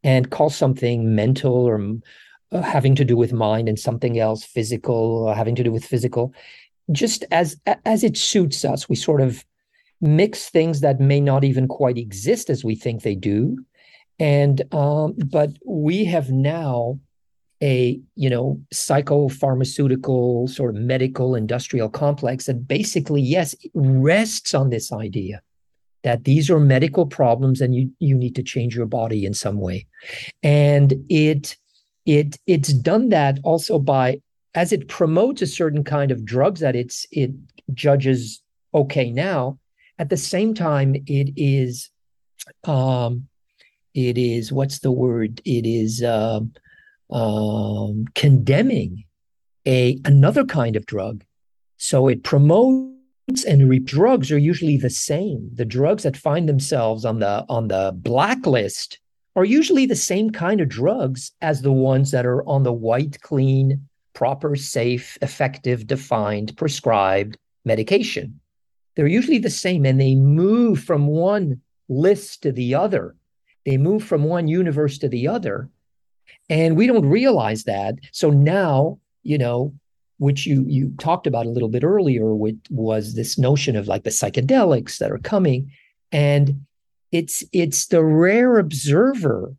and 0.04 0.32
call 0.32 0.50
something 0.50 1.14
mental 1.14 1.54
or 1.54 1.80
uh, 2.52 2.62
having 2.62 2.96
to 2.96 3.04
do 3.04 3.18
with 3.18 3.34
mind 3.34 3.68
and 3.68 3.78
something 3.78 4.18
else 4.20 4.44
physical 4.44 5.28
uh, 5.28 5.34
having 5.34 5.56
to 5.56 5.64
do 5.64 5.72
with 5.72 5.86
physical. 5.86 6.34
Just 6.92 7.26
as 7.32 7.60
as 7.86 8.04
it 8.04 8.16
suits 8.16 8.64
us 8.64 8.88
we 8.88 8.96
sort 8.96 9.22
of 9.22 9.44
mix 10.02 10.50
things 10.50 10.82
that 10.82 11.00
may 11.00 11.20
not 11.20 11.44
even 11.44 11.68
quite 11.68 11.98
exist 11.98 12.50
as 12.50 12.64
we 12.64 12.76
think 12.76 13.02
they 13.02 13.16
do. 13.16 13.58
And 14.20 14.62
um, 14.74 15.16
but 15.18 15.52
we 15.66 16.06
have 16.06 16.32
now 16.32 17.00
a 17.64 18.00
you 18.16 18.30
know 18.30 18.60
psychopharmaceutical 18.74 20.50
sort 20.50 20.76
of 20.76 20.82
medical 20.82 21.36
industrial 21.36 21.90
complex 21.90 22.46
that 22.46 22.68
basically 22.68 23.22
yes 23.22 23.56
rests 23.74 24.54
on 24.54 24.70
this 24.70 24.92
idea 24.92 25.42
that 26.04 26.24
these 26.26 26.50
are 26.52 26.60
medical 26.60 27.06
problems 27.06 27.62
and 27.62 27.74
you 27.74 27.92
you 28.00 28.16
need 28.16 28.36
to 28.36 28.44
change 28.44 28.76
your 28.76 28.86
body 28.86 29.26
in 29.26 29.34
some 29.34 29.60
way. 29.60 29.88
And 30.44 30.94
it 31.10 31.58
it 32.06 32.38
it's 32.46 32.74
done 32.74 33.10
that 33.10 33.40
also 33.44 33.80
by 33.80 34.22
as 34.54 34.72
it 34.72 34.88
promotes 34.88 35.42
a 35.42 35.48
certain 35.48 35.84
kind 35.84 36.12
of 36.12 36.24
drugs 36.24 36.60
that 36.60 36.76
it's 36.76 37.08
it 37.12 37.32
judges 37.74 38.44
okay 38.74 39.10
now 39.10 39.58
at 39.98 40.10
the 40.10 40.18
same 40.18 40.54
time 40.54 40.96
it 41.08 41.34
is 41.36 41.90
um 42.66 43.28
it 43.96 44.18
is 44.18 44.52
what's 44.52 44.80
the 44.80 44.92
word? 44.92 45.42
It 45.46 45.66
is 45.66 46.04
um, 46.04 46.54
um 47.12 48.06
condemning 48.16 49.04
a 49.68 50.00
another 50.06 50.44
kind 50.44 50.76
of 50.76 50.86
drug 50.86 51.24
so 51.78 52.08
it 52.08 52.24
promotes 52.24 53.44
and 53.48 53.70
re- 53.70 53.80
drugs 53.80 54.32
are 54.32 54.38
usually 54.38 54.78
the 54.78 54.90
same 54.90 55.50
the 55.54 55.66
drugs 55.66 56.04
that 56.04 56.18
find 56.18 56.50
themselves 56.50 57.06
on 57.06 57.20
the 57.20 57.46
on 57.48 57.68
the 57.68 57.92
blacklist 57.96 59.00
are 59.36 59.46
usually 59.46 59.86
the 59.86 59.96
same 59.96 60.30
kind 60.30 60.62
of 60.62 60.70
drugs 60.70 61.32
as 61.42 61.62
the 61.62 61.72
ones 61.72 62.12
that 62.12 62.26
are 62.26 62.48
on 62.48 62.64
the 62.64 62.74
white, 62.74 63.22
clean, 63.22 63.88
proper, 64.14 64.56
safe, 64.56 65.18
effective, 65.22 65.86
defined, 65.86 66.56
prescribed 66.56 67.38
medication. 67.66 68.40
They're 68.96 69.08
usually 69.08 69.40
the 69.40 69.50
same 69.50 69.86
and 69.86 70.00
they 70.00 70.16
move 70.16 70.84
from 70.84 71.08
one 71.08 71.62
list 71.90 72.44
to 72.44 72.54
the 72.54 72.76
other. 72.76 73.16
They 73.66 73.78
move 73.78 74.04
from 74.04 74.24
one 74.24 74.48
universe 74.48 74.98
to 75.00 75.10
the 75.10 75.28
other. 75.28 75.70
And 76.50 76.78
we 76.78 76.88
don't 76.88 77.08
realize 77.08 77.64
that. 77.64 77.96
So 78.12 78.30
now, 78.30 79.00
you 79.24 79.38
know, 79.38 79.74
which 80.18 80.46
you 80.46 80.64
you 80.68 80.94
talked 81.00 81.28
about 81.28 81.46
a 81.46 81.50
little 81.50 81.70
bit 81.70 81.84
earlier, 81.84 82.34
which 82.34 82.58
was 82.70 83.16
this 83.16 83.38
notion 83.38 83.76
of 83.76 83.88
like 83.88 84.04
the 84.04 84.10
psychedelics 84.10 84.98
that 85.00 85.12
are 85.12 85.18
coming. 85.18 85.72
And 86.12 86.66
it's 87.12 87.44
it's 87.52 87.88
the 87.88 88.04
rare 88.04 88.58
observer 88.58 89.56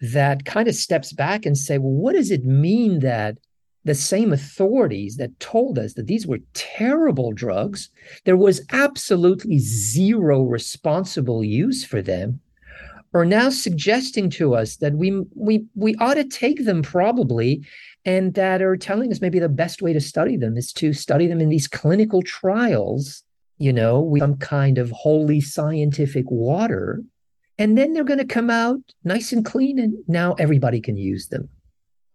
that 0.00 0.44
kind 0.44 0.68
of 0.68 0.74
steps 0.74 1.12
back 1.12 1.46
and 1.46 1.56
say, 1.56 1.78
well, 1.78 1.92
what 1.92 2.14
does 2.14 2.30
it 2.30 2.44
mean 2.44 3.00
that 3.00 3.38
the 3.86 3.94
same 3.94 4.32
authorities 4.32 5.16
that 5.16 5.38
told 5.38 5.78
us 5.78 5.94
that 5.94 6.08
these 6.08 6.26
were 6.26 6.40
terrible 6.54 7.32
drugs, 7.32 7.88
there 8.24 8.36
was 8.36 8.60
absolutely 8.72 9.58
zero 9.58 10.42
responsible 10.42 11.44
use 11.44 11.84
for 11.84 12.02
them, 12.02 12.40
are 13.16 13.24
now 13.24 13.48
suggesting 13.50 14.30
to 14.30 14.54
us 14.54 14.76
that 14.76 14.94
we 14.94 15.22
we 15.34 15.64
we 15.74 15.94
ought 15.96 16.14
to 16.14 16.24
take 16.24 16.64
them 16.64 16.82
probably 16.82 17.64
and 18.04 18.34
that 18.34 18.62
are 18.62 18.76
telling 18.76 19.10
us 19.10 19.20
maybe 19.20 19.38
the 19.38 19.48
best 19.48 19.82
way 19.82 19.92
to 19.92 20.00
study 20.00 20.36
them 20.36 20.56
is 20.56 20.72
to 20.72 20.92
study 20.92 21.26
them 21.26 21.40
in 21.40 21.48
these 21.48 21.66
clinical 21.66 22.22
trials 22.22 23.24
you 23.58 23.72
know, 23.72 24.00
with 24.00 24.20
some 24.20 24.36
kind 24.36 24.78
of 24.78 24.90
holy 24.90 25.40
scientific 25.40 26.30
water. 26.30 27.02
And 27.58 27.76
then 27.76 27.92
they're 27.92 28.04
going 28.04 28.18
to 28.18 28.26
come 28.26 28.50
out 28.50 28.80
nice 29.04 29.32
and 29.32 29.44
clean, 29.44 29.78
and 29.78 29.94
now 30.06 30.34
everybody 30.34 30.80
can 30.80 30.96
use 30.96 31.28
them. 31.28 31.48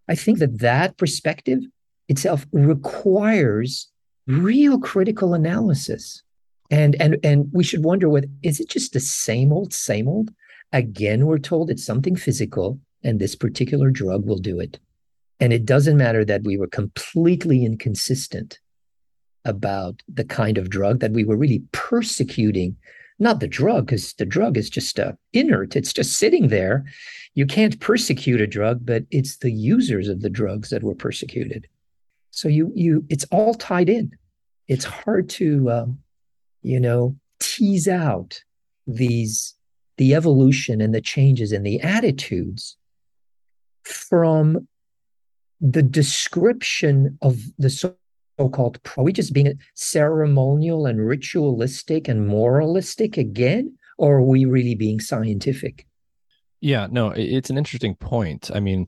I 0.08 0.16
think 0.16 0.40
that 0.40 0.60
that 0.60 0.98
perspective 0.98 1.60
itself 2.08 2.46
requires 2.52 3.90
real 4.28 4.80
critical 4.80 5.34
analysis. 5.34 6.22
And, 6.70 6.96
and, 7.02 7.18
and 7.24 7.50
we 7.52 7.64
should 7.64 7.84
wonder 7.84 8.08
whether 8.08 8.28
is 8.44 8.60
it 8.60 8.70
just 8.70 8.94
the 8.94 9.00
same 9.00 9.52
old, 9.52 9.74
same 9.74 10.08
old? 10.08 10.32
Again, 10.74 11.26
we're 11.26 11.40
told 11.40 11.70
it's 11.70 11.86
something 11.86 12.16
physical, 12.16 12.80
and 13.04 13.20
this 13.20 13.36
particular 13.36 13.90
drug 13.90 14.26
will 14.26 14.38
do 14.38 14.60
it. 14.60 14.80
And 15.40 15.52
it 15.52 15.66
doesn't 15.66 15.98
matter 15.98 16.24
that 16.26 16.44
we 16.44 16.58
were 16.58 16.68
completely 16.68 17.66
inconsistent 17.66 18.60
about 19.44 20.02
the 20.08 20.24
kind 20.24 20.58
of 20.58 20.70
drug 20.70 21.00
that 21.00 21.14
we 21.14 21.24
were 21.24 21.36
really 21.36 21.64
persecuting 21.72 22.78
not 23.22 23.40
the 23.40 23.48
drug 23.48 23.86
because 23.86 24.14
the 24.14 24.26
drug 24.26 24.58
is 24.58 24.68
just 24.68 25.00
uh, 25.00 25.14
inert. 25.32 25.76
It's 25.76 25.94
just 25.94 26.18
sitting 26.18 26.48
there. 26.48 26.84
You 27.36 27.46
can't 27.46 27.80
persecute 27.80 28.42
a 28.42 28.48
drug 28.48 28.84
but 28.84 29.04
it's 29.12 29.38
the 29.38 29.52
users 29.52 30.08
of 30.10 30.22
the 30.22 30.30
drugs 30.30 30.72
that 30.72 30.84
were 30.84 30.96
persecuted. 30.96 31.68
So 32.32 32.48
you 32.48 32.72
you 32.76 33.06
it's 33.10 33.26
all 33.26 33.54
tied 33.54 33.90
in. 33.90 34.12
It's 34.68 34.86
hard 34.86 35.30
to 35.30 35.72
um, 35.72 36.00
you 36.64 36.80
know 36.80 37.16
tease 37.40 37.88
out 37.88 38.44
these 38.88 39.56
the 40.02 40.16
evolution 40.16 40.82
and 40.82 40.96
the 40.96 41.00
changes 41.00 41.52
in 41.52 41.62
the 41.62 41.80
attitudes 41.82 42.76
from 43.84 44.68
the 45.60 45.84
description 45.84 47.20
of 47.22 47.40
the 47.60 47.70
so-called 47.70 48.80
are 48.98 49.04
we 49.04 49.14
just 49.14 49.32
being 49.32 49.54
ceremonial 49.76 50.88
and 50.88 51.06
ritualistic 51.06 52.08
and 52.08 52.26
moralistic 52.26 53.16
again 53.16 53.72
or 54.00 54.16
are 54.16 54.24
we 54.24 54.44
really 54.44 54.74
being 54.74 55.00
scientific? 55.00 55.86
Yeah 56.62 56.88
no 56.90 57.12
it's 57.16 57.52
an 57.52 57.60
interesting 57.60 57.94
point. 57.94 58.50
I 58.52 58.60
mean 58.60 58.88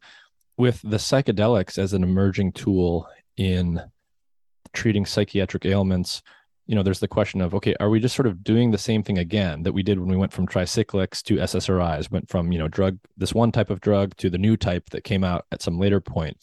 with 0.58 0.82
the 0.82 0.98
psychedelics 0.98 1.78
as 1.78 1.94
an 1.94 2.02
emerging 2.02 2.54
tool 2.54 3.08
in 3.38 3.80
treating 4.74 5.06
psychiatric 5.06 5.64
ailments 5.68 6.24
you 6.66 6.76
know 6.76 6.84
there's 6.84 7.00
the 7.00 7.08
question 7.08 7.42
of 7.42 7.54
okay 7.54 7.76
are 7.80 7.90
we 7.90 8.00
just 8.00 8.16
sort 8.16 8.28
of 8.28 8.44
doing 8.44 8.72
the 8.72 8.78
same 8.78 9.04
thing 9.04 9.18
again 9.18 9.64
that 9.64 9.74
we 9.74 9.84
did 9.84 10.00
when 10.00 10.10
we 10.10 10.16
went 10.16 10.32
from 10.32 10.48
tricyclics 10.48 11.22
to 11.22 11.36
ssris 11.36 12.10
went 12.12 12.30
from 12.30 12.52
you 12.52 12.60
know 12.60 12.68
drug 12.68 12.98
this 13.18 13.34
one 13.34 13.52
type 13.52 13.70
of 13.70 13.82
drug 13.82 14.16
to 14.18 14.30
the 14.30 14.38
new 14.38 14.56
type 14.56 14.90
that 14.92 15.04
came 15.04 15.24
out 15.24 15.46
at 15.52 15.62
some 15.62 15.80
later 15.80 16.00
point 16.00 16.38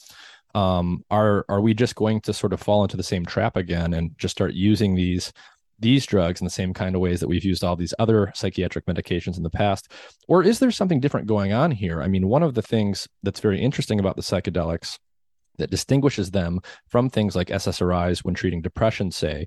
um, 0.55 1.05
are 1.11 1.45
are 1.49 1.61
we 1.61 1.75
just 1.75 1.95
going 1.95 2.21
to 2.23 2.33
sort 2.33 2.53
of 2.53 2.61
fall 2.61 2.83
into 2.83 2.97
the 2.97 3.03
same 3.03 3.25
trap 3.25 3.57
again 3.57 3.95
and 3.95 4.19
just 4.19 4.33
start 4.33 4.53
using 4.53 4.95
these 4.95 5.33
these 5.81 6.05
drugs 6.05 6.41
in 6.41 6.45
the 6.45 6.51
same 6.51 6.75
kind 6.75 6.95
of 6.95 7.01
ways 7.01 7.21
that 7.21 7.29
we've 7.29 7.45
used 7.45 7.65
all 7.65 7.75
these 7.75 7.95
other 7.99 8.31
psychiatric 8.35 8.85
medications 8.87 9.39
in 9.39 9.43
the 9.43 9.51
past? 9.51 9.91
Or 10.29 10.43
is 10.43 10.59
there 10.59 10.71
something 10.71 11.01
different 11.01 11.27
going 11.27 11.53
on 11.53 11.71
here? 11.71 12.03
I 12.03 12.07
mean, 12.07 12.29
one 12.29 12.43
of 12.43 12.55
the 12.55 12.63
things 12.63 13.09
that's 13.23 13.41
very 13.41 13.61
interesting 13.61 13.99
about 13.99 14.17
the 14.17 14.23
psychedelics 14.23 14.99
that 15.57 15.71
distinguishes 15.71 16.31
them 16.31 16.61
from 16.87 17.09
things 17.09 17.35
like 17.35 17.49
SSRIs 17.49 18.25
when 18.25 18.35
treating 18.35 18.61
depression, 18.61 19.11
say, 19.11 19.47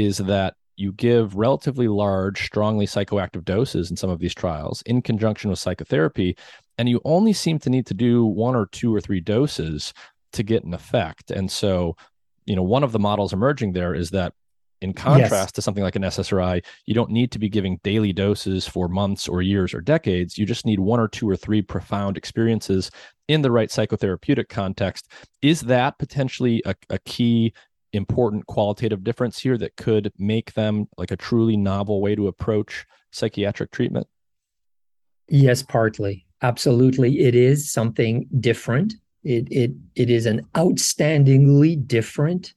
is 0.00 0.18
that 0.18 0.54
you 0.76 0.92
give 0.92 1.34
relatively 1.34 1.88
large, 1.88 2.44
strongly 2.46 2.86
psychoactive 2.86 3.44
doses 3.44 3.90
in 3.90 3.96
some 3.96 4.08
of 4.08 4.18
these 4.18 4.34
trials 4.34 4.82
in 4.82 5.02
conjunction 5.02 5.50
with 5.50 5.58
psychotherapy, 5.58 6.36
and 6.78 6.88
you 6.88 7.00
only 7.04 7.34
seem 7.34 7.58
to 7.58 7.70
need 7.70 7.86
to 7.86 7.94
do 7.94 8.24
one 8.24 8.56
or 8.56 8.66
two 8.66 8.94
or 8.94 9.00
three 9.00 9.20
doses 9.20 9.92
to 10.32 10.42
get 10.42 10.64
an 10.64 10.72
effect. 10.72 11.30
And 11.30 11.50
so, 11.50 11.96
you 12.46 12.56
know, 12.56 12.62
one 12.62 12.82
of 12.82 12.92
the 12.92 12.98
models 12.98 13.32
emerging 13.32 13.72
there 13.72 13.94
is 13.94 14.10
that 14.10 14.32
in 14.80 14.94
contrast 14.94 15.32
yes. 15.32 15.52
to 15.52 15.62
something 15.62 15.84
like 15.84 15.96
an 15.96 16.02
SSRI, 16.02 16.64
you 16.86 16.94
don't 16.94 17.10
need 17.10 17.30
to 17.32 17.38
be 17.38 17.48
giving 17.48 17.78
daily 17.82 18.12
doses 18.12 18.66
for 18.66 18.88
months 18.88 19.28
or 19.28 19.42
years 19.42 19.74
or 19.74 19.80
decades. 19.80 20.38
You 20.38 20.46
just 20.46 20.64
need 20.64 20.80
one 20.80 21.00
or 21.00 21.08
two 21.08 21.28
or 21.28 21.36
three 21.36 21.60
profound 21.60 22.16
experiences 22.16 22.90
in 23.28 23.42
the 23.42 23.50
right 23.50 23.68
psychotherapeutic 23.68 24.48
context. 24.48 25.08
Is 25.42 25.60
that 25.62 25.98
potentially 25.98 26.62
a, 26.64 26.74
a 26.88 26.98
key 27.00 27.52
important 27.92 28.46
qualitative 28.46 29.04
difference 29.04 29.38
here 29.38 29.58
that 29.58 29.76
could 29.76 30.12
make 30.18 30.54
them 30.54 30.88
like 30.96 31.10
a 31.10 31.16
truly 31.16 31.56
novel 31.56 32.00
way 32.00 32.14
to 32.14 32.28
approach 32.28 32.86
psychiatric 33.10 33.70
treatment? 33.70 34.06
Yes, 35.28 35.62
partly. 35.62 36.26
Absolutely. 36.42 37.20
It 37.20 37.34
is 37.34 37.70
something 37.70 38.26
different. 38.40 38.94
It 39.22 39.46
it 39.50 39.72
it 39.94 40.10
is 40.10 40.26
an 40.26 40.46
outstandingly 40.54 41.86
different 41.86 42.54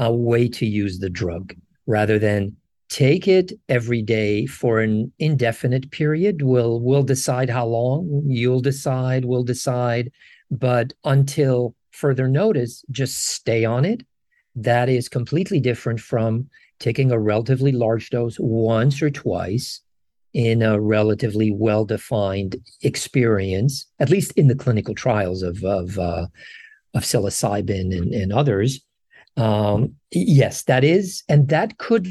uh, 0.00 0.12
way 0.12 0.48
to 0.48 0.66
use 0.66 0.98
the 0.98 1.10
drug 1.10 1.54
rather 1.86 2.18
than 2.18 2.56
take 2.90 3.26
it 3.26 3.52
every 3.70 4.02
day 4.02 4.44
for 4.46 4.80
an 4.80 5.10
indefinite 5.18 5.90
period. 5.90 6.42
We'll 6.42 6.80
we'll 6.80 7.02
decide 7.02 7.48
how 7.48 7.66
long. 7.66 8.24
You'll 8.26 8.60
decide. 8.60 9.24
We'll 9.24 9.44
decide. 9.44 10.12
But 10.50 10.92
until 11.04 11.74
further 11.90 12.28
notice, 12.28 12.84
just 12.90 13.26
stay 13.26 13.64
on 13.64 13.86
it 13.86 14.02
that 14.54 14.88
is 14.88 15.08
completely 15.08 15.60
different 15.60 16.00
from 16.00 16.48
taking 16.78 17.10
a 17.10 17.18
relatively 17.18 17.72
large 17.72 18.10
dose 18.10 18.36
once 18.38 19.00
or 19.00 19.10
twice 19.10 19.80
in 20.34 20.62
a 20.62 20.80
relatively 20.80 21.50
well-defined 21.52 22.56
experience, 22.82 23.86
at 24.00 24.10
least 24.10 24.32
in 24.32 24.48
the 24.48 24.54
clinical 24.54 24.94
trials 24.94 25.42
of 25.42 25.62
of, 25.62 25.98
uh, 25.98 26.26
of 26.94 27.02
psilocybin 27.02 27.96
and, 27.96 28.12
and 28.14 28.32
others. 28.32 28.80
Um, 29.36 29.94
yes, 30.10 30.62
that 30.64 30.84
is, 30.84 31.22
and 31.28 31.48
that 31.48 31.78
could 31.78 32.06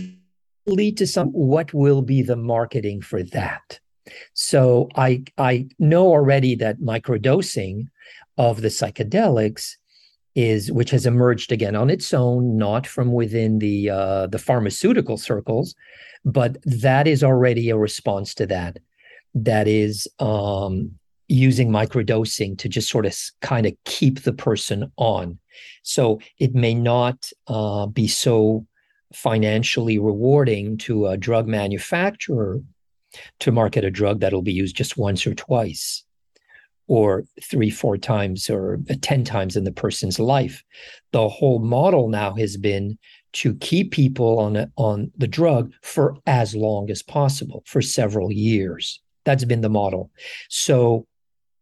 lead 0.66 0.98
to 0.98 1.08
some. 1.08 1.30
What 1.30 1.74
will 1.74 2.02
be 2.02 2.22
the 2.22 2.36
marketing 2.36 3.02
for 3.02 3.24
that? 3.24 3.80
So 4.34 4.90
I 4.96 5.24
I 5.38 5.68
know 5.78 6.08
already 6.08 6.56
that 6.56 6.80
microdosing 6.80 7.88
of 8.38 8.62
the 8.62 8.70
psychedelics 8.70 9.76
is 10.36 10.72
which 10.72 10.92
has 10.92 11.06
emerged 11.06 11.52
again 11.52 11.76
on 11.76 11.90
its 11.90 12.14
own, 12.14 12.58
not 12.58 12.88
from 12.88 13.12
within 13.12 13.60
the 13.60 13.90
uh, 13.90 14.28
the 14.28 14.40
pharmaceutical 14.40 15.18
circles, 15.18 15.76
but 16.24 16.58
that 16.64 17.08
is 17.08 17.24
already 17.24 17.70
a 17.70 17.78
response 17.78 18.34
to 18.36 18.46
that. 18.48 18.78
That 19.34 19.68
is 19.68 20.08
um, 20.20 20.92
using 21.28 21.70
microdosing 21.70 22.58
to 22.58 22.70
just 22.70 22.90
sort 22.90 23.06
of 23.06 23.18
kind 23.42 23.66
of 23.66 23.74
keep 23.86 24.24
the 24.24 24.34
person 24.34 24.92
on. 24.98 25.40
So 25.84 26.20
it 26.38 26.54
may 26.54 26.74
not 26.74 27.30
uh, 27.48 27.88
be 27.88 28.08
so 28.08 28.66
financially 29.14 30.00
rewarding 30.00 30.78
to 30.78 31.08
a 31.08 31.18
drug 31.18 31.48
manufacturer 31.48 32.62
to 33.40 33.52
market 33.52 33.84
a 33.84 33.92
drug 33.92 34.22
that'll 34.22 34.42
be 34.42 34.54
used 34.54 34.76
just 34.76 34.98
once 34.98 35.28
or 35.28 35.34
twice 35.34 36.04
or 36.92 37.24
three, 37.42 37.70
four 37.70 37.98
times 37.98 38.50
or 38.50 38.78
10 39.02 39.24
times 39.24 39.56
in 39.56 39.64
the 39.64 39.72
person's 39.72 40.20
life. 40.20 40.62
The 41.14 41.30
whole 41.30 41.60
model 41.60 42.10
now 42.10 42.34
has 42.34 42.58
been 42.58 42.98
to 43.32 43.56
keep 43.56 43.94
people 43.94 44.40
on, 44.40 44.58
a, 44.58 44.70
on 44.76 45.10
the 45.16 45.26
drug 45.26 45.72
for 45.84 46.18
as 46.28 46.54
long 46.54 46.92
as 46.92 47.02
possible, 47.02 47.64
for 47.66 47.82
several 47.82 48.30
years. 48.30 49.00
That's 49.24 49.46
been 49.46 49.62
the 49.62 49.70
model. 49.70 50.12
So 50.50 51.08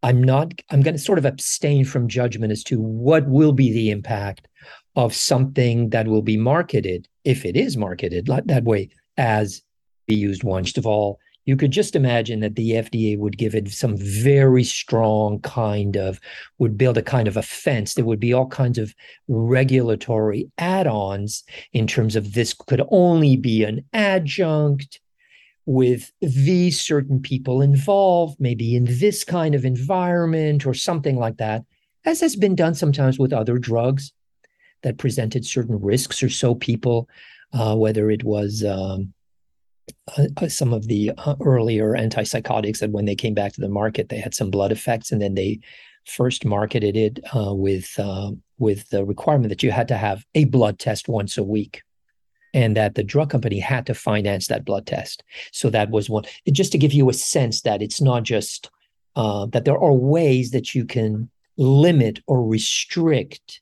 I'm 0.02 0.24
not, 0.24 0.52
I'm 0.72 0.82
going 0.82 0.96
to 0.96 1.00
sort 1.00 1.20
of 1.20 1.26
abstain 1.26 1.86
from 1.86 2.08
judgment 2.08 2.52
as 2.52 2.64
to 2.64 2.82
what 2.82 3.28
will 3.28 3.54
be 3.54 3.72
the 3.72 3.92
impact 3.92 4.48
of 4.96 5.14
something 5.14 5.92
that 5.92 6.08
will 6.08 6.24
be 6.24 6.38
marketed, 6.38 7.08
if 7.24 7.46
it 7.46 7.56
is 7.56 7.78
marketed 7.78 8.26
that 8.26 8.64
way, 8.64 8.90
as 9.16 9.62
be 10.08 10.16
used 10.16 10.44
once 10.44 10.76
of 10.76 10.88
all 10.88 11.20
you 11.50 11.58
could 11.58 11.72
just 11.72 11.96
imagine 11.96 12.42
that 12.42 12.56
the 12.56 12.74
FDA 12.74 13.18
would 13.18 13.36
give 13.36 13.56
it 13.56 13.72
some 13.72 13.98
very 13.98 14.64
strong 14.64 15.40
kind 15.40 15.98
of, 15.98 16.20
would 16.60 16.78
build 16.78 16.96
a 16.96 17.02
kind 17.02 17.28
of 17.28 17.38
a 17.38 17.42
fence. 17.42 17.96
There 17.96 18.06
would 18.06 18.20
be 18.20 18.34
all 18.34 18.46
kinds 18.46 18.78
of 18.78 18.94
regulatory 19.28 20.48
add 20.60 20.86
ons 20.86 21.44
in 21.74 21.88
terms 21.88 22.16
of 22.16 22.34
this 22.34 22.54
could 22.54 22.84
only 22.92 23.36
be 23.36 23.64
an 23.64 23.84
adjunct 23.94 25.00
with 25.66 26.12
these 26.22 26.80
certain 26.80 27.20
people 27.20 27.64
involved, 27.64 28.40
maybe 28.40 28.76
in 28.76 28.86
this 28.88 29.24
kind 29.24 29.56
of 29.56 29.66
environment 29.66 30.68
or 30.68 30.76
something 30.76 31.18
like 31.18 31.38
that, 31.38 31.64
as 32.06 32.22
has 32.22 32.36
been 32.36 32.56
done 32.56 32.76
sometimes 32.76 33.18
with 33.18 33.34
other 33.34 33.58
drugs 33.58 34.14
that 34.84 35.00
presented 35.00 35.48
certain 35.48 35.82
risks 35.82 36.22
or 36.22 36.30
so 36.30 36.54
people, 36.54 37.10
uh, 37.54 37.76
whether 37.76 38.12
it 38.12 38.24
was. 38.24 38.64
Um, 38.64 39.14
uh, 40.18 40.28
uh, 40.38 40.48
some 40.48 40.74
of 40.74 40.88
the 40.88 41.12
uh, 41.18 41.36
earlier 41.42 41.94
antipsychotics 41.94 42.80
that 42.80 42.92
when 42.92 43.06
they 43.06 43.16
came 43.16 43.34
back 43.34 43.54
to 43.54 43.62
the 43.62 43.70
market, 43.70 44.10
they 44.10 44.20
had 44.20 44.34
some 44.34 44.50
blood 44.50 44.72
effects, 44.72 45.12
and 45.12 45.22
then 45.22 45.36
they 45.36 45.60
first 46.06 46.46
marketed 46.46 46.96
it 46.98 47.20
uh, 47.36 47.54
with 47.54 48.00
uh, 48.00 48.32
with 48.58 48.90
the 48.90 49.06
requirement 49.06 49.50
that 49.50 49.64
you 49.64 49.72
had 49.72 49.88
to 49.88 49.98
have 49.98 50.26
a 50.36 50.46
blood 50.46 50.80
test 50.80 51.08
once 51.08 51.38
a 51.38 51.44
week, 51.44 51.84
and 52.54 52.76
that 52.76 52.96
the 52.96 53.04
drug 53.04 53.30
company 53.30 53.60
had 53.60 53.86
to 53.86 53.94
finance 53.94 54.48
that 54.48 54.66
blood 54.66 54.86
test. 54.86 55.24
So 55.52 55.70
that 55.70 55.90
was 55.90 56.10
one. 56.10 56.26
Just 56.52 56.72
to 56.72 56.78
give 56.78 56.94
you 56.94 57.10
a 57.10 57.14
sense 57.14 57.62
that 57.62 57.82
it's 57.82 58.02
not 58.02 58.24
just 58.24 58.70
that 59.16 59.64
there 59.66 59.78
are 59.78 59.94
ways 59.94 60.52
that 60.52 60.74
you 60.74 60.86
can 60.86 61.30
limit 61.58 62.22
or 62.26 62.46
restrict 62.46 63.62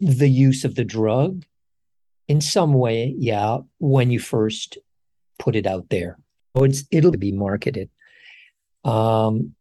the 0.00 0.28
use 0.28 0.64
of 0.64 0.74
the 0.74 0.84
drug 0.84 1.46
in 2.28 2.40
some 2.40 2.74
way. 2.74 3.14
Yeah, 3.16 3.58
when 3.78 4.10
you 4.10 4.20
first 4.20 4.76
put 5.38 5.56
it 5.56 5.66
out 5.66 5.88
there. 5.90 6.18
So 6.56 6.64
it's 6.64 6.84
it'll 6.90 7.12
be 7.12 7.32
marketed. 7.32 7.90
Um, 8.84 9.54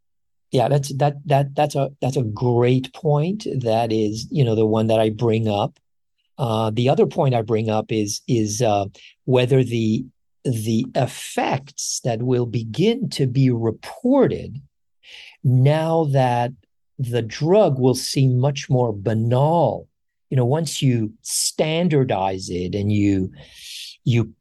yeah, 0.52 0.70
that's 0.70 0.94
that 0.96 1.16
that 1.28 1.56
that's 1.56 1.76
a 1.76 1.92
that's 2.02 2.18
a 2.18 2.24
great 2.24 2.94
point. 2.94 3.46
That 3.62 3.92
is, 3.92 4.28
you 4.32 4.44
know, 4.44 4.56
the 4.56 4.66
one 4.66 4.88
that 4.88 5.00
I 5.00 5.10
bring 5.10 5.48
up. 5.48 5.78
Uh, 6.38 6.70
the 6.72 6.90
other 6.90 7.06
point 7.06 7.36
I 7.36 7.42
bring 7.42 7.70
up 7.70 7.92
is 7.92 8.22
is 8.28 8.62
uh, 8.62 8.86
whether 9.26 9.64
the 9.64 10.06
the 10.44 10.86
effects 10.96 12.02
that 12.04 12.22
will 12.22 12.46
begin 12.46 13.10
to 13.10 13.26
be 13.26 13.50
reported 13.50 14.62
now 15.44 16.06
that 16.12 16.52
the 17.00 17.22
drug 17.22 17.80
will 17.80 17.96
seem 17.96 18.38
much 18.38 18.70
more 18.70 18.94
banal. 18.94 19.88
You 20.30 20.38
know, 20.38 20.46
once 20.46 20.82
you 20.82 21.14
standardize 21.22 22.50
it 22.50 22.76
and 22.76 22.92
you 22.92 23.32
you 24.04 24.34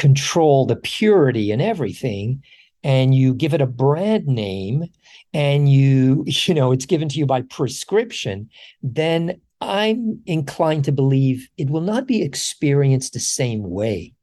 control 0.00 0.64
the 0.64 0.76
purity 0.76 1.52
and 1.52 1.60
everything 1.60 2.42
and 2.82 3.14
you 3.14 3.34
give 3.34 3.52
it 3.52 3.60
a 3.60 3.66
brand 3.66 4.26
name 4.26 4.86
and 5.34 5.70
you 5.70 6.24
you 6.26 6.54
know 6.54 6.72
it's 6.72 6.86
given 6.86 7.06
to 7.06 7.18
you 7.18 7.26
by 7.26 7.42
prescription 7.42 8.48
then 8.82 9.38
i'm 9.60 10.18
inclined 10.24 10.86
to 10.86 10.90
believe 10.90 11.46
it 11.58 11.68
will 11.68 11.82
not 11.82 12.06
be 12.06 12.22
experienced 12.22 13.12
the 13.12 13.20
same 13.20 13.68
way 13.68 14.14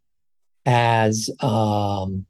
as 0.65 1.29
um 1.41 2.25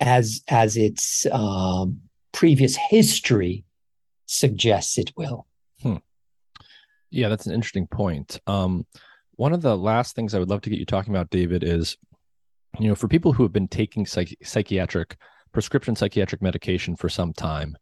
as 0.00 0.42
as 0.48 0.76
its 0.76 1.24
um 1.30 2.00
previous 2.32 2.74
history 2.74 3.64
suggests 4.26 4.98
it 4.98 5.12
will 5.16 5.46
hmm. 5.80 5.96
yeah 7.10 7.28
that's 7.28 7.46
an 7.46 7.54
interesting 7.54 7.86
point 7.86 8.40
um 8.48 8.84
one 9.36 9.52
of 9.52 9.62
the 9.62 9.78
last 9.78 10.16
things 10.16 10.34
i 10.34 10.40
would 10.40 10.50
love 10.50 10.60
to 10.60 10.70
get 10.70 10.80
you 10.80 10.86
talking 10.86 11.14
about 11.14 11.30
david 11.30 11.62
is 11.62 11.96
you 12.82 12.88
know, 12.88 12.96
for 12.96 13.06
people 13.06 13.32
who 13.32 13.44
have 13.44 13.52
been 13.52 13.68
taking 13.68 14.04
psych- 14.04 14.36
psychiatric 14.42 15.16
prescription 15.52 15.94
psychiatric 15.94 16.42
medication 16.42 16.96
for 16.96 17.08
some 17.08 17.32
time, 17.32 17.76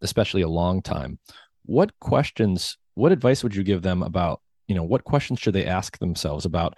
especially 0.00 0.42
a 0.42 0.48
long 0.48 0.82
time, 0.82 1.20
what 1.66 1.92
questions, 2.00 2.76
what 2.94 3.12
advice 3.12 3.44
would 3.44 3.54
you 3.54 3.62
give 3.62 3.82
them 3.82 4.02
about, 4.02 4.40
you 4.66 4.74
know, 4.74 4.82
what 4.82 5.04
questions 5.04 5.38
should 5.38 5.54
they 5.54 5.66
ask 5.66 5.98
themselves 5.98 6.46
about 6.46 6.76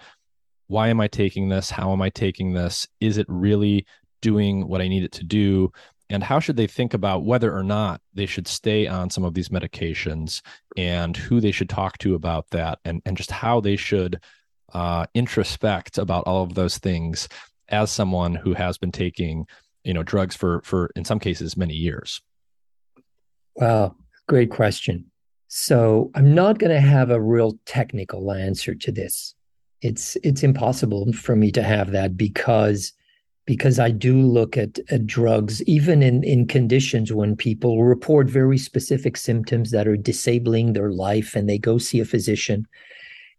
why 0.67 0.89
am 0.89 1.01
I 1.01 1.07
taking 1.07 1.49
this? 1.49 1.71
How 1.71 1.91
am 1.91 2.01
I 2.01 2.09
taking 2.09 2.53
this? 2.53 2.87
Is 2.99 3.17
it 3.17 3.25
really 3.27 3.87
doing 4.21 4.67
what 4.67 4.81
I 4.81 4.87
need 4.87 5.03
it 5.03 5.11
to 5.13 5.23
do? 5.23 5.71
And 6.11 6.23
how 6.23 6.39
should 6.39 6.57
they 6.57 6.67
think 6.67 6.93
about 6.93 7.25
whether 7.25 7.55
or 7.55 7.63
not 7.63 8.01
they 8.13 8.27
should 8.27 8.47
stay 8.47 8.85
on 8.85 9.09
some 9.09 9.23
of 9.23 9.33
these 9.33 9.49
medications 9.49 10.41
and 10.77 11.17
who 11.17 11.39
they 11.39 11.51
should 11.51 11.69
talk 11.69 11.97
to 11.99 12.13
about 12.13 12.51
that 12.51 12.77
and, 12.85 13.01
and 13.05 13.17
just 13.17 13.31
how 13.31 13.61
they 13.61 13.77
should 13.77 14.19
uh, 14.73 15.05
introspect 15.15 15.97
about 15.97 16.23
all 16.27 16.43
of 16.43 16.53
those 16.53 16.77
things 16.77 17.27
as 17.69 17.91
someone 17.91 18.35
who 18.35 18.53
has 18.53 18.77
been 18.77 18.91
taking, 18.91 19.47
you 19.83 19.93
know, 19.93 20.03
drugs 20.03 20.35
for 20.35 20.61
for 20.63 20.91
in 20.95 21.05
some 21.05 21.19
cases 21.19 21.57
many 21.57 21.73
years? 21.73 22.21
Wow, 23.55 23.95
great 24.27 24.51
question. 24.51 25.05
So 25.47 26.09
I'm 26.15 26.33
not 26.33 26.57
going 26.57 26.71
to 26.71 26.81
have 26.81 27.11
a 27.11 27.21
real 27.21 27.59
technical 27.65 28.31
answer 28.31 28.73
to 28.73 28.91
this. 28.91 29.35
It's 29.81 30.17
it's 30.23 30.43
impossible 30.43 31.13
for 31.13 31.35
me 31.35 31.51
to 31.51 31.61
have 31.61 31.91
that 31.91 32.17
because 32.17 32.93
because 33.45 33.77
I 33.77 33.91
do 33.91 34.21
look 34.21 34.57
at, 34.57 34.79
at 34.89 35.05
drugs, 35.05 35.61
even 35.63 36.01
in, 36.01 36.23
in 36.23 36.47
conditions 36.47 37.11
when 37.11 37.35
people 37.35 37.83
report 37.83 38.29
very 38.29 38.57
specific 38.57 39.17
symptoms 39.17 39.71
that 39.71 39.87
are 39.87 39.97
disabling 39.97 40.73
their 40.73 40.91
life 40.91 41.35
and 41.35 41.49
they 41.49 41.57
go 41.57 41.77
see 41.77 41.99
a 41.99 42.05
physician 42.05 42.65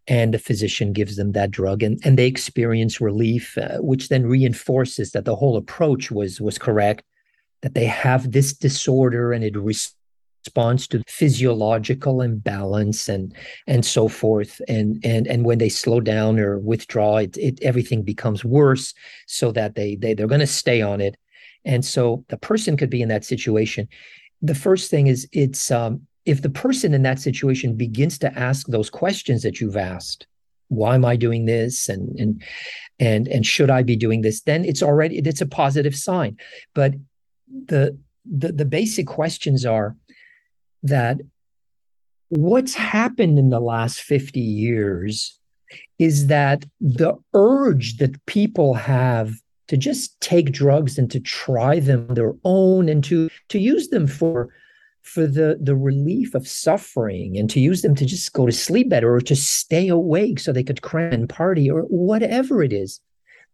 and 0.06 0.34
the 0.34 0.38
physician 0.38 0.92
gives 0.92 1.16
them 1.16 1.32
that 1.32 1.50
drug 1.50 1.82
and, 1.82 2.00
and 2.04 2.18
they 2.18 2.26
experience 2.26 3.00
relief, 3.00 3.56
uh, 3.56 3.78
which 3.78 4.08
then 4.08 4.26
reinforces 4.26 5.12
that 5.12 5.24
the 5.24 5.36
whole 5.36 5.56
approach 5.56 6.10
was, 6.10 6.40
was 6.40 6.58
correct, 6.58 7.04
that 7.62 7.74
they 7.74 7.86
have 7.86 8.32
this 8.32 8.52
disorder 8.52 9.32
and 9.32 9.42
it 9.42 9.56
res- 9.56 9.94
responds 10.44 10.86
to 10.88 11.02
physiological 11.06 12.20
imbalance 12.20 13.08
and 13.08 13.34
and 13.66 13.84
so 13.84 14.08
forth. 14.08 14.60
And 14.68 15.00
and 15.04 15.26
and 15.26 15.44
when 15.44 15.58
they 15.58 15.68
slow 15.68 16.00
down 16.00 16.38
or 16.38 16.58
withdraw 16.58 17.16
it, 17.18 17.36
it 17.36 17.62
everything 17.62 18.02
becomes 18.02 18.44
worse 18.44 18.94
so 19.26 19.52
that 19.52 19.74
they 19.74 19.96
they 19.96 20.14
they're 20.14 20.26
going 20.26 20.40
to 20.40 20.46
stay 20.46 20.82
on 20.82 21.00
it. 21.00 21.16
And 21.64 21.84
so 21.84 22.24
the 22.28 22.36
person 22.36 22.76
could 22.76 22.90
be 22.90 23.00
in 23.00 23.08
that 23.08 23.24
situation. 23.24 23.88
The 24.42 24.54
first 24.54 24.90
thing 24.90 25.06
is 25.06 25.26
it's 25.32 25.70
um 25.70 26.06
if 26.26 26.42
the 26.42 26.50
person 26.50 26.94
in 26.94 27.02
that 27.02 27.18
situation 27.18 27.76
begins 27.76 28.18
to 28.18 28.38
ask 28.38 28.66
those 28.68 28.90
questions 28.90 29.42
that 29.42 29.60
you've 29.60 29.76
asked 29.76 30.26
why 30.68 30.94
am 30.94 31.04
i 31.04 31.16
doing 31.16 31.44
this? 31.46 31.88
And 31.88 32.18
and 32.18 32.42
and 32.98 33.28
and 33.28 33.46
should 33.46 33.70
i 33.70 33.82
be 33.82 33.96
doing 33.96 34.22
this? 34.22 34.42
Then 34.42 34.64
it's 34.64 34.82
already 34.82 35.18
it's 35.18 35.40
a 35.40 35.46
positive 35.46 35.94
sign. 35.94 36.36
But 36.74 36.94
the 37.48 37.98
the, 38.24 38.52
the 38.52 38.64
basic 38.64 39.06
questions 39.06 39.66
are 39.66 39.96
that 40.82 41.18
what's 42.28 42.74
happened 42.74 43.38
in 43.38 43.50
the 43.50 43.60
last 43.60 44.00
50 44.00 44.40
years 44.40 45.38
is 45.98 46.28
that 46.28 46.64
the 46.80 47.14
urge 47.34 47.98
that 47.98 48.24
people 48.26 48.74
have 48.74 49.34
to 49.68 49.76
just 49.76 50.18
take 50.20 50.52
drugs 50.52 50.98
and 50.98 51.10
to 51.10 51.20
try 51.20 51.80
them 51.80 52.06
their 52.08 52.34
own 52.44 52.88
and 52.88 53.04
to 53.04 53.28
to 53.48 53.58
use 53.58 53.88
them 53.88 54.06
for 54.06 54.50
for 55.04 55.26
the 55.26 55.58
the 55.60 55.76
relief 55.76 56.34
of 56.34 56.48
suffering 56.48 57.36
and 57.38 57.48
to 57.50 57.60
use 57.60 57.82
them 57.82 57.94
to 57.94 58.04
just 58.04 58.32
go 58.32 58.46
to 58.46 58.52
sleep 58.52 58.88
better 58.88 59.14
or 59.14 59.20
to 59.20 59.36
stay 59.36 59.88
awake 59.88 60.38
so 60.40 60.52
they 60.52 60.64
could 60.64 60.82
cram 60.82 61.12
and 61.12 61.28
party 61.28 61.70
or 61.70 61.82
whatever 61.82 62.62
it 62.62 62.72
is 62.72 63.00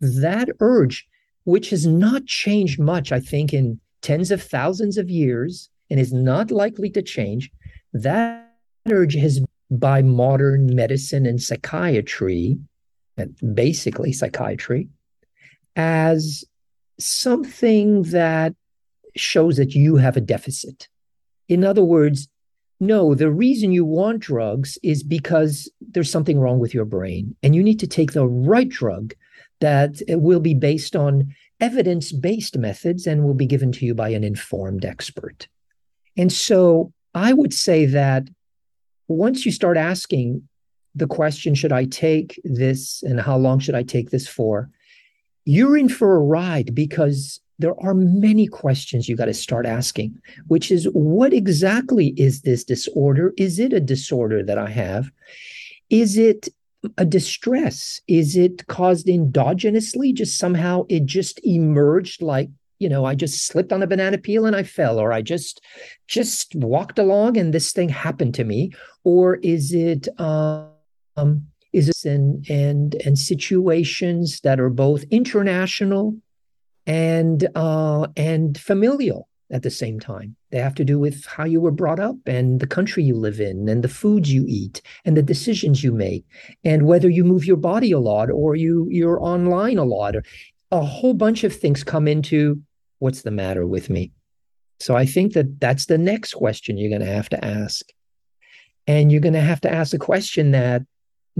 that 0.00 0.48
urge 0.60 1.06
which 1.44 1.70
has 1.70 1.86
not 1.86 2.24
changed 2.26 2.80
much 2.80 3.12
i 3.12 3.20
think 3.20 3.52
in 3.52 3.78
tens 4.02 4.30
of 4.30 4.42
thousands 4.42 4.96
of 4.96 5.10
years 5.10 5.68
and 5.90 5.98
is 5.98 6.12
not 6.12 6.50
likely 6.50 6.88
to 6.90 7.02
change, 7.02 7.50
that 7.92 8.48
urge 8.88 9.14
has 9.14 9.40
by 9.70 10.02
modern 10.02 10.74
medicine 10.74 11.26
and 11.26 11.42
psychiatry, 11.42 12.58
basically 13.54 14.12
psychiatry, 14.12 14.88
as 15.76 16.44
something 16.98 18.02
that 18.04 18.54
shows 19.16 19.56
that 19.56 19.74
you 19.74 19.96
have 19.96 20.16
a 20.16 20.20
deficit. 20.20 20.88
In 21.50 21.64
other 21.64 21.82
words, 21.82 22.28
no, 22.78 23.14
the 23.14 23.30
reason 23.30 23.72
you 23.72 23.84
want 23.84 24.20
drugs 24.20 24.78
is 24.82 25.02
because 25.02 25.70
there's 25.80 26.10
something 26.10 26.38
wrong 26.38 26.60
with 26.60 26.72
your 26.72 26.86
brain, 26.86 27.36
and 27.42 27.54
you 27.54 27.62
need 27.62 27.80
to 27.80 27.86
take 27.86 28.12
the 28.12 28.26
right 28.26 28.68
drug 28.68 29.12
that 29.60 30.00
uh, 30.10 30.16
will 30.18 30.40
be 30.40 30.54
based 30.54 30.94
on 30.96 31.34
evidence 31.60 32.12
based 32.12 32.56
methods 32.56 33.06
and 33.06 33.24
will 33.24 33.34
be 33.34 33.46
given 33.46 33.72
to 33.72 33.84
you 33.84 33.94
by 33.94 34.08
an 34.10 34.24
informed 34.24 34.84
expert. 34.84 35.48
And 36.16 36.32
so 36.32 36.92
I 37.14 37.32
would 37.32 37.52
say 37.52 37.84
that 37.84 38.28
once 39.08 39.44
you 39.44 39.52
start 39.52 39.76
asking 39.76 40.48
the 40.94 41.08
question, 41.08 41.54
should 41.54 41.72
I 41.72 41.84
take 41.84 42.40
this 42.44 43.02
and 43.02 43.20
how 43.20 43.36
long 43.36 43.58
should 43.58 43.74
I 43.74 43.82
take 43.82 44.10
this 44.10 44.28
for? 44.28 44.70
You're 45.44 45.76
in 45.76 45.88
for 45.88 46.16
a 46.16 46.20
ride 46.20 46.74
because 46.74 47.40
there 47.60 47.78
are 47.80 47.94
many 47.94 48.46
questions 48.46 49.08
you 49.08 49.16
got 49.16 49.26
to 49.26 49.34
start 49.34 49.66
asking, 49.66 50.20
which 50.48 50.70
is 50.70 50.86
what 50.92 51.32
exactly 51.32 52.08
is 52.16 52.42
this 52.42 52.64
disorder? 52.64 53.34
Is 53.36 53.58
it 53.58 53.72
a 53.72 53.80
disorder 53.80 54.42
that 54.42 54.58
I 54.58 54.70
have? 54.70 55.10
Is 55.90 56.16
it 56.16 56.48
a 56.96 57.04
distress? 57.04 58.00
Is 58.08 58.36
it 58.36 58.66
caused 58.66 59.06
endogenously? 59.06 60.14
Just 60.14 60.38
somehow 60.38 60.86
it 60.88 61.04
just 61.04 61.38
emerged 61.44 62.22
like 62.22 62.48
you 62.78 62.88
know 62.88 63.04
i 63.04 63.14
just 63.14 63.46
slipped 63.46 63.74
on 63.74 63.82
a 63.82 63.86
banana 63.86 64.16
peel 64.16 64.46
and 64.46 64.56
i 64.56 64.62
fell 64.62 64.98
or 64.98 65.12
i 65.12 65.20
just 65.20 65.60
just 66.08 66.54
walked 66.54 66.98
along 66.98 67.36
and 67.36 67.52
this 67.52 67.72
thing 67.72 67.90
happened 67.90 68.34
to 68.34 68.42
me 68.42 68.72
or 69.04 69.36
is 69.42 69.74
it 69.74 70.08
um 70.18 71.46
is 71.74 71.90
it 71.90 72.04
in 72.04 72.42
and 72.48 72.94
and 73.04 73.18
situations 73.18 74.40
that 74.40 74.58
are 74.58 74.70
both 74.70 75.04
international 75.10 76.16
and 76.86 77.48
uh 77.54 78.06
and 78.16 78.58
familial 78.58 79.28
at 79.52 79.62
the 79.62 79.70
same 79.70 79.98
time 79.98 80.36
they 80.50 80.58
have 80.58 80.74
to 80.74 80.84
do 80.84 80.98
with 80.98 81.24
how 81.26 81.44
you 81.44 81.60
were 81.60 81.70
brought 81.70 82.00
up 82.00 82.16
and 82.26 82.60
the 82.60 82.66
country 82.66 83.02
you 83.02 83.14
live 83.14 83.40
in 83.40 83.68
and 83.68 83.82
the 83.82 83.88
foods 83.88 84.32
you 84.32 84.44
eat 84.48 84.80
and 85.04 85.16
the 85.16 85.22
decisions 85.22 85.82
you 85.84 85.92
make 85.92 86.24
and 86.64 86.86
whether 86.86 87.08
you 87.08 87.24
move 87.24 87.44
your 87.44 87.56
body 87.56 87.92
a 87.92 87.98
lot 87.98 88.30
or 88.30 88.54
you 88.54 88.86
you're 88.90 89.22
online 89.22 89.76
a 89.76 89.84
lot 89.84 90.16
or 90.16 90.22
a 90.70 90.80
whole 90.80 91.14
bunch 91.14 91.42
of 91.42 91.54
things 91.54 91.82
come 91.82 92.06
into 92.06 92.60
What's 93.00 93.22
the 93.22 93.30
matter 93.30 93.66
with 93.66 93.90
me? 93.90 94.12
So 94.78 94.94
I 94.94 95.06
think 95.06 95.32
that 95.32 95.58
that's 95.58 95.86
the 95.86 95.98
next 95.98 96.34
question 96.34 96.76
you're 96.76 96.90
going 96.90 97.00
to 97.00 97.12
have 97.14 97.30
to 97.30 97.44
ask. 97.44 97.84
And 98.86 99.10
you're 99.10 99.22
going 99.22 99.34
to 99.34 99.40
have 99.40 99.60
to 99.62 99.72
ask 99.72 99.94
a 99.94 99.98
question 99.98 100.50
that 100.50 100.82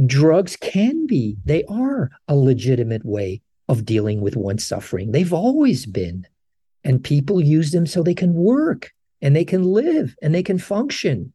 drugs 0.07 0.57
can 0.57 1.07
be, 1.07 1.37
they 1.45 1.65
are 1.65 2.11
a 2.29 2.35
legitimate 2.35 3.05
way 3.05 3.43
of 3.71 3.85
dealing 3.85 4.21
with 4.21 4.37
one's 4.37 4.67
suffering. 4.67 5.13
They've 5.13 5.33
always 5.33 5.87
been. 5.87 6.27
And 6.83 7.05
people 7.05 7.41
use 7.41 7.71
them 7.71 7.87
so 7.87 8.03
they 8.03 8.15
can 8.15 8.35
work 8.35 8.91
and 9.23 9.37
they 9.37 9.45
can 9.45 9.63
live 9.63 10.17
and 10.21 10.35
they 10.35 10.43
can 10.43 10.59
function. 10.59 11.33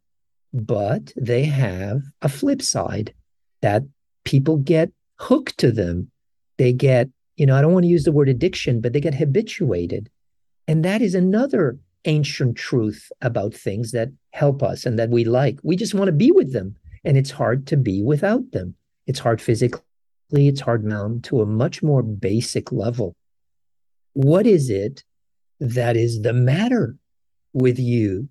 But 0.54 1.14
they 1.16 1.46
have 1.46 2.02
a 2.22 2.28
flip 2.28 2.62
side 2.62 3.14
that 3.62 3.84
people 4.26 4.58
get 4.58 4.92
hooked 5.18 5.58
to 5.60 5.72
them. 5.72 6.12
They 6.58 6.74
get, 6.74 7.10
you 7.38 7.46
know, 7.46 7.56
I 7.56 7.62
don't 7.62 7.74
want 7.74 7.84
to 7.86 7.90
use 7.90 8.04
the 8.04 8.12
word 8.12 8.28
addiction, 8.28 8.82
but 8.82 8.92
they 8.92 9.00
get 9.00 9.16
habituated. 9.16 10.10
And 10.68 10.84
that 10.84 11.02
is 11.02 11.16
another 11.16 11.78
ancient 12.04 12.58
truth 12.58 13.12
about 13.22 13.54
things 13.54 13.92
that 13.94 14.10
help 14.32 14.62
us 14.62 14.86
and 14.86 15.00
that 15.00 15.10
we 15.10 15.24
like. 15.24 15.58
We 15.64 15.78
just 15.78 15.94
want 15.94 16.08
to 16.10 16.12
be 16.12 16.32
with 16.32 16.52
them. 16.52 16.76
And 17.06 17.18
it's 17.18 17.32
hard 17.32 17.66
to 17.68 17.78
be 17.78 18.02
without 18.02 18.52
them. 18.52 18.76
It's 19.08 19.20
hard 19.20 19.40
physically, 19.42 19.85
it's 20.32 20.62
hard 20.62 20.88
down 20.88 21.22
to 21.22 21.42
a 21.42 21.46
much 21.46 21.84
more 21.84 22.04
basic 22.04 22.72
level. 22.72 23.16
What 24.14 24.48
is 24.48 24.70
it 24.70 25.04
that 25.60 25.96
is 25.96 26.22
the 26.22 26.34
matter 26.34 26.96
with 27.54 27.80
you? 27.80 28.30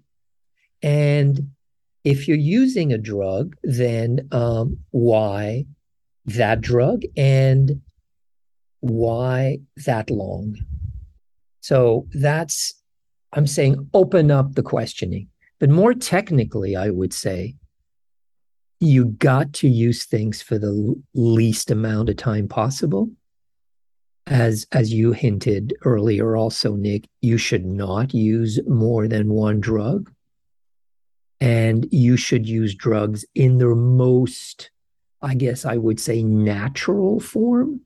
And 0.83 1.51
if 2.05 2.29
you're 2.29 2.37
using 2.37 2.93
a 2.93 2.99
drug, 2.99 3.57
then 3.63 4.29
um, 4.33 4.79
why 4.91 5.67
that 6.27 6.61
drug 6.61 7.03
and 7.17 7.81
why 8.81 9.59
that 9.87 10.11
long? 10.11 10.57
So 11.61 12.07
that's, 12.13 12.75
I'm 13.33 13.47
saying, 13.47 13.89
open 13.95 14.31
up 14.31 14.55
the 14.55 14.63
questioning. 14.63 15.29
But 15.61 15.71
more 15.71 15.95
technically, 15.95 16.77
I 16.77 16.91
would 16.91 17.15
say, 17.15 17.57
you 18.85 19.07
got 19.07 19.53
to 19.55 19.69
use 19.69 20.05
things 20.05 20.43
for 20.43 20.59
the 20.59 20.95
least 21.15 21.71
amount 21.71 22.09
of 22.09 22.17
time 22.17 22.49
possible. 22.49 23.11
As 24.27 24.67
as 24.73 24.93
you 24.93 25.13
hinted 25.13 25.75
earlier, 25.85 26.37
also, 26.37 26.77
Nick, 26.77 27.09
you 27.21 27.37
should 27.37 27.67
not 27.67 28.15
use 28.15 28.59
more 28.67 29.07
than 29.07 29.29
one 29.29 29.61
drug. 29.61 30.11
And 31.41 31.87
you 31.91 32.17
should 32.17 32.49
use 32.49 32.75
drugs 32.75 33.25
in 33.35 33.59
their 33.59 33.75
most, 33.75 34.71
I 35.21 35.35
guess 35.35 35.67
I 35.67 35.77
would 35.77 36.01
say, 36.01 36.23
natural 36.23 37.21
form 37.21 37.81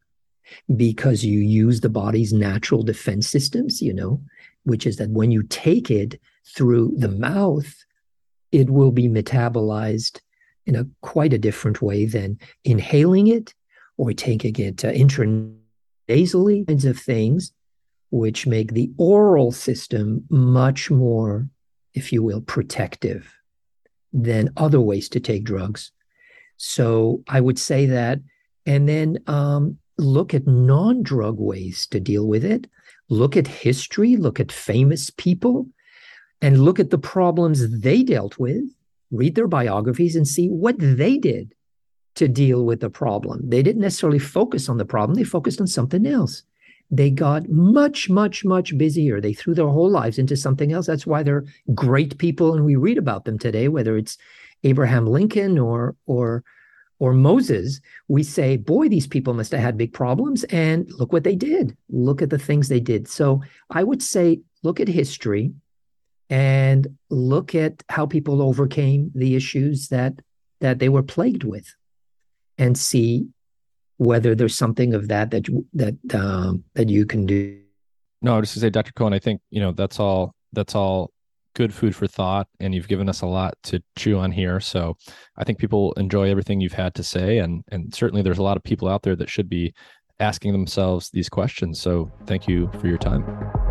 because 0.76 1.24
you 1.24 1.40
use 1.40 1.80
the 1.80 1.88
body's 1.88 2.32
natural 2.32 2.82
defense 2.82 3.26
systems, 3.26 3.82
you 3.82 3.92
know, 3.92 4.20
which 4.62 4.86
is 4.86 4.96
that 4.96 5.10
when 5.10 5.32
you 5.32 5.42
take 5.42 5.90
it 5.90 6.20
through 6.46 6.94
the 6.96 7.08
mouth, 7.08 7.84
it 8.52 8.70
will 8.70 8.92
be 8.92 9.08
metabolized 9.08 10.20
in 10.68 10.76
a 10.76 10.86
quite 11.00 11.32
a 11.32 11.38
different 11.38 11.80
way 11.82 12.04
than 12.04 12.38
inhaling 12.64 13.26
it 13.26 13.54
or 13.96 14.12
taking 14.12 14.54
it 14.56 14.84
uh, 14.84 14.92
intranasally, 14.92 16.66
kinds 16.68 16.84
of 16.84 16.98
things, 16.98 17.52
which 18.10 18.46
make 18.46 18.72
the 18.72 18.90
oral 18.98 19.50
system 19.50 20.24
much 20.28 20.90
more, 20.90 21.48
if 21.94 22.12
you 22.12 22.22
will, 22.22 22.42
protective 22.42 23.34
than 24.12 24.52
other 24.56 24.80
ways 24.80 25.08
to 25.08 25.20
take 25.20 25.42
drugs. 25.44 25.90
So 26.58 27.24
I 27.28 27.40
would 27.40 27.58
say 27.58 27.86
that 27.86 28.20
and 28.66 28.86
then 28.86 29.18
um, 29.26 29.78
look 29.96 30.34
at 30.34 30.46
non-drug 30.46 31.38
ways 31.38 31.86
to 31.86 31.98
deal 31.98 32.26
with 32.26 32.44
it. 32.44 32.68
Look 33.08 33.36
at 33.38 33.46
history. 33.46 34.16
Look 34.16 34.38
at 34.38 34.52
famous 34.52 35.08
people, 35.08 35.66
and 36.42 36.62
look 36.62 36.78
at 36.78 36.90
the 36.90 36.98
problems 36.98 37.80
they 37.80 38.02
dealt 38.02 38.38
with. 38.38 38.64
Read 39.10 39.35
their 39.35 39.48
biographies 39.48 40.16
and 40.16 40.26
see 40.26 40.48
what 40.48 40.76
they 40.78 41.18
did 41.18 41.55
to 42.16 42.28
deal 42.28 42.64
with 42.64 42.80
the 42.80 42.90
problem. 42.90 43.48
They 43.48 43.62
didn't 43.62 43.82
necessarily 43.82 44.18
focus 44.18 44.68
on 44.68 44.78
the 44.78 44.85
problem; 44.85 45.16
they 45.16 45.24
focused 45.24 45.60
on 45.60 45.66
something 45.66 46.06
else 46.06 46.43
they 46.90 47.10
got 47.10 47.48
much, 47.48 48.09
much, 48.09 48.44
much 48.44 48.76
busier. 48.78 49.20
They 49.20 49.32
threw 49.32 49.55
their 49.55 49.68
whole 49.68 49.90
lives 49.90 50.18
into 50.18 50.36
something 50.36 50.72
else. 50.72 50.86
That's 50.86 51.06
why 51.06 51.22
they're 51.22 51.44
great 51.74 52.18
people, 52.18 52.55
and 52.55 52.64
we 52.64 52.76
read 52.76 52.98
about 52.98 53.24
them 53.24 53.39
today. 53.39 53.68
Whether 53.68 53.97
it's 53.97 54.16
Abraham 54.64 55.06
Lincoln 55.06 55.59
or 55.59 55.97
or 56.06 56.44
or 57.01 57.12
Moses, 57.12 57.80
we 58.09 58.24
say, 58.24 58.56
boy, 58.56 58.89
these 58.89 59.06
people 59.06 59.32
must 59.32 59.52
have 59.52 59.60
had 59.60 59.76
big 59.76 59.93
problems. 59.93 60.43
And 60.44 60.90
look 60.98 61.12
what 61.12 61.22
they 61.22 61.36
did. 61.36 61.76
Look 61.90 62.22
at 62.22 62.30
the 62.30 62.39
things 62.39 62.68
they 62.68 62.80
did. 62.80 63.06
So 63.06 63.40
I 63.70 63.85
would 63.85 64.02
say, 64.02 64.40
look 64.64 64.80
at 64.80 64.89
history 64.89 65.52
and 66.30 66.86
look 67.10 67.55
at 67.55 67.82
how 67.88 68.06
people 68.06 68.42
overcame 68.42 69.10
the 69.14 69.34
issues 69.34 69.88
that 69.88 70.20
that 70.60 70.78
they 70.78 70.88
were 70.88 71.02
plagued 71.02 71.44
with 71.44 71.74
and 72.59 72.76
see 72.76 73.28
whether 73.96 74.34
there's 74.34 74.56
something 74.56 74.94
of 74.94 75.09
that 75.09 75.30
that 75.30 75.46
that 75.72 76.14
um, 76.14 76.64
that 76.74 76.88
you 76.88 77.06
can 77.06 77.26
do. 77.26 77.60
No, 78.20 78.34
I 78.34 78.40
was 78.40 78.48
just 78.48 78.55
to 78.55 78.60
say, 78.60 78.70
Dr. 78.70 78.92
Cohen, 78.92 79.12
I 79.12 79.18
think 79.18 79.40
you 79.50 79.60
know 79.60 79.72
that's 79.72 80.00
all 80.00 80.34
that's 80.52 80.74
all 80.74 81.12
good 81.55 81.74
food 81.74 81.94
for 81.94 82.06
thought, 82.06 82.46
and 82.60 82.74
you've 82.74 82.88
given 82.88 83.09
us 83.09 83.22
a 83.22 83.26
lot 83.26 83.55
to 83.64 83.82
chew 83.96 84.18
on 84.18 84.30
here. 84.30 84.60
So 84.60 84.96
I 85.36 85.44
think 85.44 85.59
people 85.59 85.92
enjoy 85.94 86.30
everything 86.30 86.60
you've 86.60 86.72
had 86.72 86.94
to 86.96 87.05
say, 87.05 87.38
and 87.38 87.64
and 87.68 87.94
certainly 87.94 88.22
there's 88.22 88.38
a 88.38 88.42
lot 88.42 88.56
of 88.56 88.62
people 88.62 88.88
out 88.88 89.02
there 89.02 89.16
that 89.16 89.28
should 89.28 89.48
be 89.48 89.72
asking 90.20 90.52
themselves 90.52 91.10
these 91.10 91.28
questions. 91.28 91.80
So 91.80 92.10
thank 92.26 92.48
you 92.48 92.70
for 92.80 92.88
your 92.88 92.98
time. 92.98 93.67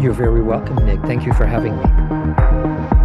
You're 0.00 0.14
very 0.14 0.40
welcome, 0.40 0.76
Nick. 0.86 1.00
Thank 1.02 1.26
you 1.26 1.34
for 1.34 1.44
having 1.44 1.76
me. 1.76 2.99